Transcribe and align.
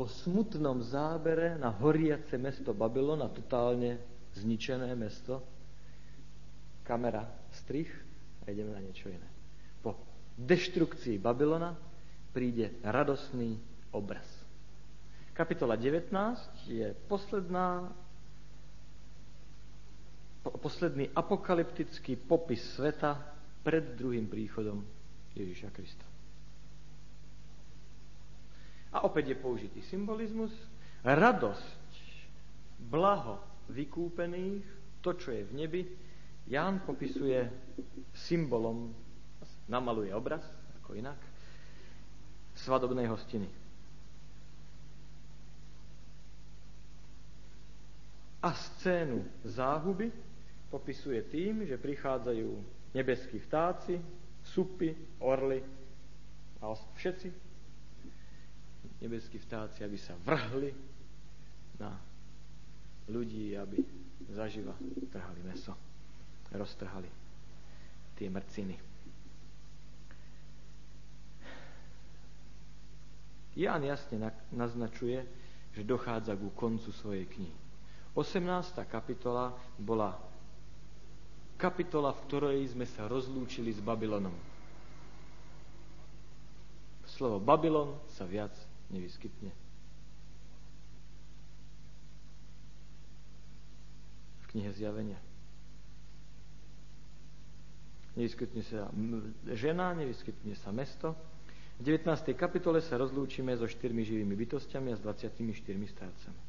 po 0.00 0.08
smutnom 0.08 0.80
zábere 0.80 1.60
na 1.60 1.68
horiace 1.76 2.40
mesto 2.40 2.72
Babylon, 2.72 3.20
a 3.20 3.28
totálne 3.28 4.00
zničené 4.32 4.96
mesto, 4.96 5.44
kamera 6.88 7.28
strich 7.52 7.92
a 8.40 8.48
ideme 8.48 8.72
na 8.72 8.80
niečo 8.80 9.12
iné. 9.12 9.28
Po 9.84 10.00
deštrukcii 10.40 11.20
Babylona 11.20 11.76
príde 12.32 12.80
radosný 12.80 13.60
obraz. 13.92 14.24
Kapitola 15.36 15.76
19 15.76 16.08
je 16.64 16.96
posledná, 17.04 17.92
posledný 20.64 21.12
apokalyptický 21.12 22.16
popis 22.16 22.64
sveta 22.72 23.20
pred 23.60 24.00
druhým 24.00 24.24
príchodom 24.32 24.80
Ježíša 25.36 25.68
Krista. 25.76 26.09
A 28.90 29.06
opäť 29.06 29.34
je 29.34 29.36
použitý 29.38 29.80
symbolizmus. 29.86 30.50
Radosť, 31.06 31.94
blaho 32.90 33.38
vykúpených, 33.70 34.66
to, 35.00 35.14
čo 35.16 35.30
je 35.32 35.42
v 35.46 35.52
nebi, 35.56 35.82
Ján 36.50 36.82
popisuje 36.82 37.46
symbolom, 38.10 38.90
namaluje 39.70 40.10
obraz, 40.10 40.42
ako 40.82 40.98
inak, 40.98 41.20
svadobnej 42.58 43.06
hostiny. 43.06 43.46
A 48.42 48.50
scénu 48.50 49.22
záhuby 49.46 50.10
popisuje 50.72 51.22
tým, 51.30 51.62
že 51.68 51.78
prichádzajú 51.78 52.50
nebeskí 52.96 53.38
vtáci, 53.46 54.00
supy, 54.42 54.96
orly 55.22 55.62
a 56.58 56.72
všetci 56.98 57.49
nebeskí 59.00 59.40
vtáci, 59.40 59.82
aby 59.82 59.96
sa 59.96 60.14
vrhli 60.20 60.70
na 61.80 61.96
ľudí, 63.08 63.56
aby 63.56 63.80
zaživa 64.30 64.76
trhali 65.10 65.40
meso, 65.42 65.74
roztrhali 66.52 67.08
tie 68.14 68.28
mrciny. 68.28 68.76
Ján 73.58 73.82
jasne 73.82 74.30
naznačuje, 74.54 75.26
že 75.74 75.82
dochádza 75.82 76.38
ku 76.38 76.54
koncu 76.54 76.94
svojej 76.94 77.26
knihy. 77.26 77.56
18. 78.14 78.46
kapitola 78.86 79.54
bola 79.78 80.14
kapitola, 81.60 82.14
v 82.16 82.24
ktorej 82.24 82.58
sme 82.72 82.88
sa 82.88 83.04
rozlúčili 83.04 83.68
s 83.68 83.84
Babylonom. 83.84 84.32
Slovo 87.04 87.36
Babylon 87.36 88.00
sa 88.16 88.24
viac 88.24 88.54
nevyskytne. 88.90 89.50
V 94.40 94.46
knihe 94.54 94.70
Zjavenia. 94.74 95.18
Nevyskytne 98.18 98.62
sa 98.66 98.90
žena, 99.54 99.94
nevyskytne 99.94 100.58
sa 100.58 100.74
mesto. 100.74 101.14
V 101.80 101.88
19. 101.88 102.36
kapitole 102.36 102.84
sa 102.84 103.00
rozlúčime 103.00 103.56
so 103.56 103.64
štyrmi 103.64 104.04
živými 104.04 104.34
bytostiami 104.36 104.92
a 104.92 104.98
s 104.98 105.00
24 105.00 105.40
starcami. 105.88 106.40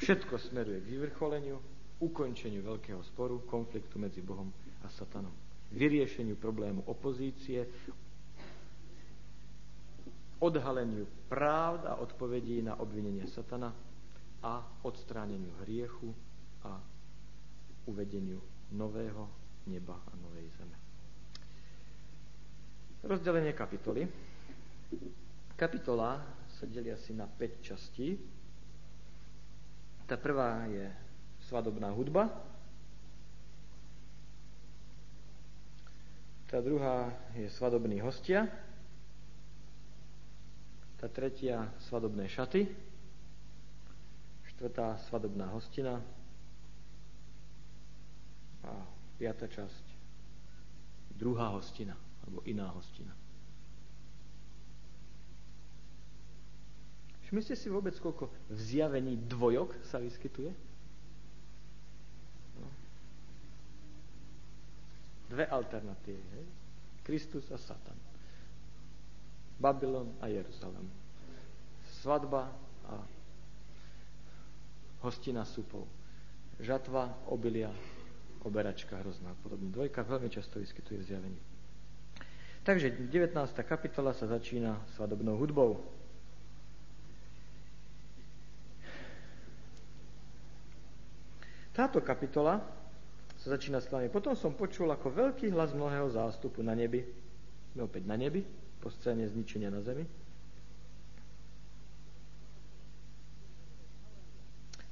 Všetko 0.00 0.34
smeruje 0.40 0.80
k 0.80 0.90
vyvrcholeniu, 0.96 1.60
ukončeniu 2.00 2.64
veľkého 2.64 3.04
sporu, 3.04 3.44
konfliktu 3.44 4.00
medzi 4.00 4.24
Bohom 4.24 4.48
a 4.82 4.88
Satanom. 4.88 5.30
Vyriešeniu 5.70 6.34
problému 6.40 6.82
opozície, 6.88 7.68
odhaleniu 10.40 11.06
právd 11.28 11.86
a 11.86 12.00
odpovedí 12.00 12.64
na 12.64 12.80
obvinenie 12.80 13.28
Satana 13.28 13.72
a 14.40 14.64
odstráneniu 14.82 15.52
hriechu 15.64 16.16
a 16.64 16.80
uvedeniu 17.84 18.40
nového 18.72 19.28
neba 19.68 20.00
a 20.00 20.12
novej 20.16 20.48
zeme. 20.56 20.76
Rozdelenie 23.04 23.52
kapitoly. 23.52 24.08
Kapitola 25.56 26.20
sa 26.48 26.64
delí 26.64 26.88
asi 26.92 27.12
na 27.12 27.28
5 27.28 27.60
častí. 27.60 28.16
Tá 30.08 30.16
prvá 30.16 30.64
je 30.68 30.88
svadobná 31.48 31.92
hudba. 31.92 32.28
Tá 36.48 36.58
druhá 36.58 37.14
je 37.36 37.46
svadobný 37.52 38.02
hostia. 38.02 38.48
Tá 41.00 41.08
tretia 41.08 41.64
svadobné 41.88 42.28
šaty. 42.28 42.68
Štvrtá 44.52 45.00
svadobná 45.08 45.48
hostina. 45.48 45.96
A 48.60 48.84
piata 49.16 49.48
časť 49.48 49.84
druhá 51.16 51.56
hostina, 51.56 51.96
alebo 52.20 52.44
iná 52.44 52.68
hostina. 52.68 53.16
Všimli 57.24 57.56
si 57.56 57.68
vôbec, 57.72 57.94
koľko 57.96 58.28
v 58.50 58.58
zjavení 58.58 59.16
dvojok 59.24 59.80
sa 59.86 60.02
vyskytuje? 60.02 60.50
No. 62.58 62.68
Dve 65.30 65.46
alternatívy. 65.46 66.24
Hej? 66.36 66.46
Kristus 67.06 67.46
a 67.54 67.58
Satan. 67.60 68.09
Babylon 69.60 70.08
a 70.24 70.26
Jeruzalem. 70.32 70.88
Svadba 72.00 72.48
a 72.88 72.96
hostina 75.04 75.44
supov. 75.44 75.84
Žatva, 76.60 77.28
obilia, 77.28 77.68
oberačka 78.40 78.96
hrozná 79.04 79.36
podobne. 79.44 79.68
Dvojka 79.68 80.00
veľmi 80.00 80.32
často 80.32 80.56
vyskytuje 80.56 80.96
v 81.00 81.04
zjavení. 81.04 81.40
Takže 82.64 83.08
19. 83.08 83.36
kapitola 83.64 84.12
sa 84.16 84.28
začína 84.28 84.80
svadobnou 84.96 85.36
hudbou. 85.36 85.80
Táto 91.72 92.04
kapitola 92.04 92.60
sa 93.40 93.56
začína 93.56 93.80
slovami. 93.80 94.12
Potom 94.12 94.36
som 94.36 94.52
počul 94.52 94.92
ako 94.92 95.08
veľký 95.08 95.48
hlas 95.48 95.72
mnohého 95.72 96.12
zástupu 96.12 96.60
na 96.60 96.76
nebi, 96.76 97.00
sme 97.72 97.88
opäť 97.88 98.04
na 98.04 98.20
nebi, 98.20 98.44
po 98.80 98.88
scéne 98.88 99.28
zničenia 99.28 99.68
na 99.68 99.84
zemi, 99.84 100.08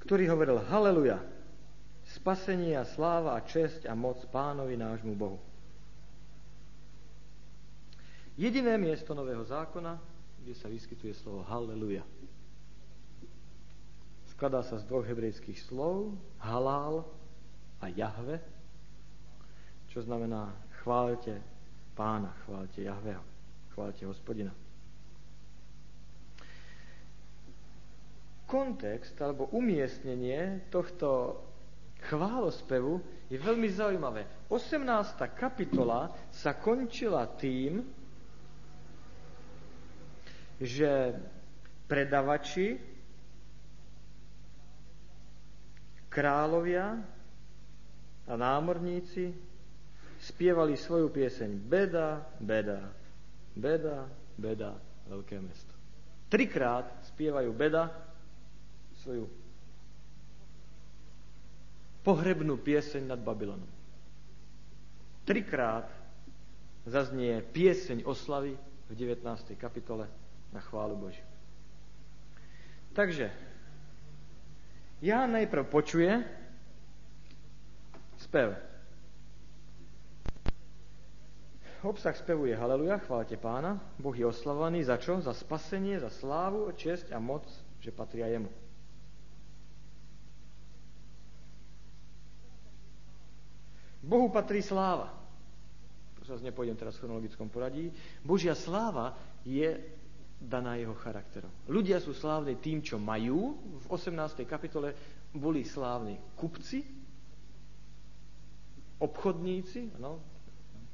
ktorý 0.04 0.24
hovoril 0.32 0.60
Haleluja, 0.68 1.20
spasenie 2.16 2.76
a 2.76 2.88
sláva 2.88 3.36
a 3.36 3.44
česť 3.44 3.84
a 3.88 3.92
moc 3.92 4.24
pánovi 4.32 4.76
nášmu 4.76 5.12
Bohu. 5.12 5.40
Jediné 8.38 8.78
miesto 8.78 9.12
Nového 9.12 9.42
zákona, 9.42 9.98
kde 10.40 10.54
sa 10.54 10.70
vyskytuje 10.70 11.12
slovo 11.12 11.42
Haleluja. 11.44 12.06
Skladá 14.32 14.62
sa 14.62 14.78
z 14.78 14.86
dvoch 14.86 15.02
hebrejských 15.02 15.58
slov, 15.66 16.14
halál 16.38 17.02
a 17.82 17.90
jahve, 17.90 18.38
čo 19.90 19.98
znamená 20.06 20.54
chválte 20.80 21.42
pána, 21.98 22.30
chválte 22.46 22.86
Jahveho. 22.86 23.37
Chválte 23.78 24.10
hospodina. 24.10 24.50
Kontext 28.42 29.14
alebo 29.22 29.46
umiestnenie 29.54 30.66
tohto 30.66 31.38
chválospevu 32.10 32.98
je 33.30 33.38
veľmi 33.38 33.70
zaujímavé. 33.70 34.50
18. 34.50 34.82
kapitola 35.30 36.10
sa 36.34 36.58
končila 36.58 37.22
tým, 37.38 37.86
že 40.58 41.14
predavači, 41.86 42.82
kráľovia 46.10 46.98
a 48.26 48.32
námorníci 48.34 49.30
spievali 50.18 50.74
svoju 50.74 51.14
pieseň 51.14 51.50
Beda, 51.62 52.26
beda, 52.42 53.06
Beda, 53.58 54.06
beda, 54.38 54.78
veľké 55.10 55.42
mesto. 55.42 55.74
Trikrát 56.30 56.86
spievajú 57.10 57.50
beda 57.50 57.90
svoju 59.02 59.26
pohrebnú 62.06 62.54
pieseň 62.62 63.10
nad 63.10 63.18
Babylonom. 63.18 63.66
Trikrát 65.26 65.90
zaznie 66.86 67.42
pieseň 67.42 68.06
oslavy 68.06 68.54
v 68.88 68.92
19. 68.94 69.26
kapitole 69.58 70.06
na 70.54 70.62
chválu 70.62 70.94
Božiu. 70.94 71.26
Takže, 72.94 73.28
ja 75.02 75.26
najprv 75.26 75.66
počuje 75.66 76.10
spev. 78.22 78.67
Obsah 81.86 82.16
spevu 82.16 82.50
je 82.50 82.58
Haleluja, 82.58 82.98
chválte 83.04 83.38
pána. 83.38 83.78
Boh 83.98 84.14
je 84.16 84.26
oslavovaný 84.26 84.82
za 84.82 84.98
čo? 84.98 85.22
Za 85.22 85.36
spasenie, 85.36 86.02
za 86.02 86.10
slávu, 86.10 86.74
česť 86.74 87.14
a 87.14 87.18
moc 87.22 87.46
že 87.78 87.94
patria 87.94 88.26
jemu. 88.26 88.50
Bohu 94.02 94.30
patrí 94.30 94.62
sláva. 94.62 95.14
Prosím 96.16 96.50
nepôjdem 96.50 96.76
teraz 96.78 96.96
v 96.96 97.06
chronologickom 97.06 97.48
poradí. 97.52 97.92
Božia 98.22 98.56
sláva 98.56 99.14
je 99.44 99.78
daná 100.38 100.78
jeho 100.78 100.94
charakterom. 100.94 101.50
Ľudia 101.66 101.98
sú 101.98 102.14
slávni 102.14 102.58
tým, 102.58 102.78
čo 102.78 102.96
majú. 102.96 103.58
V 103.58 103.86
18. 103.90 104.46
kapitole 104.46 104.94
boli 105.34 105.66
slávni 105.66 106.14
kupci, 106.38 106.86
obchodníci, 108.98 109.98
ano, 109.98 110.22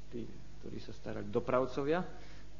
tí, 0.09 0.25
ktorí 0.65 0.81
sa 0.81 0.97
starali, 0.97 1.29
dopravcovia 1.29 2.01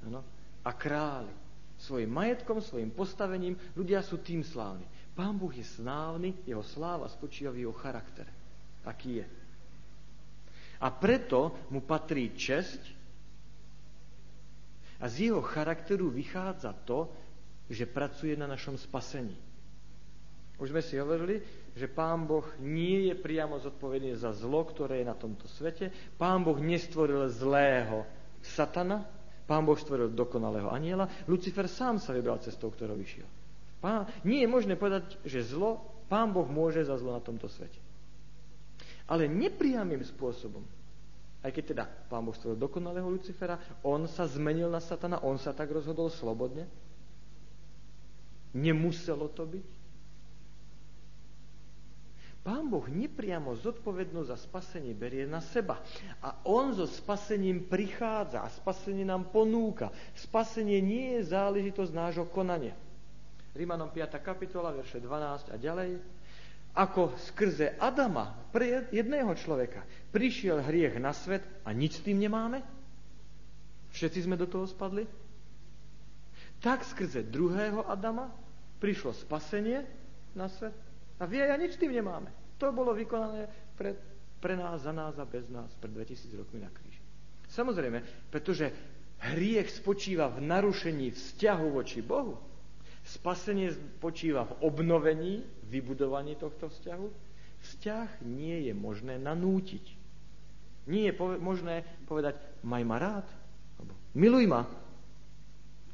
ano, 0.06 0.22
a 0.62 0.72
králi. 0.78 1.34
Svojim 1.82 2.14
majetkom, 2.14 2.62
svojim 2.62 2.94
postavením 2.94 3.58
ľudia 3.74 4.06
sú 4.06 4.22
tým 4.22 4.46
slávni. 4.46 4.86
Pán 5.18 5.42
Boh 5.42 5.50
je 5.50 5.66
slávny, 5.66 6.46
jeho 6.46 6.62
sláva 6.62 7.10
spočíva 7.10 7.50
v 7.50 7.66
jeho 7.66 7.74
charaktere. 7.74 8.30
Aký 8.86 9.26
je. 9.26 9.26
A 10.78 10.94
preto 10.94 11.66
mu 11.74 11.82
patrí 11.82 12.30
česť 12.38 12.94
a 15.02 15.10
z 15.10 15.34
jeho 15.34 15.42
charakteru 15.42 16.14
vychádza 16.14 16.78
to, 16.86 17.10
že 17.74 17.90
pracuje 17.90 18.38
na 18.38 18.46
našom 18.46 18.78
spasení. 18.78 19.34
Už 20.62 20.70
sme 20.70 20.86
si 20.86 20.96
hovorili, 21.02 21.42
že 21.76 21.92
Pán 21.92 22.24
Boh 22.24 22.48
nie 22.64 23.12
je 23.12 23.16
priamo 23.20 23.60
zodpovedný 23.60 24.16
za 24.16 24.32
zlo, 24.32 24.64
ktoré 24.64 25.04
je 25.04 25.12
na 25.12 25.16
tomto 25.16 25.44
svete. 25.52 25.92
Pán 26.16 26.48
Boh 26.48 26.56
nestvoril 26.56 27.28
zlého 27.28 28.08
satana, 28.40 29.04
Pán 29.46 29.68
Boh 29.68 29.78
stvoril 29.78 30.10
dokonalého 30.16 30.72
aniela. 30.72 31.12
Lucifer 31.30 31.68
sám 31.68 32.00
sa 32.00 32.16
vybral 32.16 32.42
cestou, 32.42 32.72
ktorou 32.72 32.96
vyšiel. 32.98 33.28
Pán, 33.84 34.10
nie 34.26 34.42
je 34.42 34.50
možné 34.50 34.74
povedať, 34.80 35.20
že 35.28 35.46
zlo, 35.46 35.84
Pán 36.08 36.32
Boh 36.32 36.48
môže 36.48 36.82
za 36.82 36.96
zlo 36.98 37.14
na 37.14 37.22
tomto 37.22 37.52
svete. 37.52 37.78
Ale 39.06 39.30
nepriamým 39.30 40.02
spôsobom. 40.02 40.66
Aj 41.46 41.54
keď 41.54 41.64
teda 41.78 41.86
Pán 42.10 42.26
Boh 42.26 42.34
stvoril 42.34 42.58
dokonalého 42.58 43.06
Lucifera, 43.06 43.62
on 43.86 44.10
sa 44.10 44.26
zmenil 44.26 44.72
na 44.72 44.82
satana, 44.82 45.22
on 45.22 45.38
sa 45.38 45.54
tak 45.54 45.70
rozhodol 45.70 46.10
slobodne. 46.10 46.66
Nemuselo 48.56 49.30
to 49.30 49.46
byť. 49.46 49.85
Pán 52.46 52.70
Boh 52.70 52.86
nepriamo 52.86 53.58
zodpovednosť 53.58 54.30
za 54.30 54.38
spasenie 54.38 54.94
berie 54.94 55.26
na 55.26 55.42
seba. 55.42 55.82
A 56.22 56.46
On 56.46 56.70
so 56.78 56.86
spasením 56.86 57.66
prichádza 57.66 58.46
a 58.46 58.54
spasenie 58.54 59.02
nám 59.02 59.34
ponúka. 59.34 59.90
Spasenie 60.14 60.78
nie 60.78 61.18
je 61.18 61.34
záležitosť 61.34 61.90
nášho 61.90 62.30
konania. 62.30 62.78
Rímanom 63.58 63.90
5. 63.90 64.22
kapitola, 64.22 64.70
verše 64.78 65.02
12 65.02 65.50
a 65.50 65.58
ďalej. 65.58 65.98
Ako 66.78 67.18
skrze 67.34 67.82
Adama, 67.82 68.38
pre 68.54 68.94
jedného 68.94 69.34
človeka, 69.34 69.82
prišiel 70.14 70.62
hriech 70.62 71.02
na 71.02 71.18
svet 71.18 71.42
a 71.66 71.74
nič 71.74 71.98
s 71.98 72.06
tým 72.06 72.22
nemáme? 72.22 72.62
Všetci 73.90 74.30
sme 74.30 74.38
do 74.38 74.46
toho 74.46 74.70
spadli? 74.70 75.10
Tak 76.62 76.86
skrze 76.86 77.26
druhého 77.26 77.90
Adama 77.90 78.30
prišlo 78.78 79.18
spasenie 79.18 79.82
na 80.38 80.46
svet 80.46 80.78
a 81.20 81.24
vy 81.24 81.42
a 81.44 81.46
ja 81.52 81.56
nič 81.56 81.80
tým 81.80 81.96
nemáme. 81.96 82.28
To 82.60 82.72
bolo 82.76 82.92
vykonané 82.92 83.48
pre, 83.76 83.96
pre 84.40 84.56
nás, 84.56 84.84
za 84.84 84.92
nás 84.92 85.16
a 85.20 85.28
bez 85.28 85.48
nás 85.48 85.72
pred 85.80 85.92
2000 85.92 86.40
rokmi 86.40 86.60
na 86.64 86.72
kríži. 86.72 87.00
Samozrejme, 87.52 88.28
pretože 88.32 88.72
hriech 89.32 89.72
spočíva 89.72 90.28
v 90.28 90.44
narušení 90.44 91.16
vzťahu 91.16 91.68
voči 91.72 92.04
Bohu. 92.04 92.36
Spasenie 93.06 93.72
spočíva 93.72 94.50
v 94.50 94.54
obnovení, 94.66 95.46
vybudovaní 95.70 96.36
tohto 96.36 96.68
vzťahu. 96.68 97.08
Vzťah 97.64 98.26
nie 98.26 98.68
je 98.70 98.74
možné 98.74 99.22
nanútiť. 99.22 99.86
Nie 100.86 101.10
je 101.10 101.14
pove- 101.18 101.42
možné 101.42 101.86
povedať, 102.06 102.38
maj 102.62 102.84
ma 102.86 102.98
rád, 103.02 103.26
alebo 103.82 103.94
miluj 104.14 104.46
ma, 104.46 104.70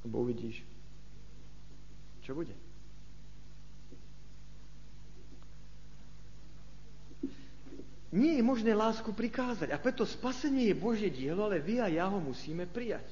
lebo 0.03 0.27
uvidíš, 0.27 0.63
čo 2.23 2.35
bude. 2.35 2.51
Nie 8.12 8.36
je 8.36 8.44
možné 8.44 8.75
lásku 8.75 9.08
prikázať. 9.16 9.72
A 9.72 9.80
preto 9.80 10.04
spasenie 10.04 10.68
je 10.68 10.75
Božie 10.75 11.08
dielo, 11.08 11.48
ale 11.48 11.63
vy 11.63 11.80
a 11.80 11.88
ja 11.88 12.12
ho 12.12 12.19
musíme 12.19 12.68
prijať. 12.68 13.08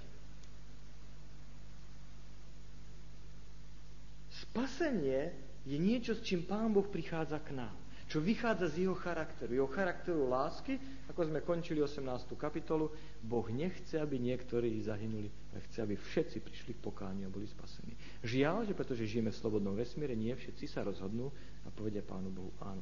Spasenie 4.44 5.32
je 5.64 5.78
niečo, 5.80 6.20
s 6.20 6.24
čím 6.24 6.44
Pán 6.44 6.76
Boh 6.76 6.88
prichádza 6.88 7.40
k 7.40 7.56
nám. 7.56 7.76
Čo 8.10 8.26
vychádza 8.26 8.74
z 8.74 8.90
jeho 8.90 8.98
charakteru. 8.98 9.54
Jeho 9.54 9.70
charakteru 9.70 10.26
lásky, 10.26 10.82
ako 11.14 11.30
sme 11.30 11.46
končili 11.46 11.78
18. 11.78 12.34
kapitolu, 12.34 12.90
Boh 13.22 13.46
nechce, 13.54 14.02
aby 14.02 14.18
niektorí 14.18 14.82
zahynuli, 14.82 15.30
ale 15.54 15.62
chce, 15.70 15.86
aby 15.86 15.94
všetci 15.94 16.38
prišli 16.42 16.72
k 16.74 16.84
pokániu 16.84 17.30
a 17.30 17.32
boli 17.32 17.46
spasení. 17.46 17.94
Žiaľ, 18.26 18.66
že 18.66 18.74
pretože 18.74 19.06
žijeme 19.06 19.30
v 19.30 19.38
slobodnom 19.38 19.78
vesmíre, 19.78 20.18
nie 20.18 20.34
všetci 20.34 20.66
sa 20.66 20.82
rozhodnú 20.82 21.30
a 21.64 21.70
povedia 21.70 22.02
Pánu 22.02 22.34
Bohu 22.34 22.50
áno. 22.66 22.82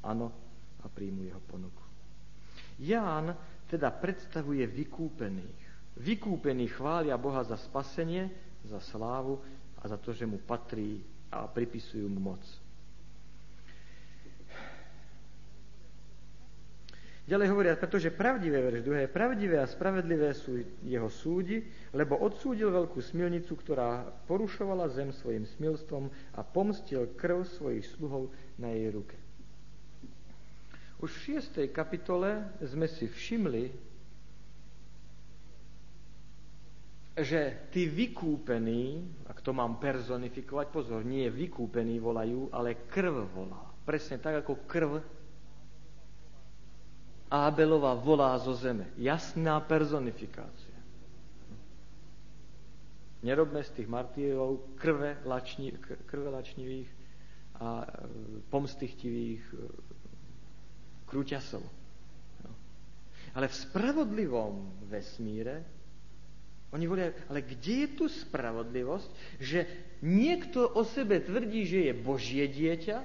Áno, 0.00 0.32
a 0.82 0.86
príjmu 0.88 1.28
jeho 1.28 1.42
ponuku. 1.44 1.84
Ján 2.80 3.36
teda 3.68 3.92
predstavuje 3.92 4.64
vykúpených. 4.64 5.60
Vykúpení 6.00 6.66
chvália 6.72 7.20
Boha 7.20 7.44
za 7.44 7.60
spasenie, 7.60 8.32
za 8.64 8.80
slávu 8.80 9.36
a 9.80 9.88
za 9.88 10.00
to, 10.00 10.16
že 10.16 10.24
mu 10.24 10.40
patrí 10.40 11.04
a 11.28 11.44
pripisujú 11.44 12.08
mu 12.08 12.34
moc. 12.34 12.42
Ďalej 17.30 17.46
hovoria, 17.46 17.78
pretože 17.78 18.10
pravdivé, 18.10 18.58
verš 18.58 18.82
druhé, 18.82 19.06
pravdivé 19.06 19.62
a 19.62 19.70
spravedlivé 19.70 20.34
sú 20.34 20.66
jeho 20.82 21.06
súdi, 21.06 21.62
lebo 21.94 22.18
odsúdil 22.18 22.74
veľkú 22.74 22.98
smilnicu, 22.98 23.54
ktorá 23.54 24.02
porušovala 24.26 24.90
zem 24.90 25.14
svojim 25.14 25.46
smilstvom 25.46 26.10
a 26.34 26.42
pomstil 26.42 27.06
krv 27.14 27.46
svojich 27.46 27.86
sluhov 27.94 28.34
na 28.58 28.74
jej 28.74 28.90
ruke. 28.90 29.19
Už 31.00 31.10
v 31.16 31.40
6. 31.40 31.72
kapitole 31.72 32.44
sme 32.60 32.84
si 32.84 33.08
všimli, 33.08 33.72
že 37.16 37.68
tí 37.72 37.88
vykúpení, 37.88 39.08
ak 39.28 39.40
to 39.40 39.56
mám 39.56 39.80
personifikovať, 39.80 40.66
pozor, 40.68 41.00
nie 41.04 41.28
vykúpení 41.32 41.96
volajú, 42.00 42.52
ale 42.52 42.84
krv 42.88 43.16
volá. 43.32 43.60
Presne 43.84 44.20
tak, 44.20 44.44
ako 44.44 44.68
krv 44.68 44.92
Ábelova 47.30 47.94
volá 47.94 48.34
zo 48.42 48.50
zeme. 48.58 48.90
Jasná 48.98 49.62
personifikácia. 49.62 50.74
Nerobme 53.22 53.62
z 53.62 53.70
tých 53.70 53.88
martírov 53.88 54.74
krve, 54.74 55.22
lační, 55.22 55.70
krve 56.10 56.26
lačnivých 56.26 56.90
a 57.62 57.84
e, 57.84 57.88
pomstychtivých 58.50 59.42
krúťasov. 61.10 61.62
No. 62.46 62.52
Ale 63.34 63.50
v 63.50 63.58
spravodlivom 63.66 64.86
vesmíre 64.86 65.66
oni 66.70 66.86
volia, 66.86 67.10
ale 67.26 67.42
kde 67.42 67.74
je 67.82 67.88
tu 67.98 68.06
spravodlivosť, 68.06 69.10
že 69.42 69.66
niekto 70.06 70.70
o 70.70 70.86
sebe 70.86 71.18
tvrdí, 71.18 71.66
že 71.66 71.90
je 71.90 71.92
Božie 71.98 72.46
dieťa 72.46 72.98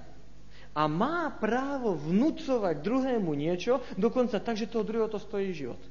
a 0.77 0.81
má 0.85 1.33
právo 1.33 1.97
vnúcovať 1.97 2.85
druhému 2.85 3.33
niečo, 3.33 3.81
dokonca 3.97 4.38
tak, 4.38 4.53
že 4.53 4.69
toho 4.69 4.85
druhého 4.85 5.09
to 5.09 5.17
stojí 5.17 5.50
život. 5.50 5.81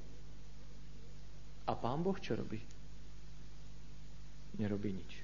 A 1.66 1.75
pán 1.75 2.04
Boh 2.04 2.14
čo 2.21 2.38
robí? 2.38 2.62
Nerobí 4.54 4.94
nič. 4.94 5.24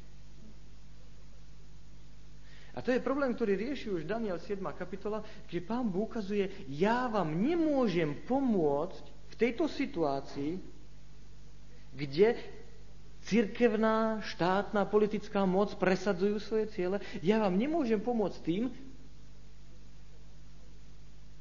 A 2.74 2.78
to 2.82 2.94
je 2.94 3.02
problém, 3.02 3.34
ktorý 3.34 3.58
rieši 3.58 3.90
už 3.90 4.06
Daniel 4.06 4.38
7. 4.38 4.62
kapitola, 4.78 5.26
že 5.50 5.58
pán 5.58 5.90
Boh 5.90 6.06
ukazuje, 6.06 6.50
ja 6.70 7.10
vám 7.10 7.34
nemôžem 7.34 8.14
pomôcť 8.30 9.04
v 9.04 9.34
tejto 9.34 9.66
situácii, 9.66 10.62
kde 11.90 12.38
cirkevná, 13.26 14.22
štátna, 14.22 14.86
politická 14.86 15.42
moc 15.44 15.74
presadzujú 15.76 16.38
svoje 16.38 16.70
ciele. 16.72 17.02
Ja 17.20 17.42
vám 17.42 17.58
nemôžem 17.58 17.98
pomôcť 17.98 18.38
tým, 18.40 18.70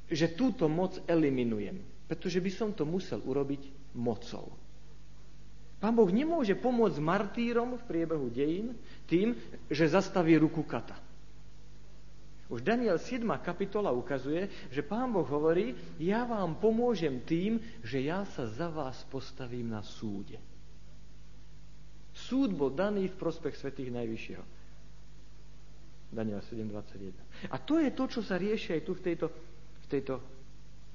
že 0.09 0.33
túto 0.33 0.65
moc 0.65 0.97
eliminujem, 1.05 1.77
pretože 2.09 2.41
by 2.41 2.51
som 2.51 2.69
to 2.73 2.83
musel 2.83 3.21
urobiť 3.21 3.93
mocou. 3.93 4.49
Pán 5.79 5.95
Boh 5.95 6.09
nemôže 6.11 6.59
pomôcť 6.59 6.99
martýrom 6.99 7.79
v 7.79 7.87
priebehu 7.87 8.27
dejín 8.27 8.75
tým, 9.07 9.37
že 9.71 9.87
zastaví 9.87 10.35
ruku 10.35 10.65
kata. 10.65 11.08
Už 12.49 12.65
Daniel 12.65 12.97
7. 12.97 13.29
kapitola 13.45 13.93
ukazuje, 13.93 14.49
že 14.73 14.81
Pán 14.81 15.13
Boh 15.13 15.25
hovorí, 15.29 15.77
ja 16.01 16.25
vám 16.25 16.57
pomôžem 16.57 17.21
tým, 17.21 17.61
že 17.85 18.01
ja 18.01 18.25
sa 18.25 18.49
za 18.49 18.73
vás 18.73 19.05
postavím 19.05 19.69
na 19.69 19.85
súde. 19.85 20.41
Súd 22.09 22.57
bol 22.57 22.73
daný 22.73 23.13
v 23.13 23.19
prospech 23.21 23.53
svetých 23.53 23.93
Najvyššieho. 23.93 24.45
Daniela 26.09 26.41
7.21. 26.41 27.53
A 27.53 27.61
to 27.61 27.77
je 27.77 27.93
to, 27.93 28.03
čo 28.09 28.25
sa 28.25 28.41
rieši 28.41 28.75
aj 28.75 28.81
tu 28.81 28.97
v, 28.97 29.01
tejto, 29.05 29.29
v, 29.29 29.85
tejto, 29.85 30.17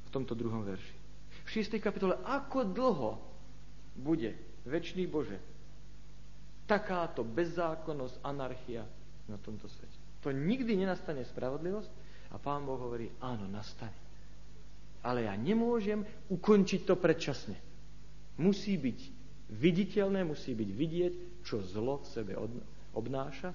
v 0.04 0.08
tomto 0.10 0.34
druhom 0.34 0.66
verši. 0.66 0.94
V 1.46 1.48
6. 1.54 1.78
kapitole, 1.78 2.18
ako 2.26 2.66
dlho 2.66 3.10
bude 3.94 4.34
väčší 4.66 5.06
Bože 5.06 5.38
takáto 6.66 7.22
bezzákonnosť, 7.22 8.26
anarchia 8.26 8.82
na 9.30 9.38
tomto 9.38 9.70
svete. 9.70 10.03
To 10.24 10.32
nikdy 10.32 10.80
nenastane 10.80 11.20
spravodlivosť 11.20 11.90
a 12.32 12.40
Pán 12.40 12.64
Boh 12.64 12.80
hovorí, 12.80 13.12
áno, 13.20 13.44
nastane. 13.44 13.92
Ale 15.04 15.28
ja 15.28 15.36
nemôžem 15.36 16.00
ukončiť 16.32 16.88
to 16.88 16.96
predčasne. 16.96 17.60
Musí 18.40 18.80
byť 18.80 18.98
viditeľné, 19.52 20.24
musí 20.24 20.56
byť 20.56 20.70
vidieť, 20.72 21.14
čo 21.44 21.60
zlo 21.60 22.00
v 22.00 22.06
sebe 22.08 22.32
obnáša 22.96 23.52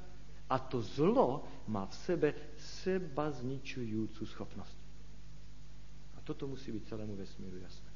a 0.49 0.55
to 0.61 0.81
zlo 0.81 1.45
má 1.69 1.89
v 1.89 1.95
sebe 2.05 2.29
seba 2.57 3.33
zničujúcu 3.33 4.21
schopnosť. 4.29 4.77
A 6.17 6.19
toto 6.21 6.45
musí 6.45 6.69
byť 6.69 6.83
celému 6.85 7.17
vesmíru 7.17 7.57
jasné. 7.57 7.89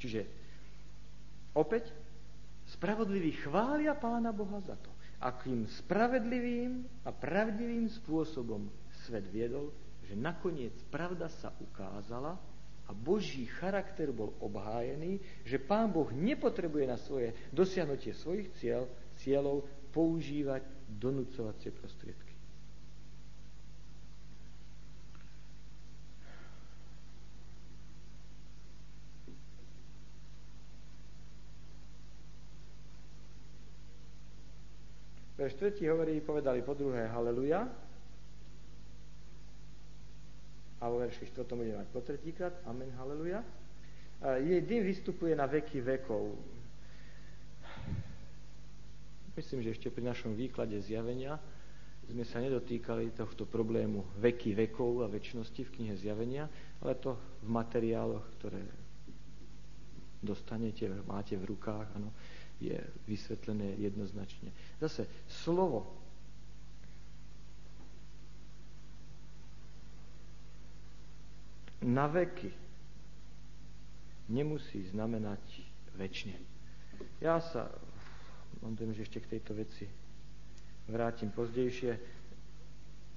Čiže 0.00 0.20
opäť 1.52 1.92
spravodliví 2.72 3.36
chvália 3.44 3.92
Pána 3.92 4.32
Boha 4.32 4.64
za 4.64 4.80
to, 4.80 4.88
akým 5.18 5.66
spravedlivým 5.66 7.02
a 7.02 7.10
pravdivým 7.10 7.90
spôsobom 7.90 8.70
svet 9.06 9.26
viedol, 9.30 9.74
že 10.06 10.14
nakoniec 10.14 10.74
pravda 10.88 11.26
sa 11.28 11.50
ukázala 11.58 12.38
a 12.88 12.90
Boží 12.96 13.44
charakter 13.44 14.08
bol 14.14 14.32
obhájený, 14.40 15.20
že 15.44 15.60
Pán 15.60 15.92
Boh 15.92 16.08
nepotrebuje 16.08 16.84
na 16.88 16.96
svoje 16.96 17.36
dosiahnutie 17.52 18.16
svojich 18.16 18.48
cieľ, 18.56 18.88
cieľov 19.20 19.68
používať 19.92 20.64
donúcovacie 20.88 21.68
prostriedky. 21.74 22.27
Verš 35.38 35.54
3 35.54 35.86
hovorí, 35.94 36.18
povedali 36.18 36.66
po 36.66 36.74
druhé 36.74 37.06
haleluja. 37.14 37.62
A 40.78 40.84
vo 40.90 40.98
verši 40.98 41.30
4 41.30 41.46
budeme 41.54 41.78
mať 41.78 41.88
po 41.94 42.02
tretíkrát, 42.02 42.58
amen, 42.66 42.90
haleluja. 42.98 43.46
Jej 44.18 44.66
dým 44.66 44.82
vystupuje 44.82 45.38
na 45.38 45.46
veky 45.46 45.78
vekov. 45.78 46.34
Myslím, 49.38 49.62
že 49.62 49.78
ešte 49.78 49.94
pri 49.94 50.10
našom 50.10 50.34
výklade 50.34 50.74
zjavenia 50.82 51.38
sme 52.10 52.26
sa 52.26 52.42
nedotýkali 52.42 53.14
tohto 53.14 53.46
problému 53.46 54.18
veky 54.18 54.58
vekov 54.58 55.06
a 55.06 55.12
väčšnosti 55.12 55.62
v 55.62 55.74
knihe 55.78 55.94
zjavenia, 55.94 56.50
ale 56.82 56.98
to 56.98 57.14
v 57.46 57.48
materiáloch, 57.52 58.26
ktoré 58.42 58.58
dostanete, 60.18 60.90
máte 61.06 61.38
v 61.38 61.54
rukách, 61.54 61.86
ano, 61.94 62.10
je 62.58 62.78
vysvetlené 63.06 63.78
jednoznačne. 63.78 64.50
Zase 64.82 65.06
slovo 65.30 65.86
na 71.86 72.10
veky 72.10 72.50
nemusí 74.28 74.82
znamenať 74.90 75.40
väčšine. 75.94 76.36
Ja 77.22 77.38
sa 77.38 77.70
Mám 78.62 78.74
dojem, 78.74 78.94
že 78.94 79.06
ešte 79.06 79.22
k 79.22 79.38
tejto 79.38 79.54
veci 79.54 79.86
vrátim 80.90 81.30
pozdejšie. 81.30 81.94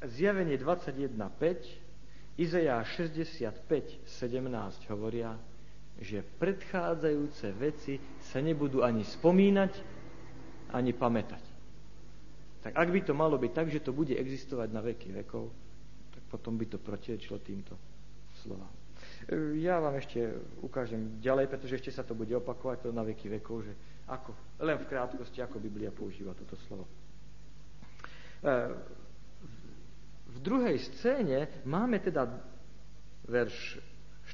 Zjavenie 0.05 0.57
21.5, 0.57 2.37
Izaja 2.37 2.81
65.17 2.85 4.05
hovoria, 4.89 5.33
že 6.01 6.25
predchádzajúce 6.41 7.53
veci 7.53 8.01
sa 8.33 8.41
nebudú 8.41 8.81
ani 8.81 9.05
spomínať, 9.05 9.71
ani 10.73 10.91
pamätať. 10.97 11.43
Tak 12.65 12.73
ak 12.73 12.89
by 12.89 12.99
to 13.05 13.13
malo 13.13 13.37
byť 13.37 13.51
tak, 13.53 13.67
že 13.69 13.85
to 13.85 13.93
bude 13.93 14.13
existovať 14.13 14.69
na 14.73 14.81
veky 14.81 15.13
vekov, 15.13 15.53
tak 16.09 16.23
potom 16.29 16.57
by 16.57 16.65
to 16.65 16.81
protirečilo 16.81 17.37
týmto 17.41 17.77
slovám. 18.41 18.73
Ja 19.61 19.77
vám 19.77 20.01
ešte 20.01 20.17
ukážem 20.65 21.21
ďalej, 21.21 21.45
pretože 21.49 21.77
ešte 21.77 21.93
sa 21.93 22.01
to 22.01 22.17
bude 22.17 22.33
opakovať 22.33 22.85
to 22.85 22.89
na 22.89 23.05
veky 23.05 23.29
vekov, 23.37 23.65
že 23.65 23.73
ako, 24.09 24.33
len 24.65 24.77
v 24.81 24.89
krátkosti, 24.89 25.41
ako 25.41 25.61
Biblia 25.61 25.93
používa 25.93 26.33
toto 26.33 26.57
slovo. 26.65 26.89
E, 28.41 28.53
v 30.25 30.37
druhej 30.41 30.81
scéne 30.81 31.61
máme 31.69 32.01
teda 32.01 32.25
verš 33.29 33.77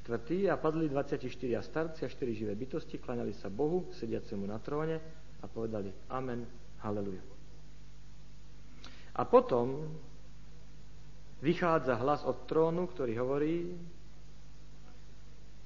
4. 0.07 0.47
a 0.47 0.55
padli 0.55 0.87
24 0.87 1.19
a 1.59 1.61
starci 1.61 2.07
a 2.07 2.09
4 2.09 2.31
živé 2.31 2.55
bytosti, 2.55 2.95
klaňali 2.95 3.35
sa 3.35 3.51
Bohu, 3.51 3.91
sediacemu 3.91 4.47
na 4.47 4.55
tróne 4.63 5.03
a 5.43 5.45
povedali 5.51 5.91
Amen, 6.07 6.47
Haleluja. 6.79 7.19
A 9.19 9.27
potom 9.27 9.91
vychádza 11.43 11.99
hlas 11.99 12.23
od 12.23 12.47
trónu, 12.47 12.87
ktorý 12.87 13.13
hovorí, 13.19 13.75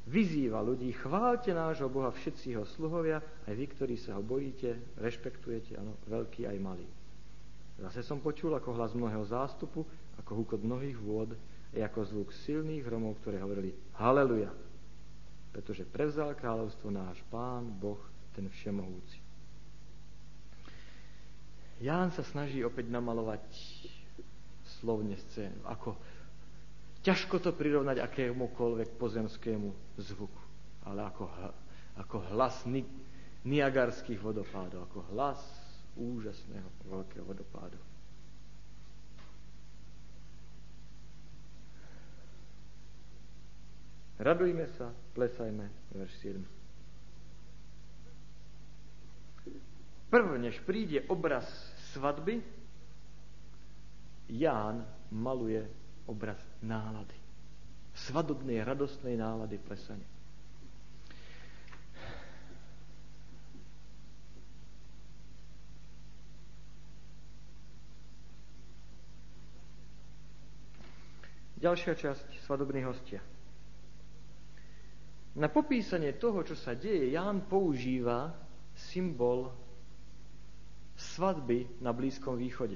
vyzýva 0.09 0.65
ľudí, 0.65 0.89
chválte 0.97 1.53
nášho 1.53 1.85
Boha 1.85 2.09
všetci 2.09 2.57
jeho 2.57 2.65
sluhovia, 2.65 3.21
aj 3.45 3.53
vy, 3.53 3.65
ktorí 3.77 3.95
sa 4.01 4.17
ho 4.17 4.25
bojíte, 4.25 4.97
rešpektujete, 4.97 5.77
áno, 5.77 6.01
veľký 6.09 6.49
aj 6.49 6.57
malý. 6.57 6.89
Zase 7.77 8.01
som 8.01 8.17
počul 8.17 8.57
ako 8.57 8.73
hlas 8.73 8.97
mnohého 8.97 9.21
zástupu, 9.21 9.85
ako 10.17 10.31
húkot 10.33 10.65
mnohých 10.65 10.97
vôd, 10.97 11.37
ako 11.79 11.99
zvuk 12.03 12.29
silných 12.43 12.83
hromov, 12.83 13.23
ktoré 13.23 13.39
hovorili 13.39 13.71
Haleluja, 13.95 14.51
pretože 15.55 15.87
prevzal 15.87 16.35
kráľovstvo 16.35 16.91
náš 16.91 17.23
Pán, 17.31 17.71
Boh, 17.71 17.99
ten 18.35 18.51
všemohúci. 18.51 19.19
Ján 21.79 22.11
sa 22.11 22.21
snaží 22.27 22.61
opäť 22.61 22.91
namalovať 22.91 23.41
slovne 24.83 25.15
scénu, 25.17 25.63
ako 25.65 25.95
Ťažko 27.01 27.41
to 27.41 27.51
prirovnať 27.57 27.97
akémukoľvek 27.97 28.93
pozemskému 29.01 29.97
zvuku, 29.97 30.43
ale 30.85 31.09
ako, 31.09 31.25
ako 31.97 32.17
hlas 32.29 32.61
ni, 32.69 32.85
niagarských 33.41 34.21
vodopádov, 34.21 34.85
ako 34.85 35.09
hlas 35.09 35.41
úžasného 35.97 36.69
veľkého 36.85 37.25
vodopádu. 37.25 37.81
Radujme 44.21 44.69
sa, 44.77 44.93
plesajme, 45.17 45.65
verš 45.97 46.13
7. 46.21 46.45
Prv, 50.13 50.37
než 50.37 50.61
príde 50.61 51.01
obraz 51.09 51.49
svadby, 51.97 52.37
Ján 54.29 54.85
maluje 55.09 55.65
obraz 56.05 56.37
nálady. 56.61 57.17
Svadobnej, 57.97 58.61
radostnej 58.61 59.17
nálady 59.17 59.57
plesania. 59.57 60.07
Ďalšia 71.57 71.93
časť, 71.93 72.45
svadobní 72.45 72.85
hostia. 72.85 73.40
Na 75.31 75.47
popísanie 75.47 76.19
toho, 76.19 76.43
čo 76.43 76.59
sa 76.59 76.75
deje, 76.75 77.15
Ján 77.15 77.47
používa 77.47 78.35
symbol 78.75 79.47
svadby 80.99 81.79
na 81.79 81.95
Blízkom 81.95 82.35
východe. 82.35 82.75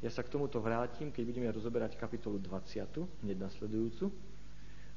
Ja 0.00 0.08
sa 0.08 0.24
k 0.24 0.32
tomuto 0.32 0.64
vrátim, 0.64 1.12
keď 1.12 1.22
budeme 1.28 1.52
rozoberať 1.52 2.00
kapitolu 2.00 2.40
20, 2.40 3.20
hneď 3.20 3.36
nasledujúcu. 3.36 4.08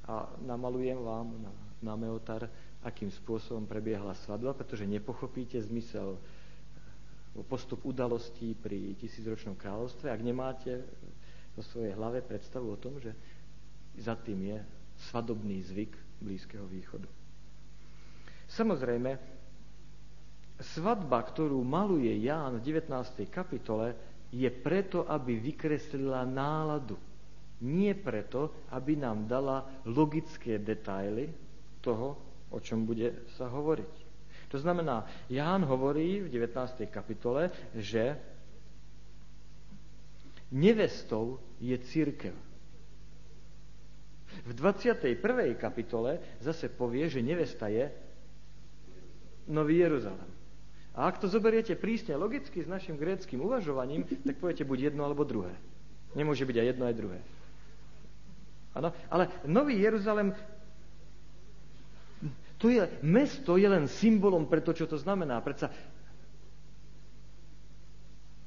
A 0.08 0.32
namalujem 0.48 0.96
vám 1.00 1.28
na, 1.44 1.52
na 1.84 1.94
meotar, 2.00 2.48
akým 2.84 3.12
spôsobom 3.12 3.68
prebiehla 3.68 4.16
svadba, 4.24 4.56
pretože 4.56 4.88
nepochopíte 4.88 5.60
zmysel 5.60 6.16
eh, 6.16 7.44
postup 7.44 7.84
udalostí 7.84 8.56
pri 8.56 8.96
tisícročnom 8.96 9.60
kráľovstve, 9.60 10.08
ak 10.08 10.22
nemáte 10.24 10.88
vo 11.52 11.62
svojej 11.68 11.96
hlave 12.00 12.24
predstavu 12.24 12.72
o 12.72 12.80
tom, 12.80 12.96
že 13.04 13.12
za 14.00 14.16
tým 14.16 14.56
je 14.56 14.60
svadobný 15.12 15.64
zvyk 15.64 15.94
Blízkeho 16.24 16.64
východu. 16.68 17.10
Samozrejme, 18.48 19.18
svadba, 20.62 21.20
ktorú 21.26 21.60
maluje 21.66 22.14
Ján 22.24 22.62
v 22.62 22.66
19. 22.72 23.28
kapitole, 23.28 23.98
je 24.34 24.50
preto, 24.50 25.06
aby 25.06 25.38
vykreslila 25.38 26.26
náladu. 26.26 26.98
Nie 27.64 27.96
preto, 27.96 28.66
aby 28.74 28.98
nám 28.98 29.30
dala 29.30 29.64
logické 29.88 30.60
detaily 30.60 31.32
toho, 31.80 32.18
o 32.50 32.58
čom 32.60 32.84
bude 32.84 33.28
sa 33.38 33.48
hovoriť. 33.48 33.94
To 34.54 34.58
znamená, 34.62 35.06
Ján 35.30 35.66
hovorí 35.66 36.22
v 36.22 36.30
19. 36.30 36.86
kapitole, 36.94 37.50
že 37.74 38.14
nevestou 40.54 41.42
je 41.58 41.74
církev. 41.78 42.53
V 44.46 44.52
21. 44.58 45.18
kapitole 45.56 46.20
zase 46.42 46.70
povie, 46.70 47.08
že 47.10 47.22
nevesta 47.22 47.70
je 47.70 47.94
Nový 49.48 49.84
Jeruzalem. 49.84 50.32
A 50.94 51.10
ak 51.10 51.18
to 51.18 51.26
zoberiete 51.26 51.74
prísne 51.74 52.14
logicky 52.14 52.62
s 52.62 52.70
našim 52.70 52.98
gréckým 52.98 53.42
uvažovaním, 53.42 54.06
tak 54.06 54.38
poviete 54.38 54.62
buď 54.62 54.94
jedno 54.94 55.06
alebo 55.06 55.26
druhé. 55.26 55.54
Nemôže 56.14 56.46
byť 56.46 56.58
aj 56.62 56.68
jedno 56.70 56.86
aj 56.86 56.96
druhé. 56.96 57.20
Ano? 58.78 58.90
Ale 59.10 59.30
Nový 59.50 59.82
Jeruzalem 59.82 60.38
to 62.62 62.72
je, 62.72 62.80
mesto 63.04 63.60
je 63.60 63.68
len 63.68 63.92
symbolom 63.92 64.48
pre 64.48 64.64
to, 64.64 64.72
čo 64.72 64.88
to 64.88 64.96
znamená. 64.96 65.44
Predsa 65.44 65.68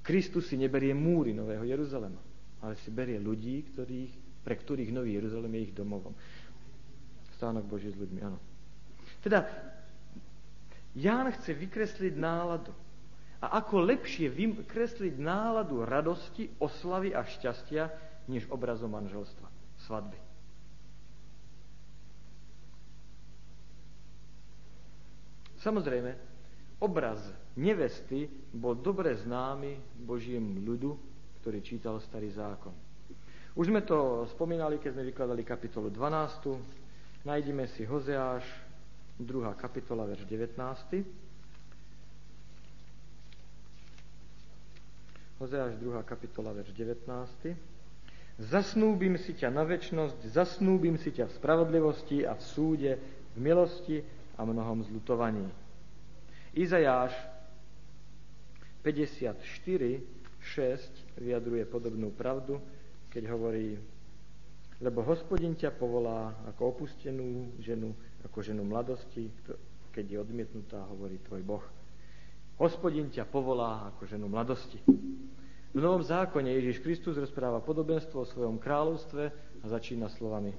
Kristus 0.00 0.48
si 0.48 0.56
neberie 0.56 0.94
múry 0.96 1.36
Nového 1.36 1.66
Jeruzalema, 1.66 2.22
ale 2.62 2.80
si 2.80 2.88
berie 2.88 3.20
ľudí, 3.20 3.66
ktorých, 3.74 4.12
pre 4.46 4.54
ktorých 4.54 4.94
Nový 4.94 5.18
Jeruzalem 5.18 5.50
je 5.58 5.64
ich 5.66 5.74
domovom. 5.74 6.14
Stánok 7.34 7.66
Boží 7.66 7.90
s 7.90 7.98
ľuďmi, 7.98 8.20
áno. 8.22 8.38
Teda 9.18 9.42
Ján 10.94 11.28
chce 11.34 11.52
vykresliť 11.52 12.14
náladu. 12.14 12.72
A 13.44 13.60
ako 13.60 13.84
lepšie 13.84 14.32
vykresliť 14.32 15.20
náladu 15.20 15.84
radosti, 15.84 16.48
oslavy 16.56 17.12
a 17.12 17.20
šťastia, 17.20 17.90
než 18.32 18.48
obrazom 18.48 18.96
manželstva, 18.96 19.50
svadby. 19.84 20.16
Samozrejme, 25.60 26.16
obraz 26.80 27.20
nevesty 27.58 28.30
bol 28.54 28.78
dobre 28.78 29.12
známy 29.20 29.76
Božiemu 30.00 30.62
ľudu, 30.64 30.96
ktorý 31.42 31.58
čítal 31.60 32.00
Starý 32.00 32.32
zákon. 32.32 32.85
Už 33.56 33.72
sme 33.72 33.80
to 33.80 34.28
spomínali, 34.36 34.76
keď 34.76 35.00
sme 35.00 35.08
vykladali 35.08 35.40
kapitolu 35.40 35.88
12. 35.88 37.24
Nájdeme 37.24 37.64
si 37.72 37.88
Hozeáš, 37.88 38.44
2. 39.16 39.48
kapitola, 39.56 40.04
verš 40.04 40.28
19. 40.28 40.60
Hozeáš 45.40 45.72
2. 45.80 45.88
kapitola, 46.04 46.52
verš 46.52 46.76
19. 46.76 47.08
Zasnúbim 48.36 49.16
si 49.16 49.32
ťa 49.32 49.48
na 49.48 49.64
väčnosť, 49.64 50.28
zasnúbim 50.28 51.00
si 51.00 51.16
ťa 51.16 51.24
v 51.24 51.36
spravodlivosti 51.40 52.28
a 52.28 52.36
v 52.36 52.42
súde, 52.44 52.92
v 53.32 53.38
milosti 53.40 54.04
a 54.36 54.44
mnohom 54.44 54.84
zlutovaní. 54.84 55.48
Izajáš 56.52 57.16
54, 58.84 59.32
6 60.44 61.24
vyjadruje 61.24 61.64
podobnú 61.64 62.12
pravdu, 62.12 62.60
keď 63.16 63.32
hovorí, 63.32 63.80
lebo 64.84 65.00
hospodin 65.00 65.56
ťa 65.56 65.72
povolá 65.72 66.36
ako 66.52 66.76
opustenú 66.76 67.48
ženu, 67.64 67.96
ako 68.28 68.44
ženu 68.44 68.60
mladosti, 68.60 69.32
keď 69.88 70.04
je 70.04 70.18
odmietnutá, 70.20 70.84
hovorí 70.92 71.16
tvoj 71.24 71.40
Boh. 71.40 71.64
Hospodin 72.60 73.08
ťa 73.08 73.24
povolá 73.24 73.88
ako 73.88 74.04
ženu 74.04 74.28
mladosti. 74.28 74.84
V 75.72 75.80
Novom 75.80 76.04
zákone 76.04 76.52
Ježiš 76.60 76.84
Kristus 76.84 77.16
rozpráva 77.16 77.64
podobenstvo 77.64 78.20
o 78.20 78.28
svojom 78.28 78.60
kráľovstve 78.60 79.32
a 79.64 79.64
začína 79.64 80.12
slovami 80.12 80.52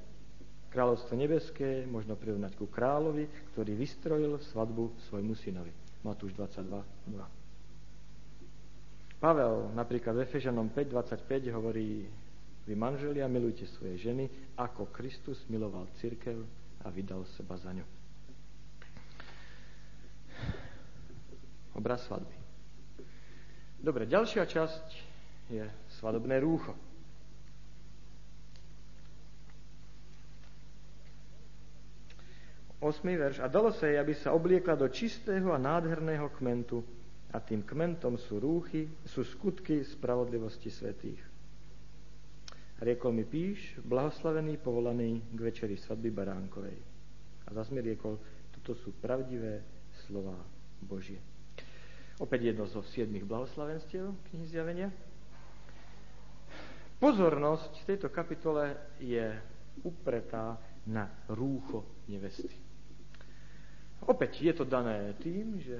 Kráľovstvo 0.67 1.15
nebeské 1.15 1.87
možno 1.87 2.19
prirovnať 2.19 2.59
ku 2.59 2.67
kráľovi, 2.67 3.23
ktorý 3.53 3.71
vystrojil 3.71 4.35
svadbu 4.51 4.99
svojmu 5.07 5.31
synovi. 5.39 5.71
Matúš 6.03 6.35
22, 6.35 6.83
2. 7.17 7.23
Pavel 9.17 9.73
napríklad 9.73 10.13
v 10.19 10.27
Efežanom 10.27 10.69
5.25 10.69 11.55
hovorí, 11.55 12.05
vy 12.67 12.75
manželia 12.75 13.31
milujte 13.31 13.63
svoje 13.63 13.95
ženy, 13.95 14.27
ako 14.59 14.91
Kristus 14.91 15.39
miloval 15.47 15.87
církev 16.03 16.43
a 16.83 16.91
vydal 16.91 17.23
seba 17.39 17.55
za 17.55 17.71
ňu. 17.71 17.87
Obraz 21.73 22.03
svadby. 22.05 22.35
Dobre, 23.79 24.03
ďalšia 24.09 24.43
časť 24.43 24.85
je 25.47 25.63
svadobné 25.95 26.43
rúcho. 26.43 26.75
8. 32.77 33.01
verš. 33.03 33.37
A 33.41 33.49
dalo 33.49 33.73
sa 33.73 33.89
jej, 33.89 33.97
aby 33.97 34.13
sa 34.13 34.37
obliekla 34.37 34.77
do 34.77 34.85
čistého 34.87 35.49
a 35.49 35.57
nádherného 35.57 36.29
kmentu. 36.37 36.85
A 37.33 37.41
tým 37.41 37.65
kmentom 37.65 38.15
sú 38.15 38.39
rúchy, 38.39 38.87
sú 39.03 39.25
skutky 39.25 39.83
spravodlivosti 39.83 40.71
svetých. 40.71 41.19
Riekol 42.77 43.09
mi 43.09 43.25
píš, 43.25 43.81
blahoslavený, 43.81 44.61
povolaný 44.61 45.25
k 45.33 45.39
večeri 45.41 45.81
svadby 45.81 46.13
Baránkovej. 46.13 46.77
A 47.47 47.53
zas 47.57 47.73
mi 47.73 47.81
riekol, 47.81 48.21
toto 48.53 48.77
sú 48.77 48.93
pravdivé 49.01 49.65
slova 50.05 50.37
Božie. 50.85 51.17
Opäť 52.21 52.53
jedno 52.53 52.69
zo 52.69 52.85
siedmých 52.85 53.25
blahoslavenstiev 53.25 54.13
knihy 54.29 54.45
Zjavenia. 54.45 54.89
Pozornosť 56.97 57.71
v 57.81 57.87
tejto 57.93 58.09
kapitole 58.09 58.77
je 59.01 59.25
upretá 59.85 60.57
na 60.85 61.09
rúcho 61.29 61.85
nevesty. 62.09 62.57
Opäť 64.05 64.41
je 64.41 64.53
to 64.53 64.65
dané 64.65 65.17
tým, 65.17 65.57
že 65.61 65.77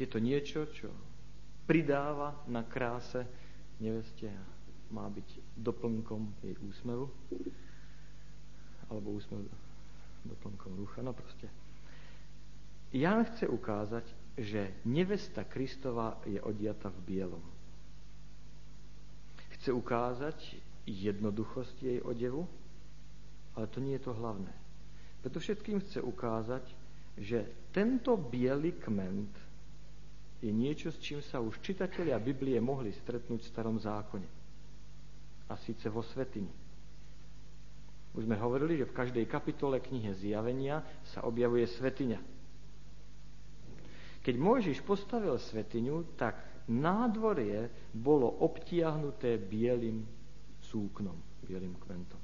je 0.00 0.06
to 0.08 0.16
niečo, 0.16 0.68
čo 0.72 0.88
pridáva 1.64 2.36
na 2.48 2.62
kráse 2.62 3.24
neveste 3.80 4.28
a 4.28 4.42
má 4.92 5.08
byť 5.08 5.58
doplnkom 5.58 6.44
jej 6.44 6.56
úsmevu 6.60 7.10
alebo 8.92 9.16
úsmev 9.16 9.48
doplnkom 10.24 10.76
rucha. 10.76 11.04
No 11.04 11.12
proste. 11.12 11.48
Jan 12.94 13.26
chce 13.26 13.50
ukázať, 13.50 14.06
že 14.38 14.82
nevesta 14.86 15.44
Kristova 15.44 16.22
je 16.24 16.38
odiata 16.38 16.90
v 16.90 17.00
bielom. 17.04 17.44
Chce 19.58 19.74
ukázať 19.74 20.38
jednoduchosť 20.86 21.76
jej 21.80 21.98
odevu, 22.04 22.46
ale 23.56 23.66
to 23.70 23.78
nie 23.80 23.98
je 23.98 24.04
to 24.04 24.14
hlavné. 24.14 24.52
Preto 25.24 25.40
všetkým 25.40 25.80
chce 25.80 26.04
ukázať, 26.04 26.64
že 27.18 27.46
tento 27.72 28.14
biely 28.18 28.76
kment 28.78 29.32
je 30.44 30.52
niečo, 30.52 30.92
s 30.92 31.00
čím 31.00 31.24
sa 31.24 31.40
už 31.40 31.56
čitatelia 31.64 32.20
Biblie 32.20 32.60
mohli 32.60 32.92
stretnúť 32.92 33.40
v 33.40 33.48
starom 33.48 33.80
zákone. 33.80 34.28
A 35.48 35.56
síce 35.56 35.88
vo 35.88 36.04
svetini. 36.04 36.52
Už 38.12 38.28
sme 38.28 38.36
hovorili, 38.36 38.76
že 38.76 38.86
v 38.86 38.96
každej 38.96 39.24
kapitole 39.24 39.80
knihe 39.80 40.12
Zjavenia 40.20 40.84
sa 41.16 41.24
objavuje 41.24 41.64
svetiňa. 41.66 42.20
Keď 44.24 44.34
Mojžiš 44.36 44.84
postavil 44.84 45.36
svetiňu, 45.36 46.16
tak 46.16 46.38
nádvorie 46.68 47.68
bolo 47.92 48.28
obtiahnuté 48.44 49.36
bielým 49.36 50.04
súknom, 50.60 51.16
bielým 51.44 51.76
kmentom. 51.76 52.20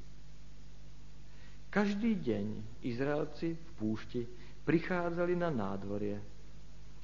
Každý 1.68 2.18
deň 2.18 2.46
Izraelci 2.82 3.54
v 3.54 3.70
púšti 3.76 4.22
prichádzali 4.64 5.36
na 5.36 5.52
nádvorie, 5.52 6.18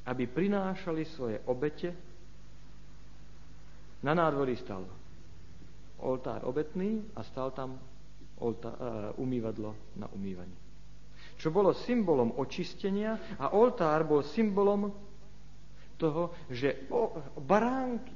aby 0.06 0.24
prinášali 0.30 1.02
svoje 1.04 1.42
obete. 1.50 1.90
Na 4.06 4.14
nádvorí 4.14 4.54
stal 4.54 4.86
oltár 5.98 6.44
obetný 6.44 7.02
a 7.16 7.24
stal 7.24 7.50
tam 7.56 7.80
oltár, 8.38 8.76
uh, 8.76 8.82
umývadlo 9.18 9.96
na 9.96 10.06
umývanie. 10.12 10.54
Čo 11.36 11.52
bolo 11.52 11.72
symbolom 11.72 12.36
očistenia 12.36 13.36
a 13.40 13.52
oltár 13.56 14.04
bol 14.04 14.24
symbolom 14.24 14.92
toho, 15.96 16.32
že 16.52 16.88
baránky, 17.40 18.12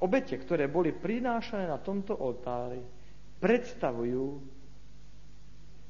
obete, 0.00 0.36
ktoré 0.40 0.68
boli 0.68 0.96
prinášané 0.96 1.68
na 1.68 1.76
tomto 1.76 2.16
oltári, 2.16 2.80
predstavujú 3.36 4.40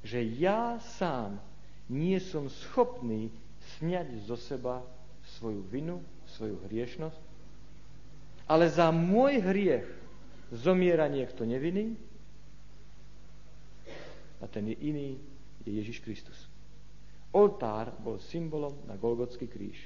že 0.02 0.18
ja 0.18 0.82
sám 0.98 1.38
nie 1.86 2.18
som 2.18 2.50
schopný 2.50 3.30
sňať 3.78 4.26
zo 4.26 4.34
seba 4.34 4.82
svoju 5.38 5.64
vinu, 5.68 6.00
svoju 6.36 6.60
hriešnosť, 6.68 7.20
ale 8.48 8.68
za 8.68 8.92
môj 8.92 9.40
hriech 9.40 9.86
zomiera 10.52 11.08
niekto 11.08 11.48
nevinný 11.48 11.96
a 14.42 14.44
ten 14.50 14.68
je 14.68 14.76
iný, 14.82 15.16
je 15.62 15.70
Ježiš 15.78 16.02
Kristus. 16.02 16.38
Oltár 17.32 17.94
bol 18.02 18.20
symbolom 18.20 18.76
na 18.84 18.98
Golgotský 18.98 19.48
kríž. 19.48 19.78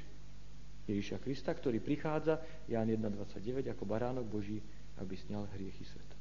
Ježiša 0.87 1.19
Krista, 1.23 1.51
ktorý 1.55 1.83
prichádza, 1.83 2.39
Ján 2.71 2.91
1.29, 2.91 3.71
ako 3.75 3.85
baránok 3.87 4.27
Boží, 4.27 4.59
aby 5.03 5.15
sňal 5.15 5.51
hriechy 5.55 5.83
sveta. 5.83 6.17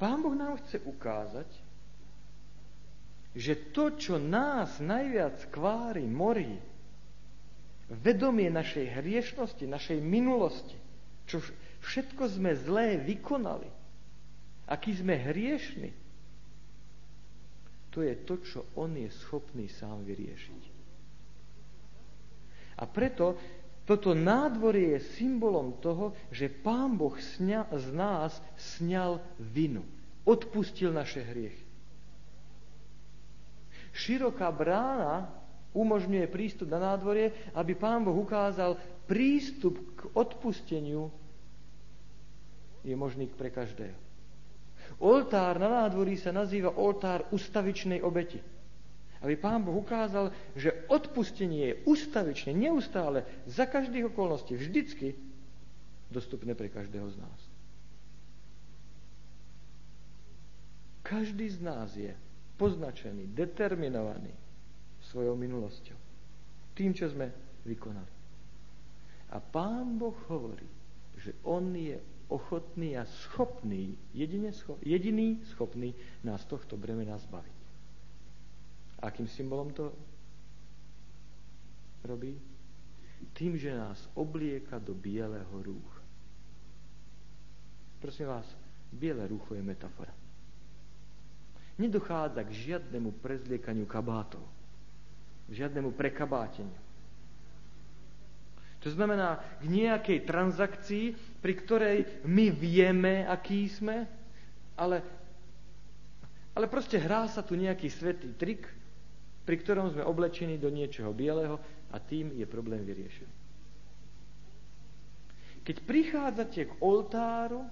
Pán 0.00 0.24
Boh 0.24 0.34
nám 0.34 0.58
chce 0.64 0.82
ukázať, 0.82 1.48
že 3.34 3.70
to, 3.70 3.94
čo 3.94 4.18
nás 4.18 4.80
najviac 4.80 5.48
kvári, 5.52 6.04
morí, 6.06 6.58
vedomie 7.88 8.48
našej 8.48 9.00
hriešnosti, 9.00 9.64
našej 9.68 9.98
minulosti, 10.00 10.76
čo 11.28 11.40
všetko 11.84 12.24
sme 12.28 12.56
zlé 12.56 12.96
vykonali, 13.00 13.68
aký 14.68 14.96
sme 14.96 15.20
hriešni, 15.20 15.92
to 17.92 18.02
je 18.02 18.14
to, 18.26 18.34
čo 18.42 18.60
on 18.74 18.98
je 18.98 19.06
schopný 19.22 19.70
sám 19.70 20.02
vyriešiť. 20.02 20.62
A 22.74 22.90
preto 22.90 23.38
toto 23.84 24.16
nádvorie 24.16 24.96
je 24.98 25.08
symbolom 25.20 25.76
toho, 25.78 26.16
že 26.32 26.48
Pán 26.48 26.96
Boh 26.96 27.14
sňa, 27.14 27.68
z 27.70 27.86
nás 27.92 28.32
sňal 28.56 29.20
vinu. 29.36 29.84
Odpustil 30.24 30.88
naše 30.88 31.20
hriechy. 31.20 31.62
Široká 33.94 34.50
brána 34.50 35.30
umožňuje 35.74 36.30
prístup 36.30 36.70
na 36.70 36.78
nádvorie, 36.78 37.52
aby 37.58 37.74
Pán 37.74 38.06
Boh 38.06 38.14
ukázal 38.14 38.78
prístup 39.04 39.76
k 39.98 40.00
odpusteniu 40.14 41.10
je 42.86 42.94
možný 42.94 43.26
pre 43.28 43.50
každého. 43.50 43.96
Oltár 45.02 45.58
na 45.58 45.66
nádvorí 45.66 46.14
sa 46.14 46.30
nazýva 46.30 46.70
oltár 46.78 47.26
ustavičnej 47.34 48.04
obeti 48.04 48.38
aby 49.24 49.40
Pán 49.40 49.64
Boh 49.64 49.80
ukázal, 49.80 50.28
že 50.52 50.84
odpustenie 50.92 51.72
je 51.72 51.74
ustavične, 51.88 52.52
neustále, 52.52 53.24
za 53.48 53.64
každých 53.64 54.12
okolností, 54.12 54.52
vždycky 54.52 55.16
dostupné 56.12 56.52
pre 56.52 56.68
každého 56.68 57.08
z 57.08 57.16
nás. 57.16 57.40
Každý 61.00 61.48
z 61.48 61.58
nás 61.64 61.88
je 61.96 62.12
poznačený, 62.60 63.32
determinovaný 63.32 64.43
svojou 65.14 65.38
minulosťou. 65.38 65.98
Tým, 66.74 66.90
čo 66.90 67.06
sme 67.06 67.30
vykonali. 67.62 68.12
A 69.30 69.38
Pán 69.38 69.94
Boh 69.94 70.18
hovorí, 70.26 70.66
že 71.14 71.38
On 71.46 71.62
je 71.70 71.94
ochotný 72.26 72.98
a 72.98 73.06
schopný, 73.06 73.94
jedine 74.10 74.50
scho- 74.50 74.82
jediný 74.82 75.38
schopný 75.54 75.94
nás 76.26 76.42
tohto 76.50 76.74
bremena 76.74 77.14
zbaviť. 77.14 77.56
Akým 79.06 79.30
symbolom 79.30 79.70
to 79.70 79.94
robí? 82.02 82.34
Tým, 83.38 83.54
že 83.54 83.70
nás 83.70 84.02
oblieka 84.18 84.82
do 84.82 84.92
bieleho 84.98 85.54
rúcha. 85.62 86.02
Prosím 88.02 88.28
vás, 88.34 88.46
biele 88.92 89.24
rúcho 89.30 89.56
je 89.56 89.64
metafora. 89.64 90.12
Nedochádza 91.74 92.44
k 92.44 92.50
žiadnemu 92.52 93.10
prezliekaniu 93.18 93.88
kabátov, 93.88 94.44
žiadnemu 95.50 95.92
prekabáteniu. 95.92 96.84
To 98.84 98.92
znamená 98.92 99.40
k 99.64 99.64
nejakej 99.64 100.28
transakcii, 100.28 101.40
pri 101.40 101.54
ktorej 101.56 101.98
my 102.28 102.52
vieme, 102.52 103.24
aký 103.24 103.64
sme, 103.64 104.04
ale, 104.76 105.00
ale 106.52 106.68
proste 106.68 107.00
hrá 107.00 107.24
sa 107.24 107.40
tu 107.40 107.56
nejaký 107.56 107.88
svetý 107.88 108.36
trik, 108.36 108.68
pri 109.48 109.56
ktorom 109.56 109.88
sme 109.88 110.04
oblečení 110.04 110.60
do 110.60 110.68
niečoho 110.68 111.16
bieleho 111.16 111.56
a 111.92 111.96
tým 111.96 112.36
je 112.36 112.44
problém 112.44 112.84
vyriešený. 112.84 113.34
Keď 115.64 115.76
prichádzate 115.80 116.60
k 116.68 116.72
oltáru 116.84 117.64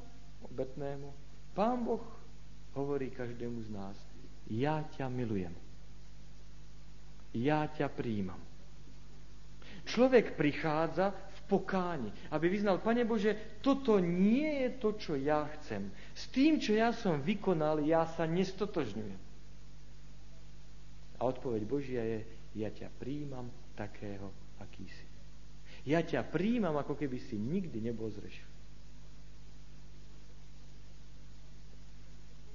obetnému, 0.48 1.12
Pán 1.52 1.84
Boh 1.84 2.00
hovorí 2.72 3.12
každému 3.12 3.68
z 3.68 3.70
nás, 3.72 3.96
ja 4.48 4.80
ťa 4.96 5.12
milujem. 5.12 5.52
Ja 7.32 7.64
ťa 7.68 7.88
príjmam. 7.88 8.40
Človek 9.82 10.38
prichádza 10.38 11.10
v 11.10 11.40
pokáni, 11.58 12.10
aby 12.30 12.46
vyznal, 12.46 12.78
Pane 12.78 13.02
Bože, 13.02 13.58
toto 13.58 13.98
nie 13.98 14.62
je 14.62 14.68
to, 14.78 14.94
čo 14.94 15.12
ja 15.18 15.50
chcem. 15.58 15.90
S 16.14 16.30
tým, 16.30 16.62
čo 16.62 16.76
ja 16.76 16.94
som 16.94 17.18
vykonal, 17.18 17.82
ja 17.82 18.06
sa 18.14 18.28
nestotožňujem. 18.30 19.20
A 21.18 21.20
odpoveď 21.26 21.62
Božia 21.66 22.02
je, 22.02 22.20
ja 22.54 22.70
ťa 22.70 22.94
príjmam 22.94 23.50
takého, 23.74 24.30
aký 24.62 24.86
si. 24.86 25.06
Ja 25.82 25.98
ťa 25.98 26.22
príjmam, 26.30 26.78
ako 26.78 26.94
keby 26.94 27.18
si 27.18 27.34
nikdy 27.34 27.82
nebol 27.82 28.06
zrešil. 28.06 28.51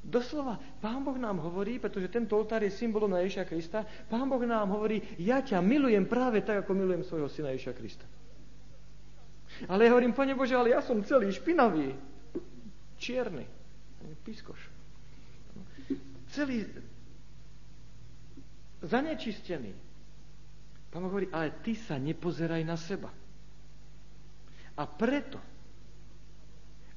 Doslova, 0.08 0.56
Pán 0.80 1.04
Boh 1.04 1.20
nám 1.20 1.43
hovorí, 1.43 1.84
pretože 1.84 2.08
tento 2.08 2.39
oltár 2.39 2.63
je 2.63 2.72
symbolom 2.72 3.12
na 3.12 3.20
Ježiša 3.28 3.43
Krista, 3.43 3.84
Pán 4.08 4.32
Boh 4.32 4.39
nám 4.48 4.72
hovorí, 4.72 5.04
ja 5.20 5.43
ťa 5.43 5.60
milujem 5.60 6.08
práve 6.08 6.48
tak, 6.48 6.63
ako 6.63 6.72
milujem 6.80 7.04
svojho 7.04 7.28
syna 7.28 7.52
Ježiša 7.52 7.76
Krista. 7.76 8.08
Ale 9.67 9.84
ja 9.84 9.91
hovorím, 9.91 10.15
Pane 10.15 10.32
Bože, 10.32 10.56
ale 10.56 10.72
ja 10.72 10.80
som 10.80 11.04
celý 11.04 11.28
špinavý, 11.36 11.91
čierny, 12.96 13.43
piskoš. 14.24 14.63
Celý, 16.32 16.63
zanečistený. 18.80 19.76
Pán 20.88 21.04
hovorí, 21.04 21.28
ale 21.36 21.52
ty 21.60 21.76
sa 21.76 22.00
nepozeraj 22.00 22.63
na 22.63 22.80
seba. 22.80 23.12
A 24.78 24.84
preto, 24.88 25.41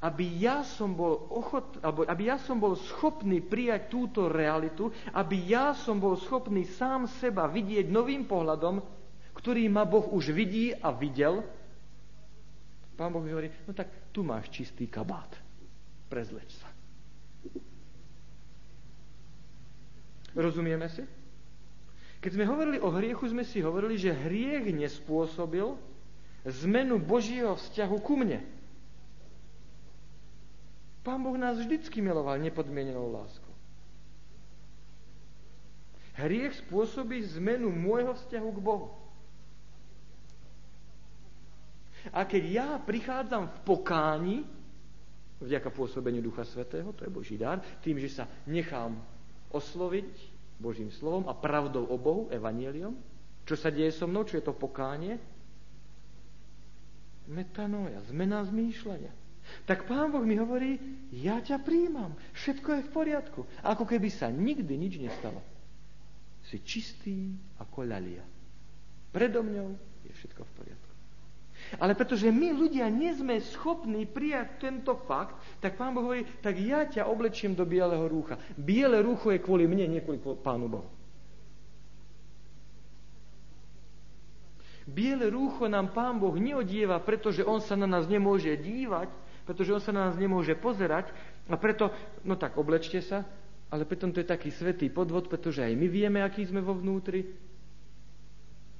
aby 0.00 0.40
ja 0.40 0.64
som 0.64 0.96
bol 0.96 1.28
ochot, 1.28 1.76
alebo 1.84 2.08
aby 2.08 2.32
ja 2.32 2.40
som 2.40 2.56
bol 2.56 2.72
schopný 2.76 3.44
prijať 3.44 3.92
túto 3.92 4.32
realitu, 4.32 4.88
aby 5.12 5.36
ja 5.44 5.76
som 5.76 6.00
bol 6.00 6.16
schopný 6.16 6.64
sám 6.64 7.04
seba 7.20 7.44
vidieť 7.44 7.92
novým 7.92 8.24
pohľadom, 8.24 8.80
ktorý 9.36 9.68
ma 9.68 9.84
Boh 9.84 10.08
už 10.08 10.32
vidí 10.32 10.72
a 10.72 10.88
videl, 10.88 11.44
Pán 13.00 13.16
Boh 13.16 13.24
hovorí, 13.24 13.48
no 13.64 13.72
tak 13.72 14.12
tu 14.12 14.20
máš 14.20 14.52
čistý 14.52 14.84
kabát. 14.84 15.32
Prezleč 16.12 16.52
sa. 16.60 16.68
Rozumieme 20.36 20.84
si? 20.92 21.00
Keď 22.20 22.30
sme 22.36 22.44
hovorili 22.44 22.76
o 22.76 22.92
hriechu, 22.92 23.24
sme 23.32 23.48
si 23.48 23.64
hovorili, 23.64 23.96
že 23.96 24.12
hriech 24.12 24.68
nespôsobil 24.76 25.80
zmenu 26.44 27.00
Božieho 27.00 27.56
vzťahu 27.56 27.96
ku 28.04 28.20
mne. 28.20 28.44
Pán 31.00 31.24
Boh 31.24 31.36
nás 31.36 31.56
vždycky 31.56 32.04
miloval 32.04 32.36
nepodmienenou 32.36 33.08
láskou. 33.08 33.50
Hriech 36.20 36.60
spôsobí 36.60 37.24
zmenu 37.40 37.72
môjho 37.72 38.12
vzťahu 38.12 38.48
k 38.52 38.60
Bohu. 38.60 38.88
A 42.12 42.24
keď 42.28 42.44
ja 42.48 42.68
prichádzam 42.76 43.48
v 43.48 43.58
pokáni, 43.64 44.36
vďaka 45.40 45.72
pôsobeniu 45.72 46.20
Ducha 46.20 46.44
Svetého, 46.44 46.92
to 46.92 47.04
je 47.04 47.12
Boží 47.12 47.36
dar, 47.40 47.64
tým, 47.80 47.96
že 47.96 48.12
sa 48.12 48.28
nechám 48.44 49.00
osloviť 49.52 50.08
Božím 50.60 50.92
slovom 50.92 51.24
a 51.28 51.32
pravdou 51.32 51.88
o 51.88 51.96
Bohu, 51.96 52.28
evanieliom. 52.28 52.92
Čo 53.48 53.56
sa 53.56 53.72
deje 53.72 53.96
so 53.96 54.04
mnou? 54.04 54.28
Čo 54.28 54.40
je 54.40 54.44
to 54.44 54.52
pokánie? 54.52 55.16
Metanoja, 57.32 58.04
zmena 58.12 58.44
zmýšľania. 58.44 59.19
Tak 59.66 59.86
Pán 59.86 60.10
Boh 60.10 60.22
mi 60.24 60.36
hovorí, 60.36 60.78
ja 61.14 61.38
ťa 61.38 61.62
príjmam, 61.62 62.14
všetko 62.34 62.68
je 62.80 62.82
v 62.86 62.90
poriadku. 62.90 63.40
Ako 63.62 63.84
keby 63.86 64.08
sa 64.10 64.30
nikdy 64.30 64.72
nič 64.76 64.98
nestalo. 64.98 65.40
Si 66.46 66.58
čistý 66.64 67.34
ako 67.60 67.86
ľalia. 67.86 68.24
Predo 69.10 69.42
mňou 69.42 69.68
je 70.06 70.12
všetko 70.14 70.42
v 70.42 70.52
poriadku. 70.56 70.90
Ale 71.76 71.92
pretože 71.94 72.32
my 72.32 72.56
ľudia 72.56 72.88
nie 72.88 73.12
sme 73.12 73.36
schopní 73.38 74.08
prijať 74.08 74.58
tento 74.58 74.96
fakt, 75.04 75.36
tak 75.60 75.76
pán 75.76 75.92
Boh 75.92 76.08
hovorí, 76.08 76.24
tak 76.40 76.56
ja 76.56 76.88
ťa 76.88 77.06
oblečím 77.06 77.52
do 77.52 77.68
bieleho 77.68 78.08
rúcha. 78.08 78.40
Biele 78.56 79.04
rúcho 79.04 79.30
je 79.30 79.44
kvôli 79.44 79.68
mne, 79.68 79.86
nie 79.92 80.02
kvôli 80.02 80.18
pánu 80.18 80.66
Bohu. 80.66 80.88
Biele 84.90 85.30
rúcho 85.30 85.70
nám 85.70 85.94
pán 85.94 86.18
Boh 86.18 86.34
neodieva, 86.34 86.98
pretože 86.98 87.46
on 87.46 87.62
sa 87.62 87.78
na 87.78 87.86
nás 87.86 88.10
nemôže 88.10 88.50
dívať, 88.58 89.06
pretože 89.44 89.74
on 89.74 89.82
sa 89.82 89.92
na 89.94 90.08
nás 90.10 90.16
nemôže 90.16 90.56
pozerať 90.56 91.12
a 91.50 91.56
preto, 91.56 91.90
no 92.24 92.36
tak 92.36 92.56
oblečte 92.56 93.00
sa, 93.04 93.26
ale 93.70 93.86
pritom 93.86 94.10
to 94.10 94.18
je 94.20 94.26
taký 94.26 94.50
svetý 94.50 94.90
podvod, 94.90 95.30
pretože 95.30 95.62
aj 95.62 95.74
my 95.78 95.86
vieme, 95.86 96.18
aký 96.20 96.42
sme 96.46 96.58
vo 96.58 96.74
vnútri, 96.74 97.22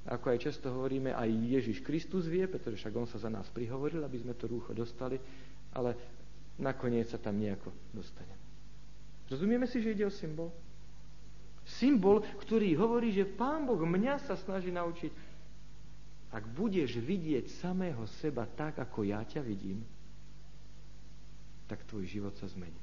ako 0.01 0.33
aj 0.33 0.39
často 0.49 0.73
hovoríme, 0.73 1.13
aj 1.13 1.29
Ježiš 1.29 1.85
Kristus 1.85 2.25
vie, 2.25 2.49
pretože 2.49 2.81
však 2.81 2.93
On 2.97 3.05
sa 3.05 3.21
za 3.21 3.29
nás 3.29 3.45
prihovoril, 3.53 4.01
aby 4.01 4.17
sme 4.17 4.33
to 4.33 4.49
rúcho 4.49 4.73
dostali, 4.73 5.21
ale 5.77 5.93
nakoniec 6.57 7.07
sa 7.07 7.21
tam 7.21 7.37
nejako 7.37 7.69
dostane. 7.93 8.33
Rozumieme 9.29 9.69
si, 9.69 9.79
že 9.79 9.93
ide 9.93 10.03
o 10.03 10.11
symbol? 10.11 10.51
Symbol, 11.63 12.25
ktorý 12.41 12.73
hovorí, 12.75 13.13
že 13.13 13.29
Pán 13.29 13.69
Boh 13.69 13.79
mňa 13.79 14.25
sa 14.25 14.33
snaží 14.35 14.73
naučiť, 14.73 15.13
ak 16.33 16.43
budeš 16.51 16.97
vidieť 16.97 17.61
samého 17.61 18.01
seba 18.19 18.49
tak, 18.49 18.81
ako 18.81 19.05
ja 19.05 19.21
ťa 19.21 19.45
vidím, 19.45 19.85
tak 21.71 21.87
tvoj 21.87 22.03
život 22.03 22.35
sa 22.35 22.51
zmení. 22.51 22.75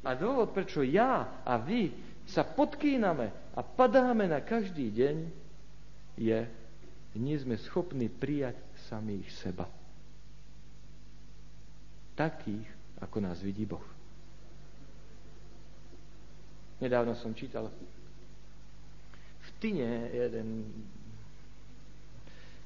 A 0.00 0.16
dôvod, 0.16 0.56
prečo 0.56 0.80
ja 0.80 1.44
a 1.44 1.60
vy 1.60 1.92
sa 2.24 2.40
podkýname 2.40 3.52
a 3.52 3.60
padáme 3.60 4.24
na 4.24 4.40
každý 4.40 4.88
deň, 4.88 5.16
je, 6.16 6.40
nie 7.20 7.36
sme 7.36 7.60
schopní 7.60 8.08
prijať 8.08 8.56
samých 8.88 9.28
seba. 9.36 9.68
Takých, 12.16 12.64
ako 13.04 13.16
nás 13.20 13.44
vidí 13.44 13.68
Boh. 13.68 13.84
Nedávno 16.80 17.12
som 17.12 17.36
čítal 17.36 17.68
v 19.44 19.48
Tine 19.60 20.08
jeden 20.14 20.64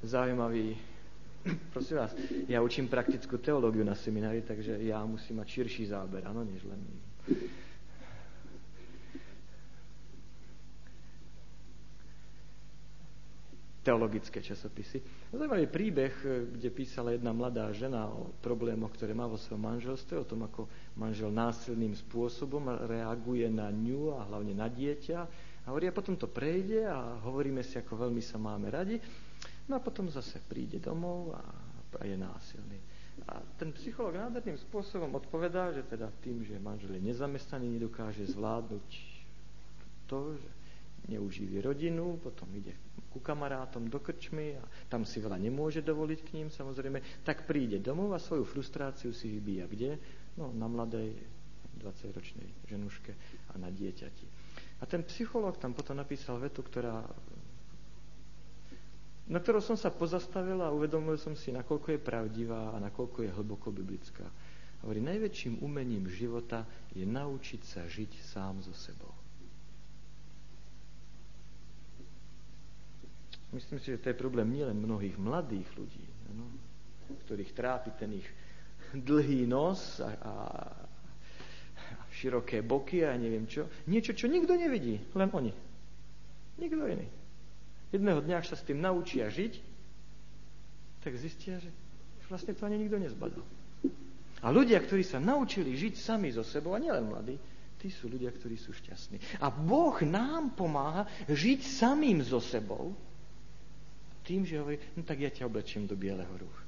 zaujímavý 0.06 0.91
prosím 1.72 1.96
vás, 1.96 2.12
ja 2.46 2.62
učím 2.62 2.86
praktickú 2.88 3.38
teológiu 3.38 3.82
na 3.82 3.94
seminári, 3.94 4.42
takže 4.42 4.78
ja 4.82 5.02
musím 5.02 5.42
mať 5.42 5.48
širší 5.48 5.90
záber, 5.90 6.22
áno, 6.26 6.46
než 6.46 6.62
len 6.64 6.80
teologické 13.82 14.38
časopisy. 14.38 15.02
Zaujímavý 15.34 15.66
príbeh, 15.66 16.14
e, 16.22 16.26
kde 16.54 16.70
písala 16.70 17.18
jedna 17.18 17.34
mladá 17.34 17.66
žena 17.74 18.06
o 18.06 18.30
problémoch, 18.38 18.94
ktoré 18.94 19.10
má 19.10 19.26
vo 19.26 19.34
svojom 19.34 19.58
manželstve, 19.58 20.22
o 20.22 20.28
tom, 20.28 20.46
ako 20.46 20.70
manžel 20.94 21.34
násilným 21.34 21.90
spôsobom 21.98 22.62
reaguje 22.86 23.50
na 23.50 23.74
ňu 23.74 24.14
a 24.22 24.30
hlavne 24.30 24.54
na 24.54 24.70
dieťa. 24.70 25.18
A 25.62 25.66
hovorí, 25.74 25.90
a 25.90 25.94
potom 25.94 26.14
to 26.14 26.30
prejde 26.30 26.86
a 26.86 27.18
hovoríme 27.26 27.62
si, 27.66 27.74
ako 27.74 28.06
veľmi 28.06 28.22
sa 28.22 28.38
máme 28.38 28.70
radi. 28.70 29.02
No 29.70 29.78
a 29.78 29.80
potom 29.84 30.10
zase 30.10 30.42
príde 30.42 30.82
domov 30.82 31.34
a, 31.38 31.42
je 32.02 32.16
násilný. 32.18 32.78
A 33.28 33.38
ten 33.60 33.70
psycholog 33.76 34.16
nádherným 34.16 34.58
spôsobom 34.58 35.12
odpovedá, 35.14 35.70
že 35.70 35.84
teda 35.86 36.08
tým, 36.24 36.42
že 36.42 36.58
manžel 36.58 36.96
je 36.98 37.06
nezamestnaný, 37.12 37.78
nedokáže 37.78 38.26
zvládnuť 38.32 38.88
to, 40.08 40.34
že 40.34 40.50
neuživí 41.12 41.60
rodinu, 41.60 42.18
potom 42.18 42.48
ide 42.54 42.74
ku 43.12 43.20
kamarátom 43.20 43.92
do 43.92 44.00
krčmy 44.00 44.56
a 44.56 44.64
tam 44.88 45.04
si 45.04 45.20
veľa 45.20 45.36
nemôže 45.36 45.84
dovoliť 45.84 46.20
k 46.24 46.32
ním 46.40 46.48
samozrejme, 46.48 47.26
tak 47.26 47.44
príde 47.44 47.76
domov 47.82 48.16
a 48.16 48.22
svoju 48.22 48.48
frustráciu 48.48 49.12
si 49.12 49.28
vybíja 49.28 49.68
kde? 49.68 50.00
No 50.40 50.48
na 50.56 50.64
mladej 50.64 51.12
20-ročnej 51.76 52.48
ženuške 52.70 53.12
a 53.52 53.60
na 53.60 53.68
dieťati. 53.68 54.26
A 54.80 54.88
ten 54.88 55.04
psychológ 55.04 55.58
tam 55.58 55.76
potom 55.76 55.98
napísal 55.98 56.40
vetu, 56.40 56.64
ktorá 56.64 57.04
na 59.32 59.40
ktorou 59.40 59.64
som 59.64 59.80
sa 59.80 59.88
pozastavil 59.88 60.60
a 60.60 60.68
uvedomil 60.68 61.16
som 61.16 61.32
si, 61.32 61.48
nakoľko 61.48 61.96
je 61.96 62.00
pravdivá 62.04 62.76
a 62.76 62.76
nakoľko 62.76 63.24
je 63.24 63.30
hlboko 63.32 63.72
biblická. 63.72 64.28
Hovorí, 64.84 65.00
najväčším 65.00 65.64
umením 65.64 66.04
života 66.04 66.68
je 66.92 67.08
naučiť 67.08 67.62
sa 67.64 67.88
žiť 67.88 68.12
sám 68.20 68.60
so 68.60 68.76
sebou. 68.76 69.08
Myslím 73.56 73.80
si, 73.80 73.96
že 73.96 74.00
to 74.04 74.12
je 74.12 74.20
problém 74.20 74.52
nielen 74.52 74.76
mnohých 74.76 75.16
mladých 75.16 75.68
ľudí, 75.76 76.04
ano, 76.32 76.52
ktorých 77.24 77.52
trápi 77.56 77.90
ten 77.96 78.12
ich 78.20 78.28
dlhý 78.92 79.48
nos 79.48 80.00
a, 80.00 80.12
a, 80.12 80.34
a 81.88 82.02
široké 82.12 82.60
boky 82.60 83.04
a 83.04 83.16
neviem 83.16 83.48
čo. 83.48 83.68
Niečo, 83.88 84.12
čo 84.12 84.28
nikto 84.28 84.56
nevidí, 84.56 85.00
len 85.16 85.28
oni. 85.32 85.52
Nikto 86.60 86.84
iný. 86.84 87.21
Jedného 87.92 88.24
dňa, 88.24 88.40
ak 88.40 88.48
sa 88.48 88.56
s 88.56 88.64
tým 88.64 88.80
naučia 88.80 89.28
žiť, 89.28 89.60
tak 91.04 91.12
zistia, 91.20 91.60
že 91.60 91.68
vlastne 92.32 92.56
to 92.56 92.64
ani 92.64 92.80
nikto 92.80 92.96
nezbadal. 92.96 93.44
A 94.42 94.50
ľudia, 94.50 94.80
ktorí 94.80 95.04
sa 95.04 95.20
naučili 95.20 95.76
žiť 95.76 95.94
sami 96.00 96.32
so 96.32 96.42
sebou, 96.42 96.72
a 96.74 96.82
nielen 96.82 97.12
mladí, 97.12 97.36
tí 97.76 97.92
sú 97.92 98.08
ľudia, 98.08 98.32
ktorí 98.32 98.56
sú 98.56 98.72
šťastní. 98.72 99.42
A 99.44 99.52
Boh 99.52 99.94
nám 100.02 100.56
pomáha 100.56 101.04
žiť 101.28 101.60
samým 101.62 102.24
so 102.24 102.40
sebou, 102.40 102.96
tým, 104.22 104.46
že 104.46 104.62
hovorí, 104.62 104.78
no 104.94 105.02
tak 105.02 105.18
ja 105.18 105.30
ťa 105.34 105.50
oblečím 105.50 105.84
do 105.90 105.98
bieleho 105.98 106.30
rúcha. 106.30 106.64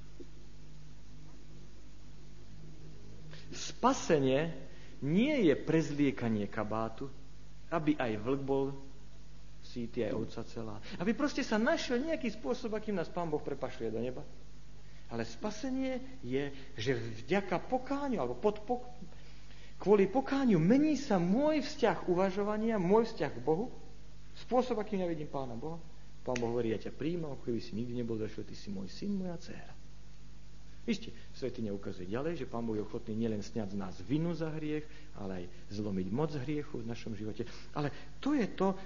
Spasenie 3.54 4.50
nie 4.98 5.46
je 5.46 5.54
prezliekanie 5.54 6.50
kabátu, 6.50 7.06
aby 7.70 7.94
aj 7.94 8.18
vlk 8.18 8.40
bol 8.42 8.74
síty, 9.74 10.06
aj 10.06 10.14
ovca 10.14 10.42
celá. 10.46 10.76
Aby 11.02 11.18
proste 11.18 11.42
sa 11.42 11.58
našiel 11.58 11.98
nejaký 12.06 12.30
spôsob, 12.30 12.78
akým 12.78 12.94
nás 12.94 13.10
Pán 13.10 13.26
Boh 13.26 13.42
prepašuje 13.42 13.90
do 13.90 13.98
neba. 13.98 14.22
Ale 15.10 15.26
spasenie 15.26 16.22
je, 16.22 16.54
že 16.78 16.94
vďaka 16.94 17.58
pokáňu, 17.66 18.22
alebo 18.22 18.38
pod 18.38 18.62
pok- 18.62 18.87
kvôli 19.82 20.06
pokáňu 20.06 20.62
mení 20.62 20.94
sa 20.94 21.18
môj 21.18 21.66
vzťah 21.66 22.06
uvažovania, 22.06 22.78
môj 22.78 23.10
vzťah 23.10 23.32
k 23.34 23.42
Bohu, 23.42 23.74
spôsob, 24.46 24.78
akým 24.78 25.02
ja 25.02 25.10
vidím 25.10 25.26
Pána 25.26 25.58
Boha. 25.58 25.82
Pán 26.24 26.40
Boh 26.40 26.54
hovorí, 26.54 26.72
ja 26.72 26.80
ťa 26.80 26.94
príjmam, 26.96 27.37
keby 27.42 27.60
si 27.60 27.76
nikdy 27.76 28.00
nebol 28.00 28.16
zašiel, 28.16 28.48
ty 28.48 28.56
si 28.56 28.72
môj 28.72 28.88
syn, 28.88 29.18
moja 29.18 29.37
dcéra. 29.37 29.74
Isté, 30.84 31.16
svety 31.32 31.64
neukazuje 31.64 32.12
ďalej, 32.12 32.44
že 32.44 32.50
Pán 32.50 32.64
Boh 32.64 32.76
je 32.76 32.84
ochotný 32.84 33.16
nielen 33.16 33.40
sňať 33.40 33.72
z 33.72 33.80
nás 33.80 33.94
vinu 34.04 34.37
za 34.37 34.52
hriech, 34.52 34.84
ale 35.16 35.44
aj 35.44 35.44
zlomiť 35.72 36.06
moc 36.12 36.28
hriechu 36.37 36.84
v 36.84 36.88
našom 36.88 37.16
živote. 37.16 37.48
Ale 37.72 37.88
to 38.20 38.37
je 38.37 38.44
to, 38.52 38.76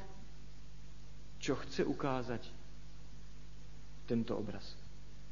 čo 1.39 1.55
chce 1.55 1.87
ukázať 1.87 2.43
tento 4.11 4.35
obraz 4.35 4.75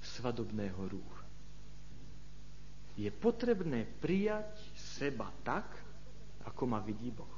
svadobného 0.03 0.79
rúcha. 0.87 1.25
Je 2.97 3.11
potrebné 3.13 3.85
prijať 4.01 4.49
seba 4.97 5.29
tak, 5.45 5.67
ako 6.47 6.63
ma 6.65 6.81
vidí 6.81 7.13
Boh. 7.13 7.29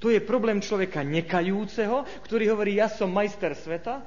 To 0.00 0.08
je 0.08 0.20
problém 0.20 0.60
človeka 0.60 1.04
nekajúceho, 1.04 2.04
ktorý 2.24 2.52
hovorí, 2.52 2.76
ja 2.76 2.88
som 2.88 3.12
majster 3.12 3.56
sveta, 3.56 4.04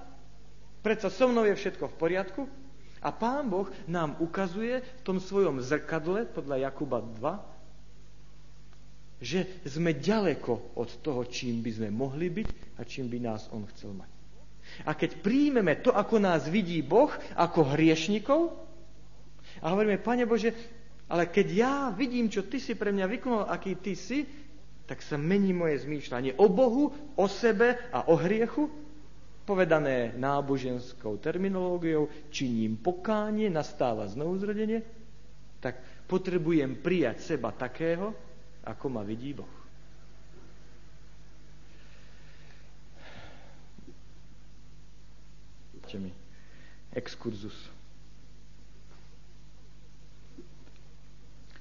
predsa 0.81 1.09
so 1.09 1.29
mnou 1.29 1.45
je 1.45 1.57
všetko 1.57 1.89
v 1.89 1.99
poriadku. 1.99 2.41
A 2.97 3.13
Pán 3.13 3.45
Boh 3.45 3.69
nám 3.85 4.17
ukazuje 4.17 4.81
v 4.81 5.01
tom 5.05 5.21
svojom 5.21 5.61
zrkadle, 5.61 6.25
podľa 6.25 6.69
Jakuba 6.69 7.01
2, 7.01 7.57
že 9.21 9.45
sme 9.65 9.93
ďaleko 9.97 10.77
od 10.77 10.89
toho, 11.01 11.25
čím 11.25 11.61
by 11.61 11.71
sme 11.73 11.89
mohli 11.93 12.29
byť 12.29 12.66
a 12.77 12.81
čím 12.85 13.09
by 13.09 13.19
nás 13.19 13.49
On 13.51 13.65
chcel 13.73 13.93
mať. 13.93 14.09
A 14.85 14.93
keď 14.93 15.23
príjmeme 15.23 15.79
to, 15.79 15.95
ako 15.95 16.21
nás 16.21 16.45
vidí 16.47 16.83
Boh, 16.83 17.09
ako 17.33 17.75
hriešnikov, 17.75 18.51
a 19.63 19.73
hovoríme, 19.73 19.97
Pane 19.97 20.29
Bože, 20.29 20.53
ale 21.07 21.31
keď 21.31 21.47
ja 21.49 21.75
vidím, 21.89 22.27
čo 22.29 22.45
Ty 22.45 22.59
si 22.59 22.75
pre 22.75 22.91
mňa 22.93 23.05
vykonal, 23.07 23.43
aký 23.47 23.79
Ty 23.79 23.93
si, 23.95 24.27
tak 24.87 25.03
sa 25.03 25.19
mení 25.19 25.51
moje 25.51 25.83
zmýšľanie 25.83 26.39
o 26.39 26.47
Bohu, 26.47 26.95
o 27.15 27.25
sebe 27.27 27.75
a 27.91 28.07
o 28.07 28.15
hriechu, 28.15 28.71
povedané 29.47 30.15
náboženskou 30.19 31.19
terminológiou, 31.23 32.11
činím 32.31 32.75
pokánie, 32.75 33.47
nastáva 33.47 34.07
znovuzrodenie, 34.11 34.83
tak 35.63 35.79
potrebujem 36.07 36.83
prijať 36.83 37.35
seba 37.35 37.55
takého, 37.55 38.11
ako 38.67 38.85
ma 38.91 39.03
vidí 39.07 39.31
Boh. 39.31 39.66
Mi 45.95 46.11
exkurzus. 46.91 47.55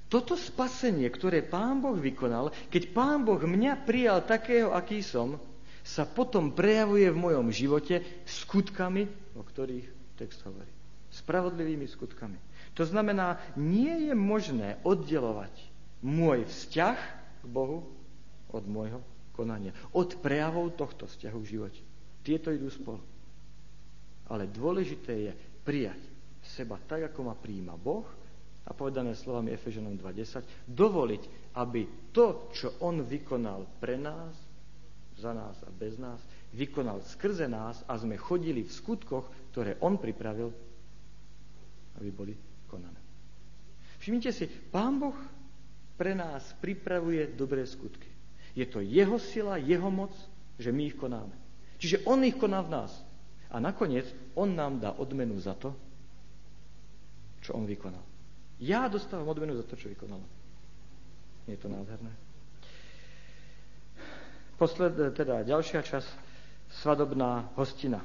Toto 0.07 0.39
spasenie, 0.39 1.07
ktoré 1.11 1.43
Pán 1.43 1.83
Boh 1.83 1.95
vykonal, 1.95 2.51
keď 2.71 2.83
Pán 2.95 3.27
Boh 3.27 3.39
mňa 3.39 3.83
prijal 3.83 4.23
takého, 4.23 4.71
aký 4.71 5.03
som, 5.03 5.35
sa 5.87 6.03
potom 6.03 6.51
prejavuje 6.51 7.07
v 7.11 7.21
mojom 7.31 7.47
živote 7.47 8.03
skutkami, 8.27 9.07
o 9.35 9.43
ktorých 9.43 9.87
text 10.19 10.43
hovorí. 10.43 10.71
Spravodlivými 11.11 11.87
skutkami. 11.87 12.39
To 12.75 12.83
znamená, 12.83 13.39
nie 13.55 14.11
je 14.11 14.13
možné 14.15 14.79
oddelovať 14.83 15.51
môj 16.03 16.43
vzťah 16.43 16.99
k 17.43 17.45
Bohu 17.47 17.87
od 18.51 18.63
môjho 18.67 18.99
konania. 19.35 19.71
Od 19.95 20.11
prejavov 20.19 20.75
tohto 20.75 21.07
vzťahu 21.07 21.37
v 21.39 21.49
živote. 21.51 21.81
Tieto 22.23 22.51
idú 22.51 22.67
spolu. 22.67 22.99
Ale 24.27 24.51
dôležité 24.51 25.13
je 25.29 25.31
prijať 25.63 25.99
seba 26.43 26.79
tak, 26.79 27.11
ako 27.11 27.31
ma 27.31 27.35
príjima 27.35 27.75
Boh 27.75 28.07
a 28.67 28.75
povedané 28.75 29.15
slovami 29.15 29.55
Efeženom 29.55 29.95
2.10, 29.95 30.67
dovoliť, 30.67 31.23
aby 31.55 32.11
to, 32.11 32.51
čo 32.51 32.75
on 32.83 33.03
vykonal 33.03 33.63
pre 33.79 33.95
nás, 33.95 34.35
za 35.17 35.33
nás 35.33 35.57
a 35.65 35.69
bez 35.73 35.97
nás, 35.97 36.19
vykonal 36.53 37.01
skrze 37.15 37.49
nás 37.49 37.81
a 37.89 37.97
sme 37.97 38.19
chodili 38.19 38.61
v 38.61 38.71
skutkoch, 38.71 39.25
ktoré 39.51 39.79
on 39.81 39.97
pripravil, 39.97 40.53
aby 41.97 42.09
boli 42.13 42.33
konané. 42.69 43.01
Všimnite 43.97 44.31
si, 44.35 44.45
Pán 44.45 45.01
Boh 45.01 45.17
pre 45.97 46.13
nás 46.13 46.45
pripravuje 46.61 47.33
dobré 47.33 47.65
skutky. 47.65 48.07
Je 48.53 48.65
to 48.69 48.81
jeho 48.81 49.17
sila, 49.17 49.57
jeho 49.57 49.89
moc, 49.89 50.13
že 50.61 50.69
my 50.69 50.89
ich 50.89 50.97
konáme. 50.97 51.33
Čiže 51.81 52.05
on 52.05 52.21
ich 52.25 52.37
koná 52.37 52.61
v 52.61 52.73
nás. 52.73 52.93
A 53.51 53.63
nakoniec 53.63 54.07
on 54.35 54.51
nám 54.51 54.83
dá 54.83 54.91
odmenu 54.91 55.39
za 55.39 55.55
to, 55.55 55.71
čo 57.39 57.55
on 57.55 57.63
vykonal. 57.63 58.03
Ja 58.59 58.91
dostávam 58.91 59.29
odmenu 59.29 59.55
za 59.55 59.63
to, 59.63 59.77
čo 59.79 59.87
vykonala. 59.87 60.25
Je 61.47 61.55
to 61.55 61.71
nádherné. 61.71 62.11
Posled, 64.57 64.97
teda 65.13 65.45
ďalšia 65.45 65.85
časť, 65.85 66.09
svadobná 66.81 67.53
hostina. 67.55 68.01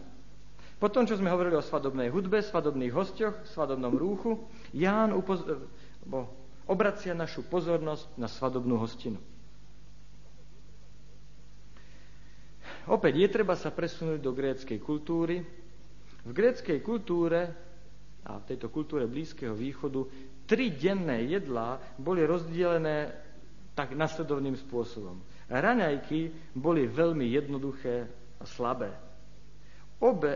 Potom, 0.78 1.06
čo 1.06 1.16
sme 1.16 1.32
hovorili 1.32 1.56
o 1.56 1.64
svadobnej 1.64 2.12
hudbe, 2.12 2.42
svadobných 2.42 2.92
hostioch, 2.92 3.34
svadobnom 3.50 3.94
rúchu, 3.94 4.46
Ján 4.74 5.16
upoz- 5.16 5.46
obracia 6.66 7.14
našu 7.14 7.46
pozornosť 7.46 8.18
na 8.18 8.26
svadobnú 8.26 8.78
hostinu. 8.78 9.18
Opäť 12.90 13.14
je 13.22 13.28
treba 13.30 13.54
sa 13.54 13.70
presunúť 13.70 14.18
do 14.18 14.34
gréckej 14.34 14.78
kultúry. 14.82 15.42
V 16.22 16.30
gréckej 16.34 16.82
kultúre 16.82 17.40
a 18.22 18.38
v 18.38 18.46
tejto 18.46 18.70
kultúre 18.70 19.06
Blízkeho 19.06 19.54
východu 19.54 20.06
tri 20.46 20.70
denné 20.74 21.26
jedlá 21.30 21.78
boli 21.98 22.22
rozdelené 22.26 23.10
tak 23.74 23.94
nasledovným 23.94 24.58
spôsobom. 24.58 25.22
Raňajky 25.50 26.52
boli 26.54 26.86
veľmi 26.86 27.26
jednoduché 27.32 28.06
a 28.38 28.44
slabé. 28.46 28.90
Obe, 30.02 30.34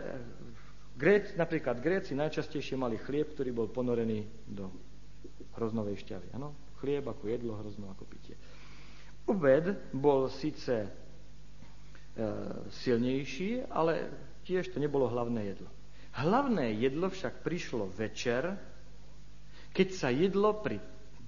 Gréci, 0.96 1.36
napríklad 1.36 1.82
Gréci 1.84 2.16
najčastejšie 2.16 2.80
mali 2.80 2.96
chlieb, 2.96 3.36
ktorý 3.36 3.52
bol 3.52 3.68
ponorený 3.68 4.24
do 4.48 4.72
hroznovej 5.60 6.00
šťavy. 6.00 6.32
Ano? 6.32 6.56
Chlieb 6.80 7.04
ako 7.04 7.28
jedlo, 7.28 7.60
hrozno 7.60 7.92
ako 7.92 8.08
pitie. 8.08 8.36
Obed 9.28 9.92
bol 9.92 10.30
síce 10.32 10.88
silnejší, 12.82 13.68
ale 13.68 14.08
tiež 14.48 14.72
to 14.72 14.80
nebolo 14.80 15.08
hlavné 15.08 15.52
jedlo. 15.52 15.68
Hlavné 16.16 16.72
jedlo 16.80 17.12
však 17.12 17.44
prišlo 17.44 17.92
večer, 17.92 18.56
keď 19.76 19.88
sa 19.92 20.08
jedlo 20.08 20.56
pri 20.56 20.80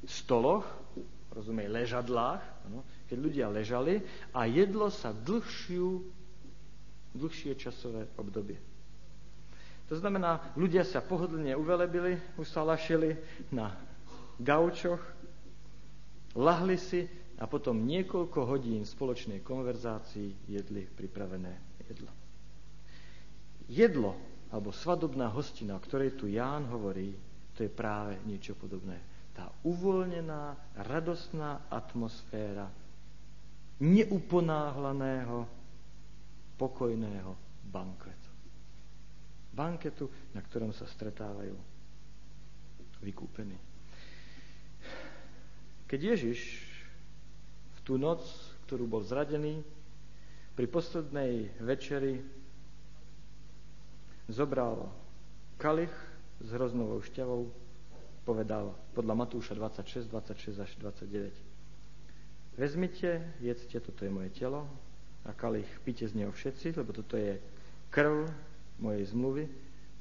stoloch, 0.08 0.64
rozumej, 1.28 1.68
ležadlách, 1.68 2.40
ano, 2.72 2.80
keď 3.04 3.16
ľudia 3.20 3.46
ležali 3.52 4.00
a 4.32 4.48
jedlo 4.48 4.88
sa 4.88 5.12
dlhšiu 5.12 6.16
dlhšie 7.12 7.52
časové 7.56 8.08
obdobie. 8.16 8.56
To 9.88 9.96
znamená, 9.96 10.52
ľudia 10.56 10.84
sa 10.84 11.00
pohodlne 11.00 11.56
uvelebili, 11.56 12.20
usalašili 12.36 13.16
na 13.48 13.72
gaučoch, 14.36 15.00
lahli 16.36 16.76
si 16.76 17.08
a 17.38 17.44
potom 17.46 17.86
niekoľko 17.86 18.50
hodín 18.50 18.82
spoločnej 18.82 19.46
konverzácii 19.46 20.50
jedli 20.50 20.82
pripravené 20.82 21.78
jedlo. 21.86 22.10
Jedlo, 23.70 24.12
alebo 24.50 24.74
svadobná 24.74 25.30
hostina, 25.30 25.78
o 25.78 25.84
ktorej 25.84 26.18
tu 26.18 26.26
Ján 26.26 26.66
hovorí, 26.66 27.14
to 27.54 27.62
je 27.62 27.70
práve 27.70 28.18
niečo 28.26 28.58
podobné. 28.58 28.98
Tá 29.30 29.54
uvoľnená, 29.62 30.74
radostná 30.82 31.70
atmosféra 31.70 32.66
neuponáhlaného 33.78 35.46
pokojného 36.58 37.38
banketu. 37.70 38.30
Banketu, 39.54 40.10
na 40.34 40.42
ktorom 40.42 40.74
sa 40.74 40.90
stretávajú 40.90 41.54
vykúpení. 42.98 43.58
Keď 45.86 46.00
Ježiš 46.02 46.67
tú 47.88 47.96
noc, 47.96 48.20
ktorú 48.68 48.84
bol 48.84 49.00
zradený, 49.00 49.64
pri 50.52 50.68
poslednej 50.68 51.48
večeri 51.64 52.20
zobral 54.28 54.92
kalich 55.56 55.94
s 56.44 56.48
hroznovou 56.52 57.00
šťavou, 57.00 57.48
povedal 58.28 58.76
podľa 58.92 59.14
Matúša 59.24 59.56
26, 59.56 60.04
26 60.12 60.60
až 60.60 60.70
29. 60.84 62.60
Vezmite, 62.60 63.24
jedzte, 63.40 63.80
toto 63.80 64.04
je 64.04 64.12
moje 64.12 64.28
telo, 64.36 64.68
a 65.24 65.32
kalich 65.32 65.68
pite 65.80 66.04
z 66.04 66.12
neho 66.12 66.28
všetci, 66.28 66.76
lebo 66.76 66.92
toto 66.92 67.16
je 67.16 67.40
krv 67.88 68.28
mojej 68.84 69.08
zmluvy, 69.16 69.48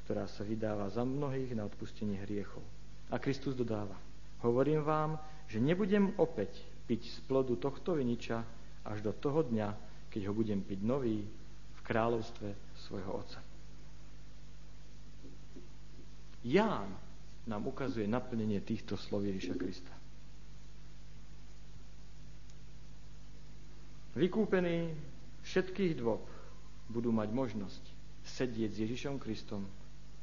ktorá 0.03 0.27
sa 0.27 0.43
vydáva 0.43 0.91
za 0.91 1.07
mnohých 1.07 1.55
na 1.55 1.63
odpustenie 1.63 2.19
hriechov. 2.27 2.63
A 3.07 3.15
Kristus 3.15 3.55
dodáva, 3.55 3.95
hovorím 4.43 4.83
vám, 4.83 5.15
že 5.47 5.63
nebudem 5.63 6.11
opäť 6.19 6.67
piť 6.87 7.01
z 7.03 7.19
plodu 7.27 7.53
tohto 7.59 7.99
viniča 7.99 8.39
až 8.87 9.03
do 9.03 9.11
toho 9.11 9.43
dňa, 9.43 9.69
keď 10.07 10.21
ho 10.31 10.33
budem 10.33 10.63
piť 10.63 10.79
nový 10.87 11.19
v 11.75 11.79
kráľovstve 11.83 12.47
svojho 12.87 13.11
Otca. 13.11 13.39
Ján 16.47 16.87
nám 17.47 17.63
ukazuje 17.67 18.07
naplnenie 18.07 18.63
týchto 18.63 18.95
slov 18.95 19.27
Ježiša 19.27 19.55
Krista. 19.59 19.93
Vykúpený 24.15 24.95
všetkých 25.43 25.93
dvoch 25.99 26.23
budú 26.87 27.11
mať 27.11 27.29
možnosť 27.35 27.83
sedieť 28.23 28.71
s 28.73 28.81
Ježišom 28.87 29.19
Kristom 29.19 29.67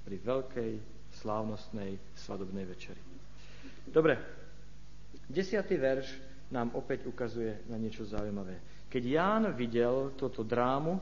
pri 0.05 0.17
veľkej 0.19 0.73
slávnostnej 1.23 1.97
svadobnej 2.19 2.67
večeri. 2.67 2.99
Dobre, 3.87 4.19
desiatý 5.29 5.79
verš 5.79 6.34
nám 6.53 6.77
opäť 6.77 7.09
ukazuje 7.09 7.65
na 7.71 7.81
niečo 7.81 8.05
zaujímavé. 8.05 8.61
Keď 8.91 9.03
Ján 9.05 9.45
videl 9.57 10.13
toto 10.19 10.45
drámu, 10.45 11.01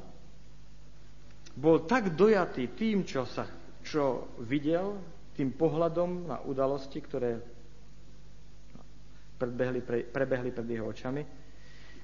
bol 1.53 1.85
tak 1.85 2.17
dojatý 2.17 2.73
tým, 2.73 3.05
čo, 3.05 3.29
sa, 3.29 3.45
čo 3.85 4.33
videl, 4.41 4.97
tým 5.37 5.53
pohľadom 5.53 6.29
na 6.29 6.41
udalosti, 6.45 7.01
ktoré 7.01 7.41
prebehli, 9.37 9.81
pre, 9.83 10.05
prebehli 10.07 10.51
pred 10.53 10.69
jeho 10.69 10.87
očami, 10.89 11.23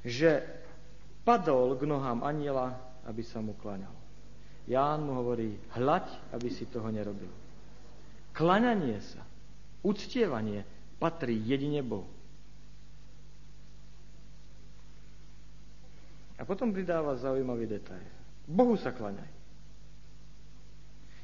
že 0.05 0.43
padol 1.23 1.77
k 1.77 1.87
nohám 1.87 2.25
aniela, 2.25 2.77
aby 3.07 3.23
sa 3.25 3.41
mu 3.41 3.57
klaňal. 3.57 3.95
Ján 4.69 5.01
mu 5.01 5.17
hovorí, 5.17 5.57
hľaď, 5.73 6.37
aby 6.37 6.49
si 6.53 6.69
toho 6.69 6.93
nerobil. 6.93 7.33
Klaňanie 8.37 9.01
sa, 9.01 9.25
uctievanie 9.81 10.69
patrí 11.01 11.41
jedine 11.41 11.81
Bohu. 11.81 12.18
A 16.39 16.47
potom 16.47 16.71
pridáva 16.71 17.19
zaujímavý 17.19 17.67
detail. 17.67 18.07
Bohu 18.47 18.79
sa 18.79 18.95
klaňaj. 18.95 19.29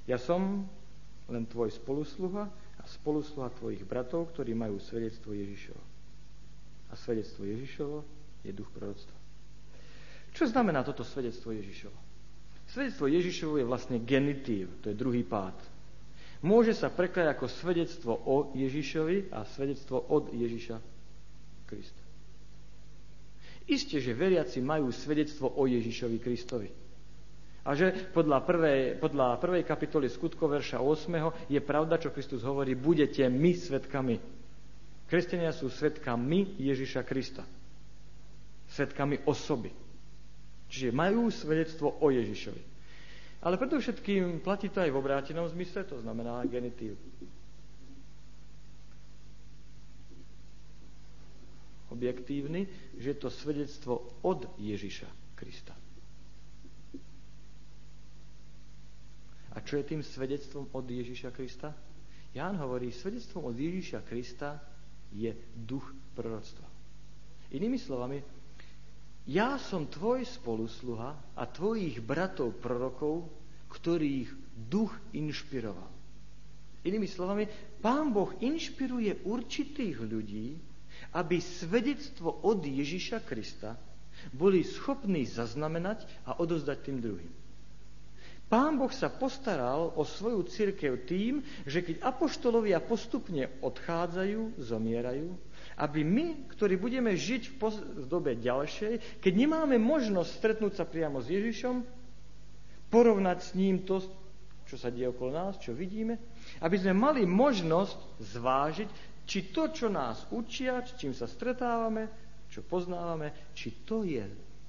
Ja 0.05 0.20
som 0.20 0.68
len 1.31 1.48
tvoj 1.48 1.72
spolusluha 1.72 2.44
a 2.77 2.85
spolusluha 2.85 3.48
tvojich 3.57 3.87
bratov, 3.88 4.29
ktorí 4.35 4.53
majú 4.53 4.77
svedectvo 4.77 5.33
Ježišovo. 5.33 5.81
A 6.90 6.98
svedectvo 6.98 7.48
Ježišovo 7.48 7.98
je 8.44 8.53
duch 8.53 8.68
proroctva. 8.68 9.16
Čo 10.37 10.50
znamená 10.50 10.85
toto 10.85 11.00
svedectvo 11.00 11.55
Ježišovo? 11.55 11.96
Svedectvo 12.68 13.07
Ježišovo 13.09 13.55
je 13.57 13.64
vlastne 13.64 13.96
genitív, 14.03 14.83
to 14.85 14.92
je 14.92 14.98
druhý 14.98 15.24
pád. 15.24 15.57
Môže 16.44 16.77
sa 16.77 16.92
prekladať 16.92 17.33
ako 17.33 17.46
svedectvo 17.48 18.12
o 18.12 18.53
Ježišovi 18.53 19.33
a 19.33 19.48
svedectvo 19.48 19.96
od 20.12 20.29
Ježiša 20.29 20.77
Krista. 21.64 22.04
Isté, 23.64 23.96
že 23.96 24.12
veriaci 24.12 24.61
majú 24.61 24.92
svedectvo 24.92 25.48
o 25.48 25.64
Ježišovi 25.64 26.18
Kristovi. 26.20 26.68
A 27.64 27.72
že 27.72 28.12
podľa 28.12 28.44
prvej, 28.44 29.00
podľa 29.00 29.40
prvej 29.40 29.64
kapitoly 29.64 30.12
skutkov 30.12 30.53
verša 30.53 30.85
8. 30.85 31.48
je 31.48 31.61
pravda, 31.64 31.96
čo 31.96 32.12
Kristus 32.12 32.44
hovorí, 32.44 32.77
budete 32.77 33.24
my 33.24 33.57
svetkami. 33.57 34.20
Kresťania 35.09 35.48
sú 35.48 35.72
svetkami 35.72 36.61
Ježiša 36.61 37.00
Krista. 37.09 37.40
Svetkami 38.68 39.24
osoby. 39.24 39.72
Čiže 40.68 40.92
majú 40.92 41.33
svedectvo 41.33 42.05
o 42.05 42.12
Ježišovi. 42.12 42.62
Ale 43.44 43.61
predovšetkým 43.61 44.44
platí 44.44 44.68
to 44.68 44.85
aj 44.85 44.92
v 44.92 45.00
obrátenom 45.00 45.48
zmysle, 45.48 45.88
to 45.88 46.00
znamená 46.00 46.44
genitív. 46.48 46.96
Objektívny, 51.94 52.66
že 52.98 53.14
je 53.14 53.18
to 53.22 53.30
svedectvo 53.30 54.18
od 54.26 54.51
Ježiša 54.59 55.38
Krista. 55.38 55.78
A 59.55 59.62
čo 59.62 59.78
je 59.78 59.86
tým 59.86 60.03
svedectvom 60.03 60.66
od 60.74 60.82
Ježiša 60.82 61.30
Krista? 61.30 61.70
Ján 62.34 62.59
hovorí, 62.59 62.90
svedectvom 62.90 63.47
od 63.47 63.55
Ježiša 63.55 64.03
Krista 64.03 64.59
je 65.14 65.30
duch 65.55 65.86
proroctva. 66.18 66.66
Inými 67.55 67.78
slovami, 67.78 68.18
ja 69.30 69.55
som 69.62 69.86
tvoj 69.86 70.26
spolusluha 70.26 71.38
a 71.38 71.42
tvojich 71.47 72.03
bratov 72.03 72.59
prorokov, 72.59 73.30
ktorých 73.70 74.28
duch 74.66 74.90
inšpiroval. 75.14 75.95
Inými 76.84 77.07
slovami, 77.07 77.47
Pán 77.78 78.11
Boh 78.11 78.34
inšpiruje 78.42 79.24
určitých 79.24 79.97
ľudí, 80.03 80.59
aby 81.15 81.39
svedectvo 81.39 82.43
od 82.43 82.61
Ježiša 82.61 83.23
Krista 83.23 83.79
boli 84.35 84.67
schopní 84.67 85.25
zaznamenať 85.25 86.03
a 86.27 86.37
odozdať 86.43 86.79
tým 86.83 86.99
druhým. 86.99 87.33
Pán 88.45 88.77
Boh 88.77 88.93
sa 88.93 89.09
postaral 89.09 89.97
o 89.97 90.05
svoju 90.05 90.45
církev 90.45 91.09
tým, 91.09 91.41
že 91.65 91.81
keď 91.81 92.05
apoštolovia 92.05 92.77
postupne 92.79 93.49
odchádzajú, 93.65 94.61
zomierajú, 94.61 95.33
aby 95.81 96.01
my, 96.05 96.27
ktorí 96.53 96.77
budeme 96.77 97.17
žiť 97.17 97.57
v, 97.57 97.59
v 97.99 98.07
dobe 98.07 98.37
ďalšej, 98.37 99.19
keď 99.25 99.33
nemáme 99.33 99.81
možnosť 99.81 100.31
stretnúť 100.39 100.77
sa 100.77 100.85
priamo 100.85 101.25
s 101.25 101.33
Ježišom, 101.33 101.83
porovnať 102.93 103.39
s 103.43 103.51
ním 103.59 103.83
to, 103.83 104.05
čo 104.69 104.77
sa 104.79 104.93
deje 104.93 105.11
okolo 105.11 105.35
nás, 105.35 105.59
čo 105.59 105.75
vidíme, 105.75 106.21
aby 106.62 106.77
sme 106.79 106.95
mali 106.95 107.27
možnosť 107.27 107.99
zvážiť, 108.23 108.89
či 109.25 109.51
to, 109.51 109.72
čo 109.72 109.89
nás 109.89 110.29
učia, 110.31 110.85
či 110.85 110.93
čím 111.07 111.12
sa 111.16 111.25
stretávame, 111.25 112.09
čo 112.53 112.61
poznávame, 112.62 113.53
či 113.57 113.83
to 113.83 114.05
je 114.05 114.22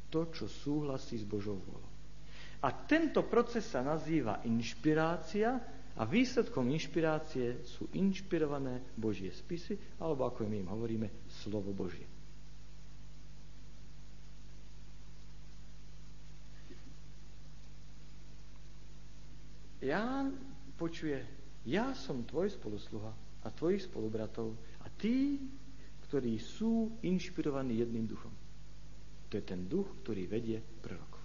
to, 0.10 0.32
čo 0.32 0.48
súhlasí 0.48 1.20
s 1.20 1.28
Božou 1.28 1.60
vôľou. 1.60 1.94
A 2.64 2.72
tento 2.72 3.22
proces 3.28 3.68
sa 3.68 3.84
nazýva 3.86 4.42
inšpirácia 4.48 5.60
a 5.96 6.02
výsledkom 6.04 6.66
inšpirácie 6.72 7.62
sú 7.68 7.92
inšpirované 7.94 8.82
Božie 8.98 9.30
spisy, 9.30 9.78
alebo 10.02 10.26
ako 10.26 10.48
my 10.48 10.66
im 10.66 10.72
hovoríme, 10.72 11.08
slovo 11.30 11.76
Božie. 11.76 12.08
Ján 19.86 20.34
počuje, 20.82 21.22
ja 21.70 21.94
som 21.94 22.26
tvoj 22.26 22.50
spolusluha 22.50 23.25
a 23.46 23.54
tvojich 23.54 23.86
spolubratov 23.86 24.58
a 24.82 24.90
tí, 24.90 25.38
ktorí 26.10 26.42
sú 26.42 26.98
inšpirovaní 27.06 27.78
jedným 27.78 28.10
duchom. 28.10 28.34
To 29.30 29.38
je 29.38 29.44
ten 29.46 29.70
duch, 29.70 29.86
ktorý 30.02 30.26
vedie 30.26 30.58
prorokov. 30.82 31.22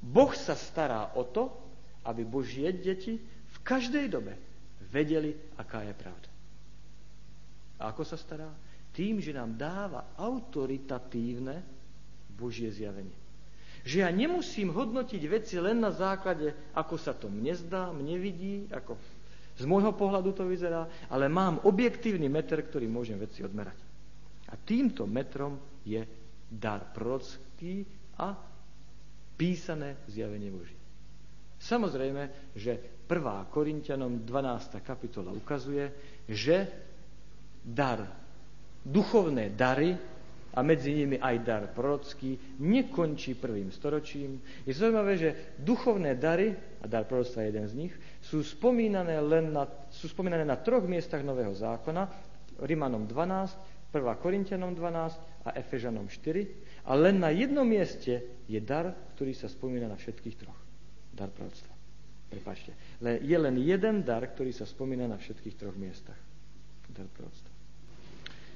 Boh 0.00 0.32
sa 0.32 0.56
stará 0.56 1.12
o 1.16 1.28
to, 1.28 1.48
aby 2.08 2.24
Božie 2.24 2.72
deti 2.72 3.20
v 3.20 3.58
každej 3.60 4.08
dobe 4.08 4.32
vedeli, 4.88 5.36
aká 5.60 5.84
je 5.84 5.94
pravda. 5.96 6.28
A 7.80 7.92
ako 7.92 8.04
sa 8.04 8.16
stará? 8.16 8.48
Tým, 8.92 9.20
že 9.20 9.36
nám 9.36 9.56
dáva 9.56 10.16
autoritatívne 10.16 11.62
Božie 12.32 12.72
zjavenie. 12.72 13.16
Že 13.84 14.04
ja 14.04 14.10
nemusím 14.12 14.72
hodnotiť 14.72 15.22
veci 15.28 15.56
len 15.56 15.80
na 15.80 15.88
základe, 15.92 16.52
ako 16.76 16.96
sa 17.00 17.16
to 17.16 17.32
mne 17.32 17.56
zdá, 17.56 17.88
mne 17.92 18.20
vidí, 18.20 18.68
ako 18.68 18.96
z 19.60 19.68
môjho 19.68 19.92
pohľadu 19.92 20.32
to 20.32 20.48
vyzerá, 20.48 20.88
ale 21.12 21.28
mám 21.28 21.60
objektívny 21.68 22.32
meter, 22.32 22.64
ktorý 22.64 22.88
môžem 22.88 23.20
veci 23.20 23.44
odmerať. 23.44 23.76
A 24.48 24.56
týmto 24.56 25.04
metrom 25.04 25.60
je 25.84 26.00
dar 26.48 26.88
prorocký 26.96 27.84
a 28.16 28.32
písané 29.36 30.00
zjavenie 30.08 30.48
Boží. 30.48 30.76
Samozrejme, 31.60 32.56
že 32.56 33.04
1. 33.04 33.52
Korintianom 33.52 34.24
12. 34.24 34.80
kapitola 34.80 35.28
ukazuje, 35.28 35.92
že 36.24 36.56
dar, 37.60 38.00
duchovné 38.80 39.52
dary 39.52 39.92
a 40.50 40.60
medzi 40.66 40.96
nimi 40.96 41.20
aj 41.20 41.36
dar 41.44 41.64
prorocký, 41.70 42.58
nekončí 42.58 43.38
prvým 43.38 43.70
storočím. 43.70 44.40
Je 44.66 44.72
zaujímavé, 44.74 45.12
že 45.14 45.30
duchovné 45.60 46.16
dary, 46.18 46.56
a 46.80 46.84
dar 46.90 47.04
proroctva 47.06 47.44
je 47.44 47.50
jeden 47.54 47.66
z 47.68 47.74
nich, 47.86 47.94
sú 48.30 48.46
spomínané, 48.46 49.18
len 49.18 49.50
na, 49.50 49.66
sú 49.90 50.06
spomínané 50.06 50.46
na 50.46 50.54
troch 50.54 50.86
miestach 50.86 51.26
Nového 51.26 51.50
zákona, 51.50 52.06
Rimanom 52.62 53.10
12, 53.10 53.90
1. 53.90 54.22
Korintianom 54.22 54.70
12 54.70 55.50
a 55.50 55.50
Efežanom 55.58 56.06
4. 56.06 56.86
A 56.86 56.94
len 56.94 57.18
na 57.18 57.34
jednom 57.34 57.66
mieste 57.66 58.22
je 58.46 58.60
dar, 58.62 58.94
ktorý 59.18 59.34
sa 59.34 59.50
spomína 59.50 59.90
na 59.90 59.98
všetkých 59.98 60.36
troch. 60.38 60.60
Dar 61.10 61.26
proroctva. 61.34 61.74
Prepačte. 62.30 62.70
Je 63.02 63.34
len 63.34 63.58
jeden 63.58 64.06
dar, 64.06 64.22
ktorý 64.22 64.54
sa 64.54 64.62
spomína 64.62 65.10
na 65.10 65.18
všetkých 65.18 65.58
troch 65.58 65.74
miestach. 65.74 66.18
Dar 66.86 67.10
proroctva. 67.10 67.50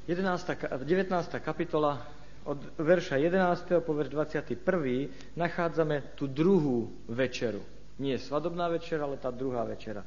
11, 0.07 0.87
19. 0.87 1.11
kapitola 1.43 1.99
od 2.45 2.61
verša 2.79 3.19
11. 3.19 3.83
po 3.83 3.91
verš 3.97 4.13
21. 4.15 5.35
nachádzame 5.35 6.15
tú 6.15 6.31
druhú 6.31 6.93
večeru. 7.11 7.65
Nie 7.99 8.19
svadobná 8.19 8.67
večera, 8.67 9.07
ale 9.07 9.23
tá 9.23 9.31
druhá 9.31 9.63
večera. 9.63 10.03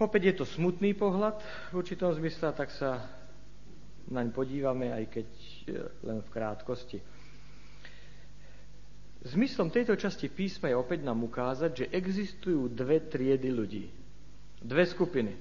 Opäť 0.00 0.22
je 0.32 0.34
to 0.42 0.46
smutný 0.48 0.96
pohľad 0.96 1.38
v 1.70 1.78
určitom 1.78 2.10
zmysle, 2.16 2.50
tak 2.56 2.72
sa 2.72 3.04
naň 4.10 4.34
podívame, 4.34 4.90
aj 4.90 5.04
keď 5.06 5.28
e, 5.30 5.68
len 6.02 6.18
v 6.20 6.28
krátkosti. 6.32 6.98
Zmyslom 9.24 9.72
tejto 9.72 9.96
časti 9.96 10.28
písma 10.28 10.68
je 10.68 10.76
opäť 10.76 11.00
nám 11.00 11.24
ukázať, 11.24 11.70
že 11.72 11.90
existujú 11.94 12.68
dve 12.68 13.00
triedy 13.00 13.48
ľudí. 13.48 13.88
Dve 14.60 14.84
skupiny. 14.84 15.32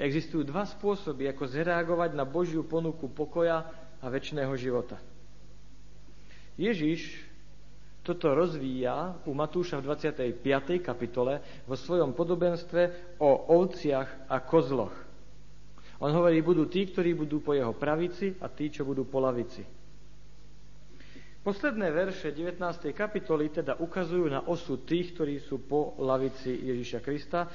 Existujú 0.00 0.40
dva 0.48 0.64
spôsoby, 0.64 1.28
ako 1.28 1.44
zreagovať 1.44 2.16
na 2.16 2.24
Božiu 2.24 2.64
ponuku 2.64 3.12
pokoja 3.12 3.68
a 4.00 4.06
väčšného 4.08 4.54
života. 4.56 4.96
Ježiš 6.56 7.33
toto 8.04 8.36
rozvíja 8.36 9.16
u 9.24 9.32
Matúša 9.32 9.80
v 9.80 9.88
25. 9.88 10.44
kapitole 10.84 11.40
vo 11.64 11.72
svojom 11.72 12.12
podobenstve 12.12 13.16
o 13.16 13.56
ovciach 13.56 14.28
a 14.28 14.44
kozloch. 14.44 14.92
On 16.04 16.12
hovorí, 16.12 16.44
budú 16.44 16.68
tí, 16.68 16.84
ktorí 16.84 17.16
budú 17.16 17.40
po 17.40 17.56
jeho 17.56 17.72
pravici 17.72 18.36
a 18.44 18.52
tí, 18.52 18.68
čo 18.68 18.84
budú 18.84 19.08
po 19.08 19.24
lavici. 19.24 19.64
Posledné 21.40 21.92
verše 21.92 22.32
19. 22.32 22.60
kapitoly 22.92 23.52
teda 23.52 23.80
ukazujú 23.80 24.28
na 24.28 24.44
osud 24.48 24.84
tých, 24.84 25.16
ktorí 25.16 25.40
sú 25.40 25.64
po 25.64 25.96
lavici 26.00 26.52
Ježiša 26.52 27.00
Krista 27.00 27.48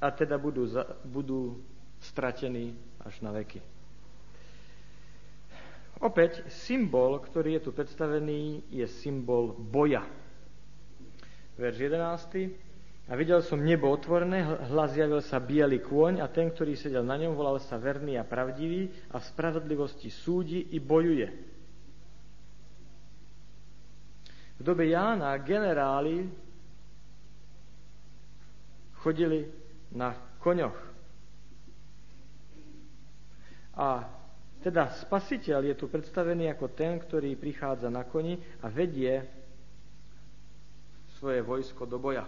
a 0.00 0.06
teda 0.12 0.36
budú, 0.36 0.68
za, 0.68 0.84
budú 1.08 1.56
stratení 2.00 2.76
až 3.00 3.20
na 3.24 3.32
veky. 3.32 3.73
Opäť 6.04 6.44
symbol, 6.52 7.16
ktorý 7.16 7.56
je 7.56 7.62
tu 7.64 7.70
predstavený, 7.72 8.68
je 8.68 8.84
symbol 9.00 9.56
boja. 9.56 10.04
Verš 11.56 11.88
11. 11.88 13.08
A 13.08 13.12
videl 13.16 13.40
som 13.40 13.56
nebo 13.56 13.88
otvorené, 13.88 14.44
hlas 14.68 14.92
javil 14.92 15.24
sa 15.24 15.40
biely 15.40 15.80
kôň 15.80 16.20
a 16.20 16.28
ten, 16.28 16.52
ktorý 16.52 16.76
sedel 16.76 17.04
na 17.04 17.16
ňom, 17.16 17.32
volal 17.32 17.56
sa 17.56 17.80
verný 17.80 18.20
a 18.20 18.24
pravdivý 18.28 18.92
a 19.12 19.20
v 19.20 19.28
spravodlivosti 19.32 20.12
súdi 20.12 20.76
i 20.76 20.78
bojuje. 20.80 21.28
V 24.56 24.62
dobe 24.64 24.84
Jána 24.88 25.36
generáli 25.40 26.28
chodili 29.00 29.48
na 29.92 30.16
koňoch. 30.40 30.78
A 33.76 34.04
teda 34.64 34.88
spasiteľ 35.04 35.68
je 35.68 35.74
tu 35.76 35.92
predstavený 35.92 36.48
ako 36.56 36.72
ten, 36.72 36.96
ktorý 36.96 37.36
prichádza 37.36 37.92
na 37.92 38.08
koni 38.08 38.40
a 38.64 38.72
vedie 38.72 39.20
svoje 41.20 41.44
vojsko 41.44 41.84
do 41.84 42.00
boja. 42.00 42.24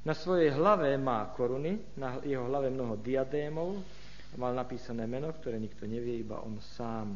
Na 0.03 0.11
svojej 0.11 0.51
hlave 0.51 0.91
má 0.99 1.23
koruny, 1.31 1.79
na 1.95 2.19
jeho 2.27 2.51
hlave 2.51 2.67
mnoho 2.67 2.99
diadémov, 2.99 3.79
mal 4.35 4.51
napísané 4.51 5.07
meno, 5.07 5.31
ktoré 5.31 5.55
nikto 5.55 5.87
nevie, 5.87 6.19
iba 6.19 6.43
on 6.43 6.59
sám. 6.59 7.15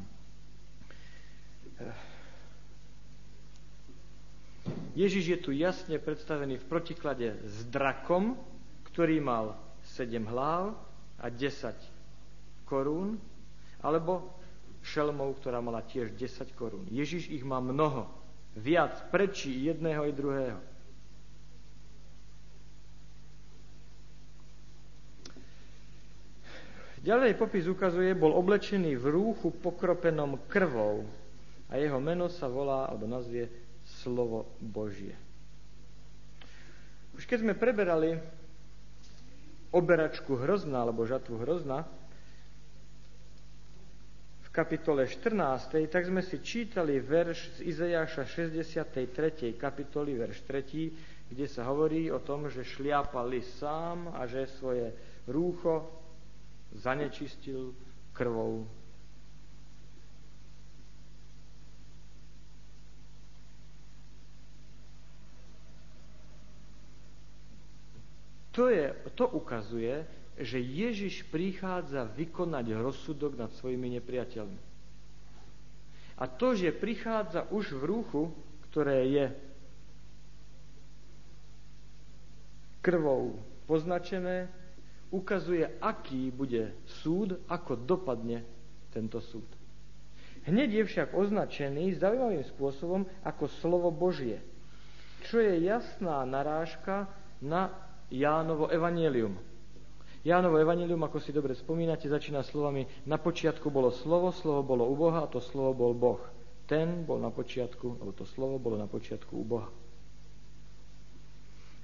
Ježiš 4.95 5.25
je 5.27 5.39
tu 5.43 5.51
jasne 5.51 5.99
predstavený 5.99 6.55
v 6.63 6.69
protiklade 6.71 7.35
s 7.43 7.67
drakom, 7.67 8.39
ktorý 8.95 9.19
mal 9.19 9.59
7 9.91 10.23
hlav 10.23 10.71
a 11.19 11.27
10 11.27 11.94
korún, 12.65 13.21
alebo 13.79 14.35
šelmou, 14.85 15.33
ktorá 15.37 15.61
mala 15.61 15.81
tiež 15.81 16.13
10 16.13 16.53
korún. 16.53 16.85
Ježiš 16.89 17.29
ich 17.29 17.41
má 17.41 17.57
mnoho, 17.57 18.09
viac, 18.53 18.97
prečí 19.09 19.53
jedného 19.65 20.05
i 20.05 20.13
druhého. 20.13 20.59
Ďalej 27.05 27.37
popis 27.37 27.69
ukazuje, 27.69 28.17
bol 28.17 28.33
oblečený 28.33 28.97
v 28.97 29.05
rúchu 29.13 29.53
pokropenom 29.53 30.41
krvou 30.49 31.05
a 31.69 31.77
jeho 31.77 32.01
meno 32.01 32.25
sa 32.33 32.49
volá, 32.49 32.89
alebo 32.89 33.05
nazvie 33.05 33.45
slovo 34.01 34.49
Božie. 34.57 35.13
Už 37.13 37.29
keď 37.29 37.45
sme 37.45 37.53
preberali 37.53 38.17
oberačku 39.69 40.33
hrozna 40.33 40.81
alebo 40.81 41.05
žatvu 41.05 41.37
hrozna, 41.45 41.85
kapitole 44.55 45.03
14, 45.03 45.35
tak 45.91 46.07
sme 46.07 46.23
si 46.23 46.39
čítali 46.39 47.03
verš 47.03 47.59
z 47.59 47.75
Izajaša 47.75 48.23
63. 48.23 49.51
kapitoly, 49.59 50.15
verš 50.15 50.47
3, 50.47 51.27
kde 51.27 51.45
sa 51.51 51.67
hovorí 51.67 52.07
o 52.07 52.23
tom, 52.23 52.47
že 52.47 52.63
šliapali 52.63 53.43
sám 53.59 54.15
a 54.15 54.23
že 54.23 54.47
svoje 54.55 54.95
rúcho 55.27 55.83
zanečistil 56.71 57.75
krvou 58.15 58.63
To, 68.55 68.71
je, 68.71 68.95
to 69.19 69.27
ukazuje, 69.27 70.07
že 70.35 70.59
Ježiš 70.59 71.23
prichádza 71.31 72.11
vykonať 72.11 72.75
rozsudok 72.75 73.39
nad 73.39 73.51
svojimi 73.55 73.95
nepriateľmi. 73.99 74.61
A 76.15 76.23
to, 76.31 76.55
že 76.55 76.75
prichádza 76.75 77.47
už 77.51 77.75
v 77.75 77.83
rúchu, 77.83 78.23
ktoré 78.71 79.07
je 79.07 79.25
krvou 82.79 83.39
poznačené, 83.67 84.47
ukazuje, 85.11 85.65
aký 85.79 86.31
bude 86.31 86.75
súd, 87.03 87.39
ako 87.47 87.79
dopadne 87.79 88.43
tento 88.91 89.19
súd. 89.23 89.47
Hneď 90.45 90.69
je 90.71 90.83
však 90.85 91.09
označený 91.17 91.97
zaujímavým 91.97 92.45
spôsobom 92.53 93.01
ako 93.25 93.49
slovo 93.59 93.89
Božie, 93.89 94.37
čo 95.25 95.41
je 95.41 95.65
jasná 95.65 96.21
narážka 96.21 97.09
na 97.41 97.73
Jánovo 98.13 98.69
evanielium. 98.69 99.33
Jánovo 100.25 100.57
evanielium, 100.57 101.05
ako 101.05 101.21
si 101.21 101.29
dobre 101.29 101.53
spomínate, 101.53 102.09
začína 102.09 102.41
slovami 102.41 102.89
na 103.05 103.21
počiatku 103.21 103.69
bolo 103.69 103.93
slovo, 103.93 104.33
slovo 104.33 104.65
bolo 104.65 104.89
u 104.89 104.97
Boha 104.97 105.21
a 105.21 105.29
to 105.29 105.37
slovo 105.37 105.77
bol 105.77 105.93
Boh. 105.93 106.17
Ten 106.65 107.05
bol 107.05 107.21
na 107.21 107.29
počiatku, 107.29 108.01
alebo 108.01 108.09
to 108.17 108.25
slovo 108.25 108.57
bolo 108.57 108.73
na 108.73 108.89
počiatku 108.89 109.37
u 109.37 109.45
Boha. 109.45 109.69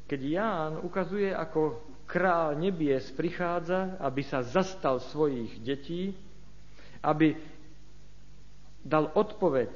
Keď 0.10 0.22
Ján 0.26 0.74
ukazuje, 0.82 1.30
ako 1.30 1.86
král 2.10 2.58
nebies 2.58 3.14
prichádza, 3.14 4.02
aby 4.02 4.26
sa 4.26 4.42
zastal 4.42 4.98
svojich 4.98 5.62
detí, 5.62 6.18
aby 7.06 7.38
dal 8.82 9.14
odpoveď, 9.14 9.70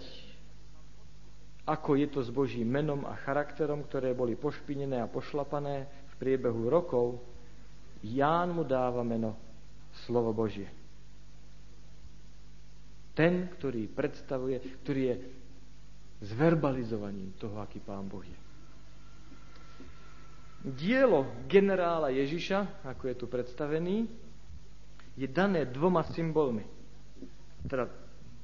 ako 1.69 2.01
je 2.01 2.07
to 2.09 2.25
s 2.25 2.33
Božím 2.33 2.65
menom 2.65 3.05
a 3.05 3.13
charakterom, 3.13 3.85
ktoré 3.85 4.17
boli 4.17 4.33
pošpinené 4.33 5.05
a 5.05 5.09
pošlapané, 5.09 5.85
v 5.85 6.13
priebehu 6.17 6.65
rokov, 6.65 7.21
Ján 8.05 8.53
mu 8.53 8.61
dáva 8.61 9.01
meno 9.01 9.33
Slovo 10.05 10.29
Božie. 10.35 10.69
Ten, 13.15 13.47
ktorý 13.47 13.87
predstavuje, 13.89 14.59
ktorý 14.83 15.01
je 15.09 15.15
zverbalizovaním 16.29 17.33
toho, 17.39 17.57
aký 17.63 17.79
Pán 17.79 18.05
Boh 18.11 18.21
je. 18.21 18.39
Dielo 20.65 21.45
generála 21.47 22.11
Ježiša, 22.11 22.83
ako 22.83 23.03
je 23.07 23.15
tu 23.15 23.25
predstavený, 23.31 24.09
je 25.15 25.27
dané 25.31 25.63
dvoma 25.69 26.03
symbolmi. 26.11 26.65
Teda 27.65 27.87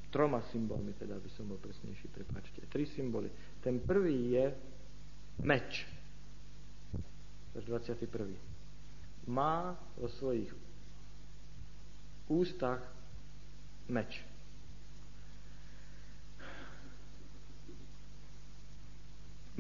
troma 0.07 0.39
symbolmi, 0.53 0.95
teda 0.95 1.20
by 1.20 1.30
som 1.36 1.51
bol 1.51 1.59
presnejší, 1.59 2.07
prepáčte. 2.14 2.64
Tri 2.72 2.88
symboly. 2.88 3.28
Ten 3.59 3.84
prvý 3.84 4.38
je 4.39 4.45
meč 5.43 5.86
verš 7.53 7.66
21. 7.68 8.51
Má 9.30 9.78
vo 9.99 10.07
svojich 10.09 10.49
ústach 12.32 12.82
meč. 13.91 14.24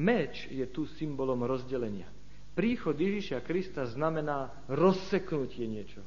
Meč 0.01 0.47
je 0.49 0.65
tu 0.71 0.87
symbolom 0.97 1.45
rozdelenia. 1.45 2.09
Príchod 2.57 2.97
Ježiša 2.97 3.43
Krista 3.45 3.85
znamená 3.85 4.49
rozseknutie 4.71 5.67
niečo. 5.67 6.01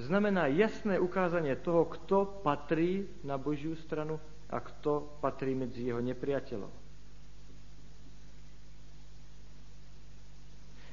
Znamená 0.00 0.48
jasné 0.48 0.96
ukázanie 0.96 1.54
toho, 1.60 1.84
kto 1.84 2.40
patrí 2.40 3.04
na 3.20 3.36
Božiu 3.36 3.76
stranu 3.76 4.16
a 4.48 4.58
kto 4.58 5.20
patrí 5.20 5.52
medzi 5.52 5.92
jeho 5.92 6.00
nepriateľov. 6.00 6.79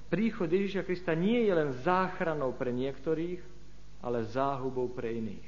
Príchod 0.08 0.48
Ježiša 0.48 0.88
Krista 0.88 1.12
nie 1.12 1.44
je 1.44 1.52
len 1.52 1.76
záchranou 1.84 2.56
pre 2.56 2.72
niektorých, 2.72 3.44
ale 4.00 4.24
záhubou 4.32 4.88
pre 4.96 5.12
iných. 5.12 5.48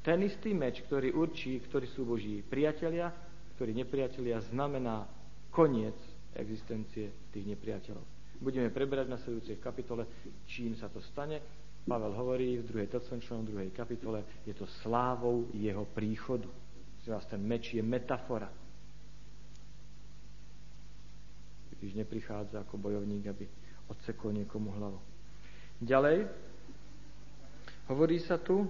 Ten 0.00 0.24
istý 0.24 0.56
meč, 0.56 0.80
ktorý 0.82 1.12
určí, 1.12 1.60
ktorí 1.62 1.86
sú 1.92 2.08
Boží 2.08 2.40
priatelia, 2.42 3.12
ktorí 3.54 3.76
nepriatelia, 3.76 4.40
znamená 4.50 5.06
koniec 5.52 5.94
existencie 6.34 7.30
tých 7.30 7.46
nepriateľov. 7.52 8.02
Budeme 8.42 8.72
preberať 8.74 9.06
na 9.06 9.20
sledujúcej 9.20 9.62
kapitole, 9.62 10.08
čím 10.48 10.74
sa 10.74 10.90
to 10.90 10.98
stane. 11.12 11.38
Pavel 11.86 12.14
hovorí 12.16 12.58
v 12.58 12.66
2. 12.66 12.90
Tesaloničanom, 12.90 13.46
2. 13.46 13.70
kapitole, 13.70 14.26
je 14.42 14.54
to 14.54 14.66
slávou 14.82 15.46
jeho 15.54 15.86
príchodu. 15.94 16.50
Vás 17.06 17.26
ten 17.26 17.42
meč 17.42 17.74
je 17.74 17.82
metafora. 17.82 18.50
Když 21.78 21.98
neprichádza 21.98 22.62
ako 22.62 22.78
bojovník, 22.78 23.26
aby 23.26 23.44
odsekol 23.92 24.32
niekomu 24.32 24.72
hlavu. 24.72 25.00
Ďalej, 25.84 26.24
hovorí 27.92 28.16
sa 28.16 28.40
tu, 28.40 28.64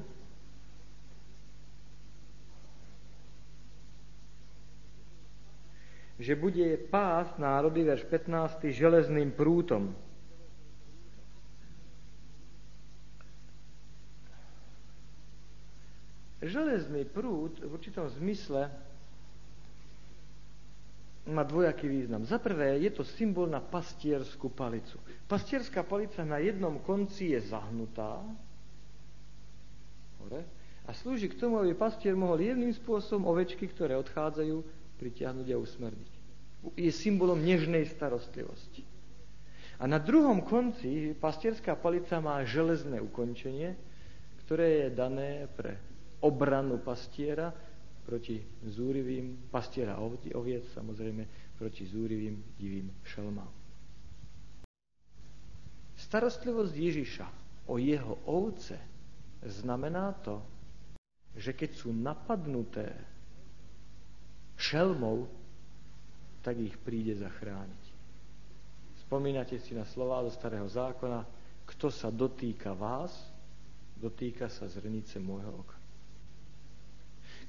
že 6.22 6.38
bude 6.38 6.78
pás 6.90 7.30
národy, 7.38 7.82
verš 7.82 8.06
15, 8.06 8.70
železným 8.70 9.34
prútom. 9.34 9.90
Železný 16.42 17.06
prút 17.06 17.62
v 17.62 17.70
určitom 17.70 18.10
zmysle 18.18 18.66
má 21.26 21.46
dvojaký 21.46 21.86
význam. 21.86 22.26
Za 22.26 22.42
prvé 22.42 22.82
je 22.82 22.90
to 22.90 23.06
symbol 23.06 23.46
na 23.46 23.62
pastierskú 23.62 24.50
palicu. 24.50 24.98
Pastierská 25.30 25.86
palica 25.86 26.26
na 26.26 26.42
jednom 26.42 26.82
konci 26.82 27.30
je 27.36 27.40
zahnutá 27.46 28.18
hore, 30.18 30.42
a 30.82 30.90
slúži 30.90 31.30
k 31.30 31.38
tomu, 31.38 31.62
aby 31.62 31.78
pastier 31.78 32.18
mohol 32.18 32.42
jedným 32.42 32.74
spôsobom 32.74 33.30
ovečky, 33.30 33.70
ktoré 33.70 33.94
odchádzajú, 34.02 34.56
pritiahnuť 34.98 35.46
a 35.54 35.60
usmerniť. 35.62 36.12
Je 36.74 36.90
symbolom 36.90 37.38
nežnej 37.38 37.86
starostlivosti. 37.90 38.82
A 39.82 39.86
na 39.90 39.98
druhom 39.98 40.42
konci 40.46 41.14
pastierská 41.18 41.74
palica 41.74 42.22
má 42.22 42.38
železné 42.46 43.02
ukončenie, 43.02 43.74
ktoré 44.46 44.86
je 44.86 44.88
dané 44.94 45.50
pre 45.58 45.78
obranu 46.22 46.78
pastiera 46.78 47.50
proti 48.02 48.42
zúrivým, 48.66 49.48
pastiera 49.50 49.98
oviec, 49.98 50.64
samozrejme, 50.74 51.54
proti 51.54 51.86
zúrivým, 51.86 52.34
divým 52.58 52.90
šelmám. 53.06 53.50
Starostlivosť 55.94 56.74
Ježiša 56.74 57.26
o 57.70 57.78
jeho 57.78 58.18
ovce 58.26 58.74
znamená 59.46 60.10
to, 60.26 60.42
že 61.38 61.54
keď 61.54 61.70
sú 61.72 61.94
napadnuté 61.94 62.90
šelmou, 64.58 65.30
tak 66.42 66.58
ich 66.58 66.74
príde 66.82 67.14
zachrániť. 67.14 67.84
Spomínate 69.06 69.56
si 69.62 69.78
na 69.78 69.86
slova 69.86 70.26
zo 70.26 70.32
starého 70.34 70.66
zákona, 70.66 71.22
kto 71.70 71.86
sa 71.88 72.10
dotýka 72.10 72.74
vás, 72.74 73.14
dotýka 73.94 74.50
sa 74.50 74.66
zrnice 74.66 75.22
môjho 75.22 75.62
oka. 75.62 75.81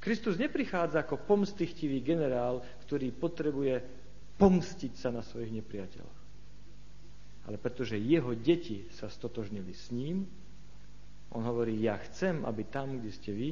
Kristus 0.03 0.35
neprichádza 0.35 0.99
ako 0.99 1.23
pomstichtivý 1.23 2.03
generál, 2.03 2.59
ktorý 2.83 3.15
potrebuje 3.15 3.79
pomstiť 4.35 4.99
sa 4.99 5.15
na 5.15 5.23
svojich 5.23 5.63
nepriateľoch. 5.63 6.19
Ale 7.47 7.55
pretože 7.55 7.95
jeho 7.95 8.35
deti 8.35 8.83
sa 8.91 9.07
stotožnili 9.07 9.71
s 9.71 9.95
ním, 9.95 10.27
on 11.31 11.47
hovorí, 11.47 11.79
ja 11.79 11.95
chcem, 12.03 12.43
aby 12.43 12.67
tam, 12.67 12.99
kde 12.99 13.11
ste 13.15 13.31
vy, 13.31 13.49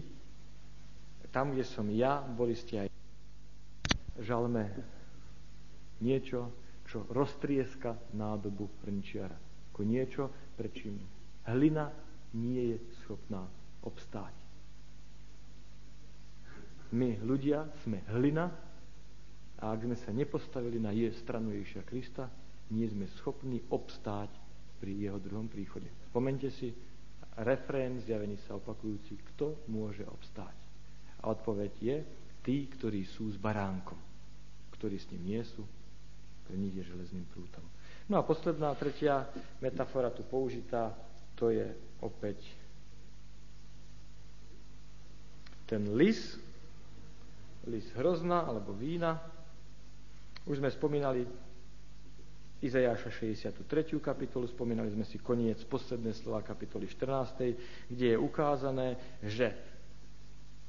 tam, 1.32 1.56
kde 1.56 1.64
som 1.64 1.88
ja, 1.88 2.20
boli 2.20 2.52
ste 2.60 2.84
aj 2.84 2.89
žalme 4.20 4.68
niečo, 6.04 6.52
čo 6.84 7.08
roztrieska 7.08 7.95
nádobu 8.12 8.68
hrnčiara. 8.84 9.39
Ako 9.72 9.88
niečo, 9.88 10.28
prečím 10.60 10.99
hlina 11.47 11.88
nie 12.36 12.76
je 12.76 12.78
schopná 13.02 13.47
obstáť. 13.88 14.40
My, 16.91 17.15
ľudia, 17.23 17.63
sme 17.87 18.03
hlina 18.11 18.51
a 19.61 19.71
ak 19.71 19.87
sme 19.87 19.95
sa 19.95 20.11
nepostavili 20.11 20.75
na 20.75 20.91
je 20.91 21.07
stranu 21.15 21.55
Ježiša 21.55 21.83
Krista, 21.87 22.27
nie 22.71 22.87
sme 22.87 23.07
schopní 23.19 23.63
obstáť 23.71 24.31
pri 24.81 25.07
jeho 25.07 25.19
druhom 25.21 25.47
príchode. 25.47 25.87
Spomente 26.11 26.51
si 26.51 26.73
refrén 27.39 28.01
zjavení 28.03 28.35
sa 28.43 28.59
opakujúci, 28.59 29.15
kto 29.33 29.67
môže 29.71 30.03
obstáť. 30.03 30.57
A 31.23 31.31
odpoveď 31.31 31.71
je, 31.79 31.97
tí, 32.41 32.65
ktorí 32.67 33.05
sú 33.05 33.29
s 33.29 33.37
baránkom, 33.37 33.99
ktorí 34.75 34.97
s 34.97 35.07
ním 35.13 35.37
nie 35.37 35.41
sú, 35.45 35.63
pre 36.49 36.57
nich 36.57 36.75
je 36.75 36.83
železným 36.83 37.23
prútom. 37.29 37.63
No 38.09 38.19
a 38.19 38.25
posledná, 38.25 38.73
tretia 38.75 39.29
metafora 39.63 40.11
tu 40.11 40.25
použitá, 40.25 40.91
to 41.37 41.53
je 41.53 41.69
opäť 42.01 42.41
ten 45.69 45.87
lis, 45.95 46.35
lis 47.70 47.86
hrozna 47.93 48.47
alebo 48.47 48.74
vína. 48.74 49.22
Už 50.49 50.57
sme 50.57 50.74
spomínali 50.74 51.28
Izajáša 52.62 53.09
63. 53.09 53.97
kapitolu, 53.97 54.45
spomínali 54.45 54.93
sme 54.93 55.01
si 55.01 55.18
koniec, 55.18 55.57
posledné 55.66 56.14
slova 56.14 56.45
kapitoly 56.45 56.86
14., 56.86 57.57
kde 57.89 58.05
je 58.14 58.18
ukázané, 58.22 59.01
že 59.26 59.49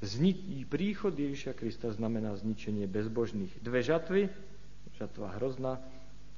zni- 0.01 0.65
príchod 0.65 1.13
Ježiša 1.13 1.53
Krista 1.53 1.93
znamená 1.93 2.33
zničenie 2.33 2.89
bezbožných. 2.89 3.61
Dve 3.61 3.85
žatvy, 3.85 4.25
žatva 4.97 5.37
hrozná, 5.37 5.77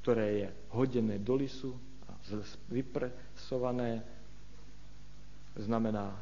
ktoré 0.04 0.28
je 0.44 0.48
hodené 0.76 1.24
do 1.24 1.40
lisu 1.40 1.72
a 2.12 2.20
vypresované, 2.68 4.04
znamená 5.56 6.20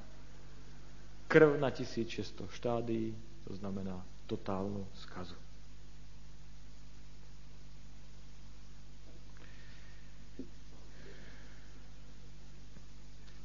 krv 1.26 1.58
na 1.58 1.74
1600 1.74 2.54
štádií, 2.54 3.18
to 3.50 3.58
znamená 3.58 3.98
totálnu 4.28 4.88
skazu. 5.08 5.36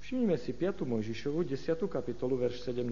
Všimnime 0.09 0.41
si 0.41 0.57
5. 0.57 0.89
Mojžišovu, 0.89 1.45
10. 1.45 1.85
kapitolu, 1.85 2.41
verš 2.41 2.64
17. 2.64 2.89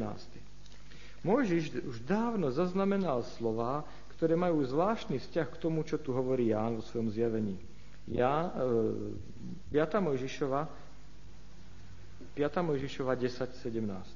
Mojžiš 1.24 1.80
už 1.88 2.04
dávno 2.04 2.52
zaznamenal 2.52 3.24
slova, 3.40 3.88
ktoré 4.16 4.36
majú 4.36 4.60
zvláštny 4.60 5.16
vzťah 5.24 5.48
k 5.48 5.56
tomu, 5.56 5.80
čo 5.80 5.96
tu 5.96 6.12
hovorí 6.12 6.52
Ján 6.52 6.76
vo 6.76 6.84
svojom 6.84 7.08
zjavení. 7.08 7.56
Ja, 8.04 8.52
e, 9.72 9.72
5. 9.72 10.04
Mojžišova, 10.04 10.68
5. 12.36 12.68
Mojžišova 12.68 13.16
10, 13.16 13.64
17. 13.64 14.15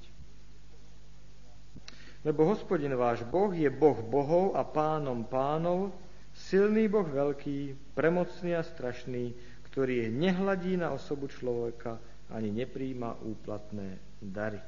Lebo 2.20 2.44
hospodin 2.44 2.92
váš 3.00 3.24
Boh 3.24 3.48
je 3.48 3.68
Boh 3.72 3.96
bohov 3.96 4.52
a 4.52 4.60
pánom 4.60 5.24
pánov, 5.24 5.88
silný 6.36 6.84
Boh 6.84 7.08
veľký, 7.08 7.92
premocný 7.96 8.52
a 8.52 8.62
strašný, 8.62 9.32
ktorý 9.72 10.12
nehladí 10.12 10.76
na 10.76 10.92
osobu 10.92 11.32
človeka, 11.32 11.96
ani 12.28 12.52
nepríjma 12.52 13.24
úplatné 13.24 14.20
dary. 14.20 14.60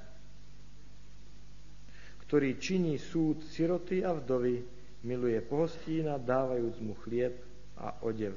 Ktorý 2.25 2.57
činí 2.57 2.97
súd 2.97 3.45
siroty 3.45 4.01
a 4.01 4.17
vdovy, 4.17 4.65
miluje 5.05 5.37
pohostína, 5.45 6.17
dávajúc 6.17 6.81
mu 6.81 6.97
chlieb 7.05 7.37
a 7.77 8.01
odev. 8.01 8.33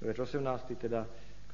Verš 0.00 0.32
18. 0.32 0.80
teda, 0.80 1.04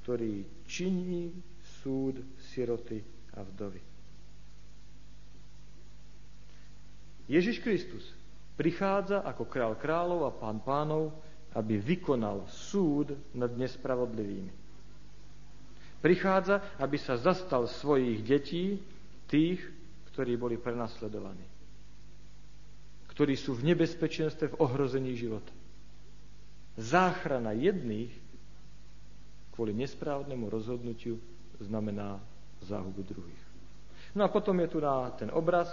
ktorý 0.03 0.63
činí 0.71 1.35
súd 1.83 2.23
siroty 2.39 3.03
a 3.35 3.43
vdovy. 3.43 3.92
Ježiš 7.33 7.65
Kristus 7.65 8.05
prichádza 8.61 9.25
ako 9.25 9.49
král 9.49 9.73
kráľov 9.81 10.29
a 10.29 10.37
pán 10.37 10.61
pánov, 10.61 11.17
aby 11.57 11.81
vykonal 11.81 12.45
súd 12.45 13.17
nad 13.33 13.49
nespravodlivými. 13.57 14.53
Prichádza, 16.05 16.61
aby 16.77 17.01
sa 17.01 17.17
zastal 17.17 17.65
svojich 17.65 18.21
detí, 18.21 18.77
tých, 19.33 19.65
ktorí 20.13 20.37
boli 20.37 20.61
prenasledovaní. 20.61 21.47
Ktorí 23.09 23.33
sú 23.39 23.57
v 23.57 23.73
nebezpečenstve, 23.73 24.53
v 24.53 24.61
ohrození 24.61 25.17
života. 25.17 25.53
Záchrana 26.77 27.57
jedných 27.57 28.13
kvôli 29.57 29.73
nesprávnemu 29.77 30.49
rozhodnutiu 30.49 31.21
znamená 31.61 32.21
záhubu 32.65 33.05
druhých. 33.05 33.45
No 34.17 34.25
a 34.25 34.33
potom 34.33 34.57
je 34.61 34.69
tu 34.69 34.81
na 34.81 35.13
ten 35.17 35.33
obraz 35.33 35.69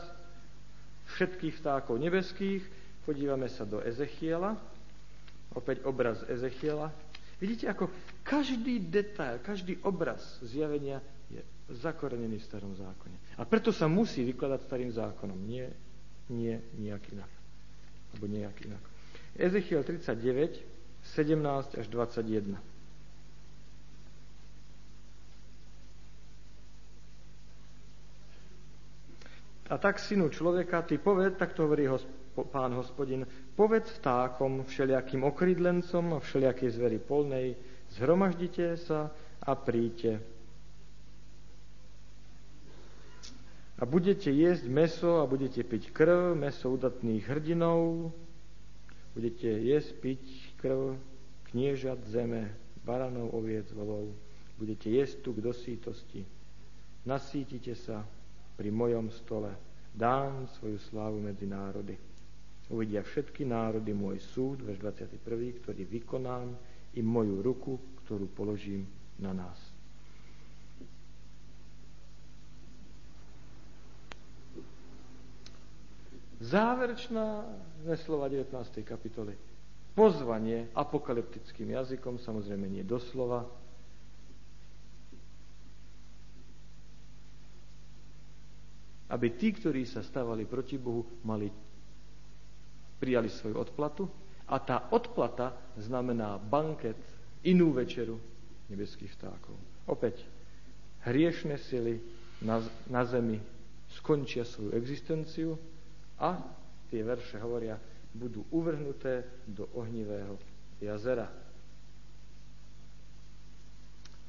všetkých 1.16 1.62
vtákov 1.62 1.98
nebeských. 1.98 2.62
Podívame 3.04 3.50
sa 3.50 3.66
do 3.66 3.82
Ezechiela. 3.82 4.54
Opäť 5.54 5.82
obraz 5.86 6.22
Ezechiela. 6.30 6.94
Vidíte, 7.40 7.72
ako 7.72 7.88
každý 8.22 8.84
detail, 8.84 9.40
každý 9.40 9.80
obraz 9.82 10.22
zjavenia 10.44 11.00
je 11.32 11.40
zakorenený 11.80 12.38
v 12.38 12.46
starom 12.46 12.76
zákone. 12.76 13.40
A 13.40 13.48
preto 13.48 13.72
sa 13.72 13.88
musí 13.88 14.28
vykladať 14.28 14.60
starým 14.68 14.92
zákonom, 14.92 15.40
nie, 15.40 15.66
nie 16.28 16.60
nejak 16.76 17.04
inak. 17.16 17.32
Alebo 18.12 18.26
nejak 18.28 18.58
inak. 18.68 18.84
Ezechiel 19.40 19.88
39, 19.88 20.60
17 21.16 21.80
až 21.80 21.86
21. 21.88 22.60
A 29.70 29.78
tak, 29.78 30.02
synu 30.02 30.34
človeka, 30.34 30.82
ty 30.82 30.98
poved, 30.98 31.38
tak 31.38 31.54
to 31.54 31.70
hovorí 31.70 31.86
pán 32.50 32.74
hospodin, 32.74 33.28
poved 33.54 33.86
vtákom, 33.86 34.66
všelijakým 34.66 35.22
okrydlencom 35.28 36.18
a 36.18 36.24
všelijakej 36.24 36.70
zveri 36.74 36.98
polnej, 36.98 37.54
zhromaždite 37.94 38.80
sa 38.82 39.14
a 39.46 39.54
príďte. 39.54 40.18
A 43.80 43.88
budete 43.88 44.28
jesť 44.28 44.68
meso 44.68 45.24
a 45.24 45.30
budete 45.30 45.64
piť 45.64 45.96
krv, 45.96 46.36
meso 46.36 46.68
udatných 46.74 47.24
hrdinov, 47.30 48.12
budete 49.16 49.48
jesť, 49.48 49.92
piť 50.04 50.24
krv 50.60 51.00
kniežat 51.48 52.04
zeme, 52.12 52.52
baranov, 52.84 53.32
oviec, 53.32 53.72
volov, 53.72 54.12
budete 54.60 54.92
jesť 54.92 55.24
tu 55.24 55.32
k 55.32 55.46
dosítosti. 55.46 56.22
Nasítite 57.08 57.72
sa, 57.80 58.04
pri 58.60 58.76
mojom 58.76 59.08
stole. 59.24 59.56
Dám 59.96 60.52
svoju 60.60 60.76
slávu 60.92 61.24
medzi 61.24 61.48
národy. 61.48 61.96
Uvidia 62.68 63.00
všetky 63.00 63.48
národy 63.48 63.96
môj 63.96 64.20
súd, 64.36 64.60
verš 64.68 64.84
21., 64.84 65.64
ktorý 65.64 65.82
vykonám, 65.88 66.52
i 66.98 67.02
moju 67.06 67.40
ruku, 67.40 67.80
ktorú 68.04 68.28
položím 68.36 68.84
na 69.16 69.32
nás. 69.32 69.58
Záverečná 76.40 77.46
slova 78.08 78.32
19. 78.32 78.52
kapitoly. 78.84 79.36
Pozvanie 79.92 80.72
apokalyptickým 80.72 81.76
jazykom, 81.76 82.16
samozrejme 82.24 82.72
nie 82.72 82.88
doslova, 82.88 83.44
aby 89.10 89.34
tí, 89.34 89.50
ktorí 89.54 89.90
sa 89.90 90.06
stávali 90.06 90.46
proti 90.46 90.78
Bohu, 90.78 91.02
mali, 91.26 91.50
prijali 93.02 93.30
svoju 93.30 93.58
odplatu 93.58 94.06
a 94.46 94.62
tá 94.62 94.94
odplata 94.94 95.74
znamená 95.78 96.38
banket, 96.38 96.98
inú 97.46 97.72
večeru 97.72 98.20
nebeských 98.68 99.16
vtákov. 99.16 99.56
Opäť, 99.88 100.22
hriešne 101.08 101.56
sily 101.58 102.04
na, 102.44 102.60
na 102.92 103.08
zemi 103.08 103.40
skončia 103.98 104.46
svoju 104.46 104.76
existenciu 104.76 105.56
a 106.20 106.38
tie 106.92 107.02
verše 107.02 107.40
hovoria, 107.40 107.80
budú 108.12 108.44
uvrhnuté 108.52 109.26
do 109.48 109.70
ohnivého 109.78 110.36
jazera. 110.82 111.30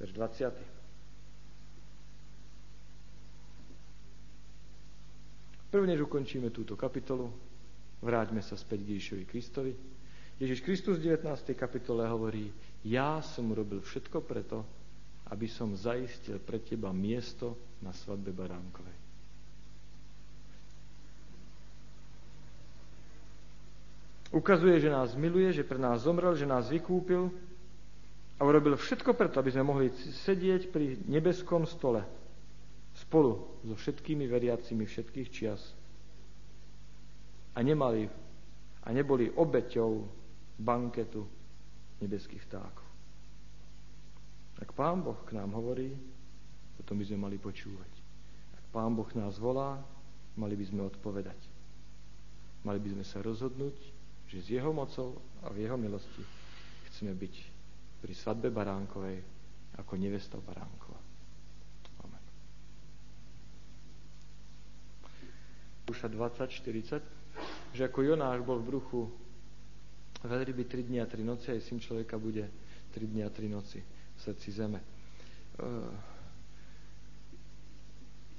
Verš 0.01 0.13
20. 0.17 0.80
Prvne, 5.71 5.95
než 5.95 6.03
ukončíme 6.03 6.51
túto 6.51 6.75
kapitolu, 6.75 7.31
vráťme 8.03 8.43
sa 8.43 8.59
späť 8.59 8.83
k 8.83 8.99
Ježišovi 8.99 9.25
Kristovi. 9.25 9.73
Ježiš 10.43 10.67
Kristus 10.67 10.99
v 10.99 11.15
19. 11.15 11.31
kapitole 11.55 12.03
hovorí, 12.11 12.51
ja 12.83 13.23
som 13.23 13.55
robil 13.55 13.79
všetko 13.79 14.19
preto, 14.27 14.67
aby 15.31 15.47
som 15.47 15.79
zaistil 15.79 16.43
pre 16.43 16.59
teba 16.59 16.91
miesto 16.91 17.55
na 17.87 17.95
svadbe 17.95 18.35
Baránkovej. 18.35 18.99
Ukazuje, 24.35 24.83
že 24.83 24.91
nás 24.91 25.15
miluje, 25.15 25.55
že 25.55 25.67
pre 25.67 25.79
nás 25.79 26.03
zomrel, 26.03 26.35
že 26.35 26.51
nás 26.51 26.67
vykúpil 26.67 27.31
a 28.39 28.41
urobil 28.43 28.75
všetko 28.75 29.15
preto, 29.15 29.39
aby 29.39 29.55
sme 29.55 29.67
mohli 29.67 29.87
sedieť 30.27 30.71
pri 30.71 30.99
nebeskom 31.07 31.63
stole 31.63 32.03
spolu 33.11 33.59
so 33.67 33.75
všetkými 33.75 34.31
veriacimi 34.31 34.87
všetkých 34.87 35.29
čias 35.35 35.75
a 37.51 37.59
nemali 37.59 38.07
a 38.87 38.89
neboli 38.95 39.27
obeťou 39.35 40.07
banketu 40.55 41.27
nebeských 41.99 42.47
vtákov. 42.47 42.87
Ak 44.63 44.71
Pán 44.79 45.03
Boh 45.03 45.19
k 45.27 45.35
nám 45.35 45.59
hovorí, 45.59 45.91
potom 46.79 47.03
by 47.03 47.05
sme 47.11 47.19
mali 47.27 47.37
počúvať. 47.43 47.91
Pán 48.71 48.95
Boh 48.95 49.11
nás 49.19 49.43
volá, 49.43 49.83
mali 50.39 50.55
by 50.55 50.71
sme 50.71 50.87
odpovedať. 50.87 51.43
Mali 52.63 52.79
by 52.79 52.95
sme 52.95 53.03
sa 53.03 53.19
rozhodnúť, 53.27 53.75
že 54.31 54.39
s 54.39 54.47
Jeho 54.55 54.71
mocou 54.71 55.19
a 55.43 55.51
v 55.51 55.67
Jeho 55.67 55.75
milosti 55.75 56.23
chceme 56.93 57.11
byť 57.19 57.35
pri 58.07 58.13
svadbe 58.15 58.55
Baránkovej 58.55 59.19
ako 59.83 59.99
nevesta 59.99 60.39
Baránkova. 60.39 61.00
Duša 65.91 66.07
20, 66.07 66.47
40, 66.47 67.03
že 67.75 67.83
ako 67.83 68.07
Jonáš 68.07 68.47
bol 68.47 68.63
v 68.63 68.69
bruchu 68.71 69.11
veľryby 70.23 70.63
3 70.71 70.87
dní 70.87 71.03
a 71.03 71.11
3 71.11 71.27
noci, 71.27 71.51
aj 71.51 71.67
syn 71.67 71.83
človeka 71.83 72.15
bude 72.15 72.47
3 72.95 73.11
dní 73.11 73.27
a 73.27 73.31
3 73.35 73.51
noci 73.51 73.83
v 73.83 74.19
srdci 74.23 74.49
zeme. 74.55 74.79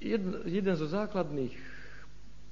Jedno, 0.00 0.48
jeden 0.48 0.74
zo 0.80 0.88
základných 0.88 1.52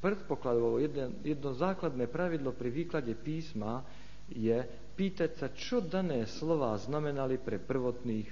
predpokladov, 0.05 0.85
jedno, 0.85 1.17
jedno 1.25 1.51
základné 1.57 2.05
pravidlo 2.05 2.53
pri 2.53 2.69
výklade 2.69 3.17
písma 3.17 3.81
je 4.29 4.61
pýtať 5.01 5.31
sa, 5.41 5.49
čo 5.49 5.81
dané 5.81 6.29
slova 6.29 6.77
znamenali 6.77 7.41
pre 7.41 7.57
prvotných 7.57 8.29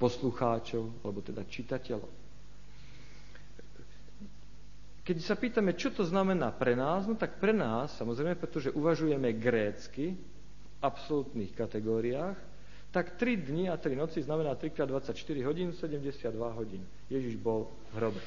poslucháčov, 0.00 1.04
alebo 1.04 1.20
teda 1.20 1.44
čitateľov. 1.44 2.08
Keď 5.10 5.26
sa 5.26 5.34
pýtame, 5.34 5.74
čo 5.74 5.90
to 5.90 6.06
znamená 6.06 6.54
pre 6.54 6.78
nás, 6.78 7.02
no 7.10 7.18
tak 7.18 7.42
pre 7.42 7.50
nás, 7.50 7.90
samozrejme, 7.98 8.38
pretože 8.38 8.70
uvažujeme 8.70 9.34
grécky 9.34 10.14
v 10.14 10.76
absolútnych 10.78 11.50
kategóriách, 11.50 12.38
tak 12.94 13.18
3 13.18 13.42
dni 13.42 13.66
a 13.66 13.74
3 13.74 13.98
noci 13.98 14.22
znamená 14.22 14.54
3 14.54 14.70
x 14.70 14.86
24 14.86 15.10
hodín, 15.42 15.74
72 15.74 16.30
hodín. 16.54 16.86
Ježiš 17.10 17.34
bol 17.42 17.74
v 17.90 17.98
hrobe. 17.98 18.22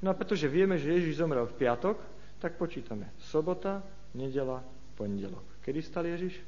No 0.00 0.08
a 0.08 0.16
pretože 0.16 0.48
vieme, 0.48 0.80
že 0.80 0.96
Ježiš 0.96 1.20
zomrel 1.20 1.44
v 1.44 1.60
piatok, 1.60 2.00
tak 2.40 2.56
počítame 2.56 3.12
sobota, 3.28 3.84
nedela, 4.16 4.64
pondelok. 4.96 5.44
Kedy 5.60 5.80
stal 5.84 6.08
Ježiš? 6.08 6.40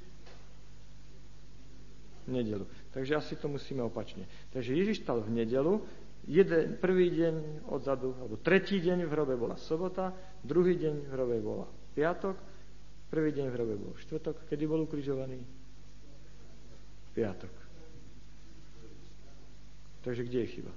Nedelu. 2.33 2.65
Takže 2.97 3.13
asi 3.13 3.37
to 3.37 3.53
musíme 3.53 3.85
opačne. 3.85 4.25
Takže 4.57 4.73
Ježiš 4.73 5.05
stal 5.05 5.21
v 5.21 5.45
nedelu, 5.45 5.85
jeden, 6.29 6.77
prvý 6.77 7.11
deň 7.15 7.65
odzadu, 7.71 8.17
alebo 8.21 8.37
tretí 8.37 8.81
deň 8.81 9.07
v 9.07 9.11
hrobe 9.13 9.35
bola 9.37 9.57
sobota, 9.57 10.13
druhý 10.45 10.77
deň 10.77 10.95
v 11.05 11.11
hrobe 11.13 11.37
bola 11.41 11.67
piatok, 11.97 12.37
prvý 13.09 13.31
deň 13.33 13.47
v 13.51 13.55
hrobe 13.57 13.75
bol 13.77 13.93
štvrtok. 13.97 14.47
Kedy 14.49 14.65
bol 14.69 14.85
ukrižovaný? 14.85 15.41
Piatok. 17.17 17.53
Takže 20.01 20.23
kde 20.25 20.39
je 20.45 20.49
chyba? 20.49 20.73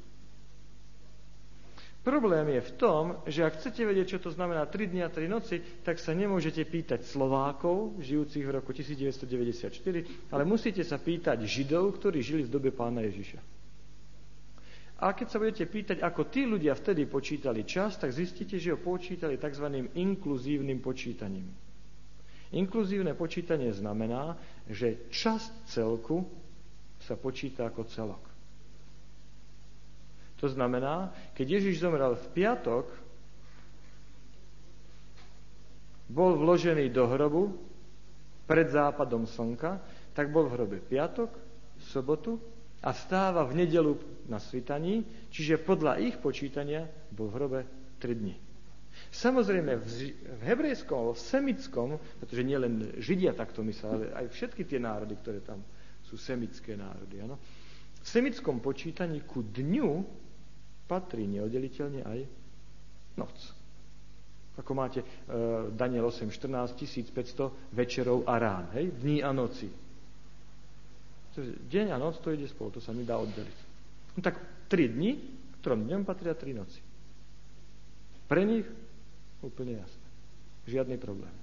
Problém 2.03 2.59
je 2.59 2.61
v 2.67 2.71
tom, 2.75 3.03
že 3.23 3.47
ak 3.47 3.63
chcete 3.63 3.79
vedieť, 3.87 4.19
čo 4.19 4.27
to 4.27 4.35
znamená 4.35 4.67
3 4.67 4.91
dni 4.91 5.07
a 5.07 5.09
3 5.09 5.23
noci, 5.31 5.63
tak 5.87 6.03
sa 6.03 6.11
nemôžete 6.11 6.59
pýtať 6.67 7.07
Slovákov, 7.07 7.95
žijúcich 8.03 8.43
v 8.43 8.51
roku 8.59 8.75
1994, 8.75 9.71
ale 10.27 10.43
musíte 10.43 10.83
sa 10.83 10.99
pýtať 10.99 11.47
Židov, 11.47 11.95
ktorí 11.95 12.19
žili 12.19 12.43
v 12.43 12.51
dobe 12.51 12.75
pána 12.75 13.07
Ježiša. 13.07 13.52
A 15.01 15.17
keď 15.17 15.27
sa 15.27 15.41
budete 15.41 15.65
pýtať, 15.65 15.97
ako 16.05 16.29
tí 16.29 16.45
ľudia 16.45 16.77
vtedy 16.77 17.09
počítali 17.09 17.65
čas, 17.65 17.97
tak 17.97 18.13
zistíte, 18.13 18.61
že 18.61 18.77
ho 18.77 18.79
počítali 18.79 19.41
tzv. 19.41 19.89
inkluzívnym 19.97 20.79
počítaním. 20.79 21.49
Inkluzívne 22.53 23.17
počítanie 23.17 23.73
znamená, 23.73 24.37
že 24.69 25.09
čas 25.09 25.49
celku 25.65 26.21
sa 27.01 27.17
počíta 27.17 27.65
ako 27.65 27.81
celok. 27.89 28.23
To 30.37 30.47
znamená, 30.51 31.09
keď 31.33 31.59
Ježiš 31.59 31.81
zomrel 31.81 32.13
v 32.13 32.27
piatok, 32.35 32.85
bol 36.13 36.37
vložený 36.37 36.93
do 36.93 37.09
hrobu 37.09 37.57
pred 38.45 38.69
západom 38.69 39.25
slnka, 39.25 39.81
tak 40.13 40.29
bol 40.29 40.45
v 40.45 40.53
hrobe 40.53 40.77
piatok, 40.83 41.31
sobotu 41.89 42.37
a 42.83 42.89
stáva 42.91 43.47
v 43.47 43.63
nedelu 43.63 43.95
na 44.27 44.43
svitaní, 44.43 45.07
čiže 45.31 45.63
podľa 45.63 46.03
ich 46.03 46.19
počítania 46.19 46.83
bol 47.15 47.31
v 47.31 47.35
hrobe 47.39 47.59
3 48.03 48.19
dni. 48.19 48.35
Samozrejme, 49.09 49.73
v, 49.79 49.87
hebrejskom, 50.45 51.15
v 51.15 51.19
semickom, 51.19 51.89
pretože 52.21 52.45
nielen 52.45 53.01
Židia 53.01 53.33
takto 53.33 53.65
mysleli, 53.65 54.13
ale 54.13 54.25
aj 54.25 54.25
všetky 54.35 54.67
tie 54.67 54.77
národy, 54.77 55.17
ktoré 55.17 55.41
tam 55.41 55.63
sú 56.05 56.19
semické 56.19 56.77
národy, 56.77 57.23
ano? 57.23 57.39
v 58.03 58.07
semickom 58.07 58.59
počítaní 58.59 59.23
ku 59.23 59.39
dňu 59.39 59.89
patrí 60.85 61.23
neoddeliteľne 61.23 62.03
aj 62.03 62.19
noc. 63.15 63.37
Ako 64.59 64.71
máte 64.77 65.01
e, 65.01 65.07
Daniel 65.73 66.11
8, 66.11 66.29
14, 66.29 66.77
1500 66.77 67.73
večerov 67.73 68.27
a 68.27 68.37
rán, 68.37 68.65
hej? 68.77 68.91
Dní 69.01 69.23
a 69.23 69.33
noci. 69.33 69.65
Deň 71.41 71.93
a 71.93 71.97
noc 71.97 72.21
to 72.21 72.29
ide 72.29 72.45
spolu, 72.45 72.77
to 72.77 72.81
sa 72.83 72.93
nedá 72.93 73.17
oddeliť. 73.17 73.57
No 74.13 74.19
tak 74.21 74.37
tri 74.69 74.85
dni, 74.89 75.17
trom 75.65 75.89
dňom 75.89 76.05
patria 76.05 76.37
tri 76.37 76.53
noci. 76.53 76.77
Pre 78.29 78.41
nich 78.45 78.65
úplne 79.41 79.81
jasné. 79.81 80.05
Žiadny 80.69 80.95
problém. 81.01 81.33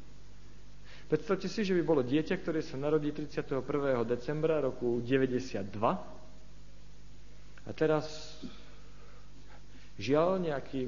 Predstavte 1.11 1.51
si, 1.51 1.67
že 1.67 1.75
by 1.75 1.83
bolo 1.83 2.07
dieťa, 2.07 2.39
ktoré 2.39 2.63
sa 2.63 2.79
narodí 2.79 3.11
31. 3.11 3.67
decembra 4.07 4.63
roku 4.63 5.03
92 5.03 5.59
a 7.67 7.71
teraz 7.75 8.07
Žiaľ, 10.01 10.49
nejaký, 10.49 10.81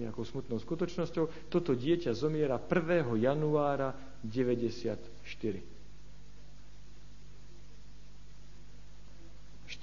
nejakou 0.00 0.24
smutnou 0.24 0.56
skutočnosťou, 0.56 1.52
toto 1.52 1.76
dieťa 1.76 2.16
zomiera 2.16 2.56
1. 2.56 3.12
januára 3.20 3.92
94. 4.24 5.04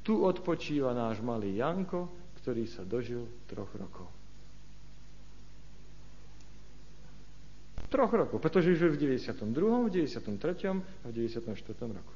Tu 0.00 0.16
odpočíva 0.16 0.96
náš 0.96 1.20
malý 1.20 1.60
Janko, 1.60 2.08
ktorý 2.40 2.64
sa 2.64 2.80
dožil 2.88 3.28
troch 3.44 3.68
rokov. 3.76 4.08
troch 7.92 8.08
rokov, 8.08 8.40
pretože 8.40 8.72
žil 8.72 8.96
v 8.96 9.20
92., 9.20 9.52
v 9.52 9.88
93. 9.92 10.80
a 10.80 11.04
v 11.04 11.12
94. 11.12 11.52
roku. 11.92 12.14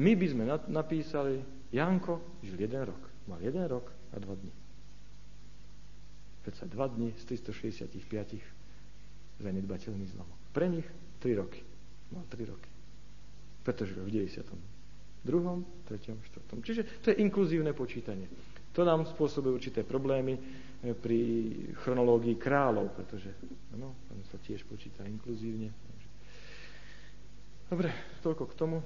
My 0.00 0.16
by 0.16 0.26
sme 0.32 0.48
napísali, 0.72 1.44
Janko 1.68 2.40
žil 2.40 2.56
jeden 2.56 2.88
rok. 2.88 3.04
Mal 3.28 3.36
jeden 3.44 3.68
rok 3.68 3.84
a 3.84 4.16
dva 4.16 4.32
dní. 4.32 4.54
Predsa 6.40 6.64
dva 6.72 6.88
dní 6.88 7.12
z 7.20 7.36
365 7.36 8.59
zanedbateľný 9.40 10.06
zlomok. 10.08 10.38
Pre 10.52 10.66
nich 10.68 10.86
tri 11.18 11.32
roky. 11.34 11.60
Mal 12.12 12.24
tri 12.28 12.44
roky. 12.44 12.68
Pretože 13.60 13.96
v 14.00 14.08
92., 14.08 14.44
3., 15.24 16.16
4. 16.16 16.64
Čiže 16.64 16.82
to 17.04 17.06
je 17.12 17.16
inkluzívne 17.20 17.76
počítanie. 17.76 18.26
To 18.72 18.86
nám 18.86 19.04
spôsobuje 19.04 19.52
určité 19.52 19.82
problémy 19.82 20.38
eh, 20.38 20.94
pri 20.94 21.18
chronológii 21.84 22.38
kráľov, 22.38 22.94
pretože 22.94 23.28
no, 23.76 23.92
tam 24.08 24.18
sa 24.30 24.38
tiež 24.40 24.64
počíta 24.64 25.04
inkluzívne. 25.04 25.74
Dobre, 27.70 27.94
toľko 28.26 28.44
k 28.50 28.54
tomu. 28.58 28.82